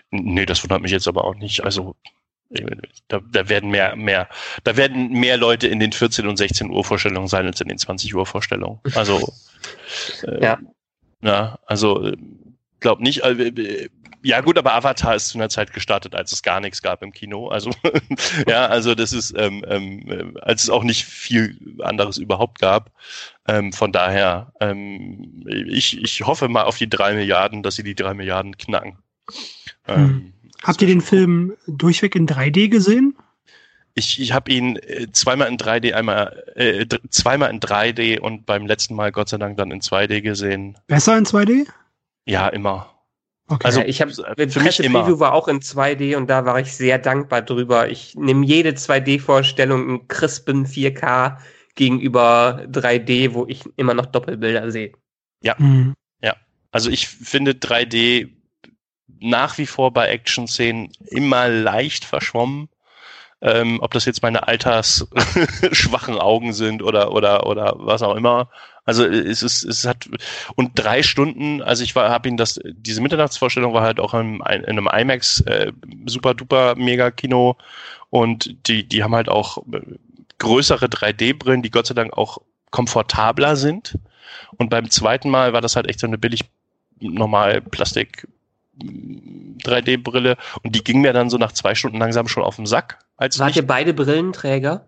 [0.10, 1.64] Nee, das wundert mich jetzt aber auch nicht.
[1.64, 1.96] Also
[3.08, 4.30] da, da werden mehr, mehr,
[4.64, 7.78] da werden mehr Leute in den 14 und 16 Uhr Vorstellungen sein als in den
[7.78, 8.80] 20 Uhr Vorstellungen.
[8.96, 9.34] Also
[10.24, 10.60] äh, ja.
[11.22, 12.12] ja, also
[12.80, 13.24] glaub nicht.
[13.24, 13.90] Äh,
[14.26, 17.12] ja gut, aber Avatar ist zu einer Zeit gestartet, als es gar nichts gab im
[17.12, 17.50] Kino.
[17.50, 17.72] Also
[18.48, 22.92] ja, also das ist, ähm, ähm, als es auch nicht viel anderes überhaupt gab.
[23.48, 27.96] Ähm, von daher, ähm, ich, ich hoffe mal auf die drei Milliarden, dass sie die
[27.96, 28.98] drei Milliarden knacken.
[29.88, 30.33] Ähm, hm.
[30.64, 33.16] Habt ihr den Film durchweg in 3D gesehen?
[33.96, 38.66] Ich, ich habe ihn äh, zweimal in 3D, einmal äh, zweimal in 3D und beim
[38.66, 40.78] letzten Mal Gott sei Dank dann in 2D gesehen.
[40.88, 41.68] Besser in 2D?
[42.26, 42.90] Ja, immer.
[43.48, 43.66] Okay.
[43.66, 46.98] Also ich habe für mich Preview war auch in 2D und da war ich sehr
[46.98, 47.90] dankbar drüber.
[47.90, 51.38] Ich nehme jede 2D-Vorstellung in crispen 4K
[51.76, 54.94] gegenüber 3D, wo ich immer noch Doppelbilder sehe.
[55.44, 55.94] Ja, mhm.
[56.22, 56.36] ja.
[56.72, 58.30] Also ich finde 3D
[59.20, 62.70] nach wie vor bei Action-Szenen immer leicht verschwommen.
[63.42, 68.50] Ähm, ob das jetzt meine altersschwachen Augen sind oder oder oder was auch immer.
[68.86, 70.10] Also es ist es hat
[70.56, 71.62] und drei Stunden.
[71.62, 75.42] Also ich war habe ihn das diese Mitternachtsvorstellung war halt auch in, in einem IMAX
[75.42, 75.74] äh,
[76.06, 77.58] super duper Mega Kino
[78.10, 79.82] und die die haben halt auch äh,
[80.40, 82.40] größere 3D-Brillen, die Gott sei Dank auch
[82.72, 83.98] komfortabler sind.
[84.58, 86.42] Und beim zweiten Mal war das halt echt so eine billig
[87.00, 88.28] normal Plastik
[88.80, 93.00] 3D-Brille und die ging mir dann so nach zwei Stunden langsam schon auf den Sack.
[93.18, 94.88] Als Wart ihr beide Brillenträger?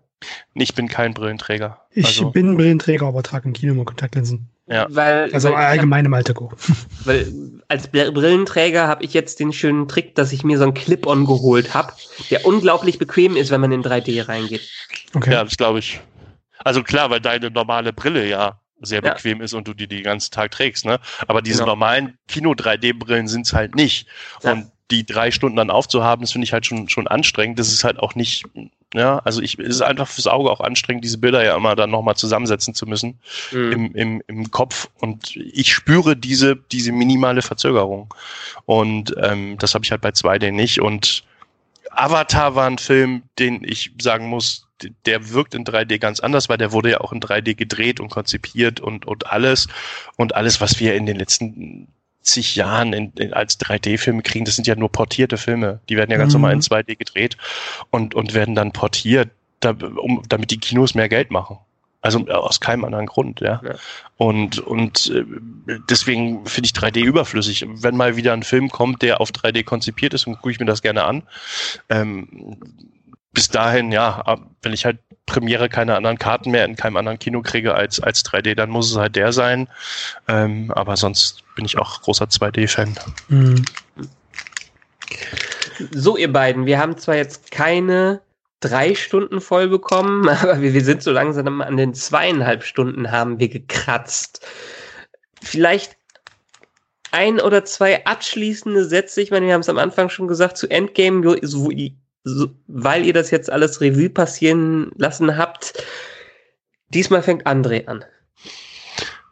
[0.54, 1.82] Ich bin kein Brillenträger.
[1.90, 4.50] Ich also, bin Brillenträger, aber trage im Kino immer Kontaktlinsen.
[4.68, 4.86] Ja.
[4.90, 6.38] Weil, also weil allgemein im Alltag.
[7.04, 7.32] Weil
[7.68, 11.72] als Brillenträger habe ich jetzt den schönen Trick, dass ich mir so einen Clip-On geholt
[11.72, 11.92] habe,
[12.30, 14.68] der unglaublich bequem ist, wenn man in 3D reingeht.
[15.14, 15.32] Okay.
[15.32, 16.00] Ja, das glaube ich.
[16.58, 19.12] Also klar, weil deine normale Brille ja sehr ja.
[19.12, 21.00] bequem ist und du die den ganzen Tag trägst, ne?
[21.26, 21.72] Aber diese genau.
[21.72, 24.06] normalen Kino-3D-Brillen sind es halt nicht.
[24.42, 24.52] Ja.
[24.52, 27.58] Und die drei Stunden dann aufzuhaben, das finde ich halt schon, schon anstrengend.
[27.58, 28.44] Das ist halt auch nicht,
[28.94, 31.90] ja, also ich, es ist einfach fürs Auge auch anstrengend, diese Bilder ja immer dann
[31.90, 33.18] nochmal zusammensetzen zu müssen
[33.50, 33.72] mhm.
[33.72, 34.88] im, im, im Kopf.
[35.00, 38.14] Und ich spüre diese, diese minimale Verzögerung.
[38.64, 40.80] Und ähm, das habe ich halt bei 2D nicht.
[40.80, 41.24] Und
[41.98, 44.66] Avatar war ein Film, den ich sagen muss,
[45.06, 48.10] der wirkt in 3D ganz anders, weil der wurde ja auch in 3D gedreht und
[48.10, 49.68] konzipiert und, und alles.
[50.16, 51.88] Und alles, was wir in den letzten
[52.22, 55.80] zig Jahren in, in, als 3D-Filme kriegen, das sind ja nur portierte Filme.
[55.88, 56.40] Die werden ja ganz mhm.
[56.40, 57.36] normal in 2D gedreht
[57.90, 61.58] und, und werden dann portiert, da, um, damit die Kinos mehr Geld machen.
[62.06, 63.60] Also äh, aus keinem anderen Grund, ja.
[63.64, 63.74] ja.
[64.16, 65.24] Und, und äh,
[65.90, 67.66] deswegen finde ich 3D überflüssig.
[67.68, 70.66] Wenn mal wieder ein Film kommt, der auf 3D konzipiert ist, dann gucke ich mir
[70.66, 71.24] das gerne an.
[71.88, 72.58] Ähm,
[73.32, 77.42] bis dahin, ja, wenn ich halt Premiere keine anderen Karten mehr in keinem anderen Kino
[77.42, 79.68] kriege als, als 3D, dann muss es halt der sein.
[80.28, 82.94] Ähm, aber sonst bin ich auch großer 2D-Fan.
[83.28, 83.64] Mhm.
[85.90, 88.20] So, ihr beiden, wir haben zwar jetzt keine
[88.60, 93.38] drei Stunden voll bekommen, aber wir, wir sind so langsam an den zweieinhalb Stunden haben
[93.38, 94.46] wir gekratzt.
[95.42, 95.96] Vielleicht
[97.12, 99.22] ein oder zwei abschließende Sätze.
[99.22, 101.70] Ich meine, wir haben es am Anfang schon gesagt, zu Endgame, wo,
[102.24, 105.84] so, weil ihr das jetzt alles Revue passieren lassen habt,
[106.88, 108.04] diesmal fängt André an.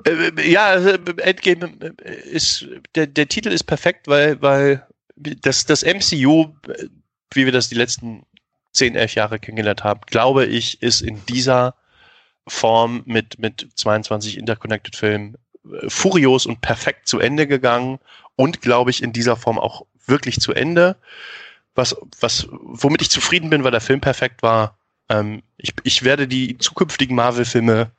[0.04, 1.72] Äh, äh, ja, also, Endgame
[2.02, 4.86] äh, ist, der, der Titel ist perfekt, weil, weil
[5.16, 6.54] das, das MCU,
[7.32, 8.24] wie wir das die letzten
[8.74, 11.74] 10, 11 Jahre kennengelernt haben, glaube ich, ist in dieser
[12.46, 15.36] Form mit, mit 22 Interconnected Filmen
[15.88, 17.98] furios und perfekt zu Ende gegangen
[18.36, 20.96] und glaube ich in dieser Form auch wirklich zu Ende
[21.74, 24.78] was, was, womit ich zufrieden bin, weil der Film perfekt war.
[25.08, 27.90] Ähm, ich, ich werde die zukünftigen Marvel-Filme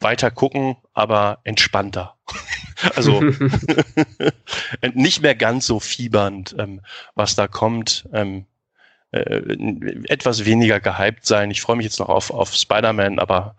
[0.00, 2.14] weiter gucken, aber entspannter.
[2.94, 3.20] Also
[4.94, 6.80] nicht mehr ganz so fiebernd, ähm,
[7.16, 8.08] was da kommt.
[8.12, 8.46] Ähm,
[9.12, 9.40] äh,
[10.08, 11.50] etwas weniger gehypt sein.
[11.50, 13.54] Ich freue mich jetzt noch auf, auf Spider-Man, aber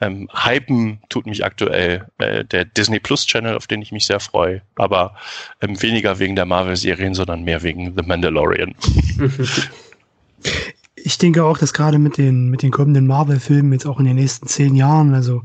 [0.00, 4.20] ähm, hypen tut mich aktuell äh, der Disney Plus Channel, auf den ich mich sehr
[4.20, 5.14] freue, aber
[5.60, 8.74] ähm, weniger wegen der Marvel-Serien, sondern mehr wegen The Mandalorian.
[11.06, 14.16] ich denke auch, dass gerade mit den, mit den kommenden Marvel-Filmen jetzt auch in den
[14.16, 15.42] nächsten zehn Jahren, also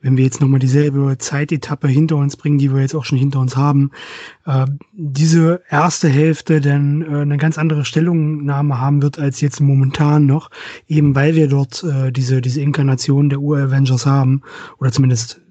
[0.00, 3.40] wenn wir jetzt nochmal dieselbe Zeitetappe hinter uns bringen, die wir jetzt auch schon hinter
[3.40, 3.90] uns haben,
[4.46, 10.24] äh, diese erste Hälfte dann äh, eine ganz andere Stellungnahme haben wird als jetzt momentan
[10.24, 10.50] noch,
[10.88, 14.40] eben weil wir dort äh, diese, diese Inkarnation der Ur-Avengers haben,
[14.78, 15.42] oder zumindest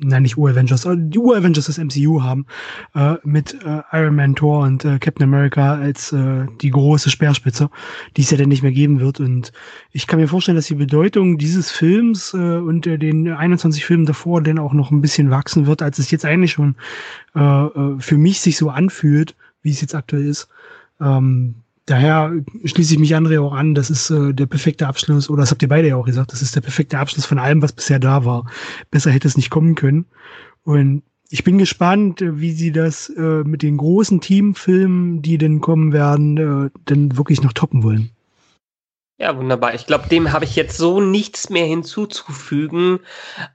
[0.00, 2.46] nein, nicht Ur-Avengers, die Ur-Avengers des MCU haben,
[2.94, 7.70] äh, mit äh, Iron Man, Thor und äh, Captain America als äh, die große Speerspitze,
[8.16, 9.20] die es ja dann nicht mehr geben wird.
[9.20, 9.52] Und
[9.92, 14.06] ich kann mir vorstellen, dass die Bedeutung dieses Films äh, und äh, den 21 Filmen
[14.06, 16.76] davor dann auch noch ein bisschen wachsen wird, als es jetzt eigentlich schon
[17.34, 20.48] äh, äh, für mich sich so anfühlt, wie es jetzt aktuell ist.
[21.00, 21.54] Ähm,
[21.90, 22.32] daher
[22.64, 25.62] schließe ich mich André auch an, das ist äh, der perfekte Abschluss, oder das habt
[25.62, 28.24] ihr beide ja auch gesagt, das ist der perfekte Abschluss von allem, was bisher da
[28.24, 28.50] war.
[28.90, 30.06] Besser hätte es nicht kommen können.
[30.62, 35.60] Und ich bin gespannt, äh, wie sie das äh, mit den großen Teamfilmen, die denn
[35.60, 38.10] kommen werden, äh, denn wirklich noch toppen wollen.
[39.18, 39.74] Ja, wunderbar.
[39.74, 43.00] Ich glaube, dem habe ich jetzt so nichts mehr hinzuzufügen,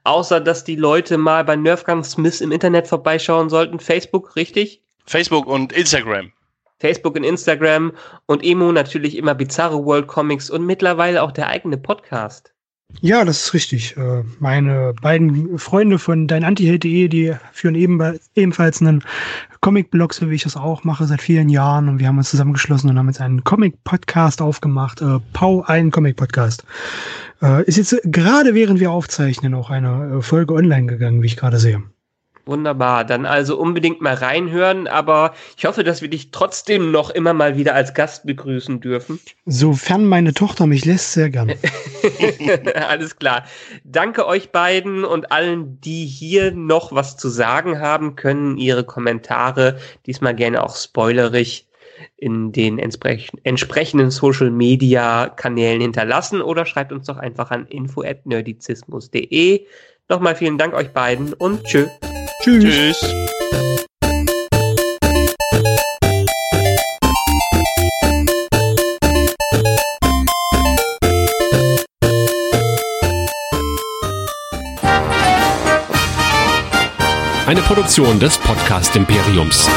[0.04, 3.80] außer dass die Leute mal bei Nerfgun Smith im Internet vorbeischauen sollten.
[3.80, 4.82] Facebook, richtig?
[5.06, 6.30] Facebook und Instagram.
[6.78, 7.92] Facebook und Instagram
[8.26, 12.52] und Emo natürlich immer Bizarre World Comics und mittlerweile auch der eigene Podcast.
[13.00, 13.96] Ja, das ist richtig.
[13.96, 19.02] Äh, meine beiden Freunde von deinantiheld.de, die führen eben, ebenfalls einen
[19.60, 21.88] Comic-Blog, so wie ich das auch mache, seit vielen Jahren.
[21.88, 25.02] Und wir haben uns zusammengeschlossen und haben jetzt einen Comic-Podcast aufgemacht.
[25.02, 26.64] Äh, Pau, einen Comic-Podcast.
[27.42, 31.58] Äh, ist jetzt gerade während wir aufzeichnen auch eine Folge online gegangen, wie ich gerade
[31.58, 31.82] sehe.
[32.46, 37.34] Wunderbar, dann also unbedingt mal reinhören, aber ich hoffe, dass wir dich trotzdem noch immer
[37.34, 39.18] mal wieder als Gast begrüßen dürfen.
[39.46, 41.58] Sofern meine Tochter mich lässt, sehr gerne.
[42.88, 43.44] Alles klar.
[43.82, 49.80] Danke euch beiden und allen, die hier noch was zu sagen haben, können ihre Kommentare
[50.06, 51.66] diesmal gerne auch spoilerig
[52.16, 59.66] in den entsprech entsprechenden Social Media Kanälen hinterlassen oder schreibt uns doch einfach an info@nerdizismus.de.
[60.08, 61.88] Nochmal vielen Dank euch beiden und tschö.
[62.46, 63.00] Tschüss.
[63.00, 63.14] Tschüss.
[77.48, 79.68] Eine Produktion des Podcast Imperiums.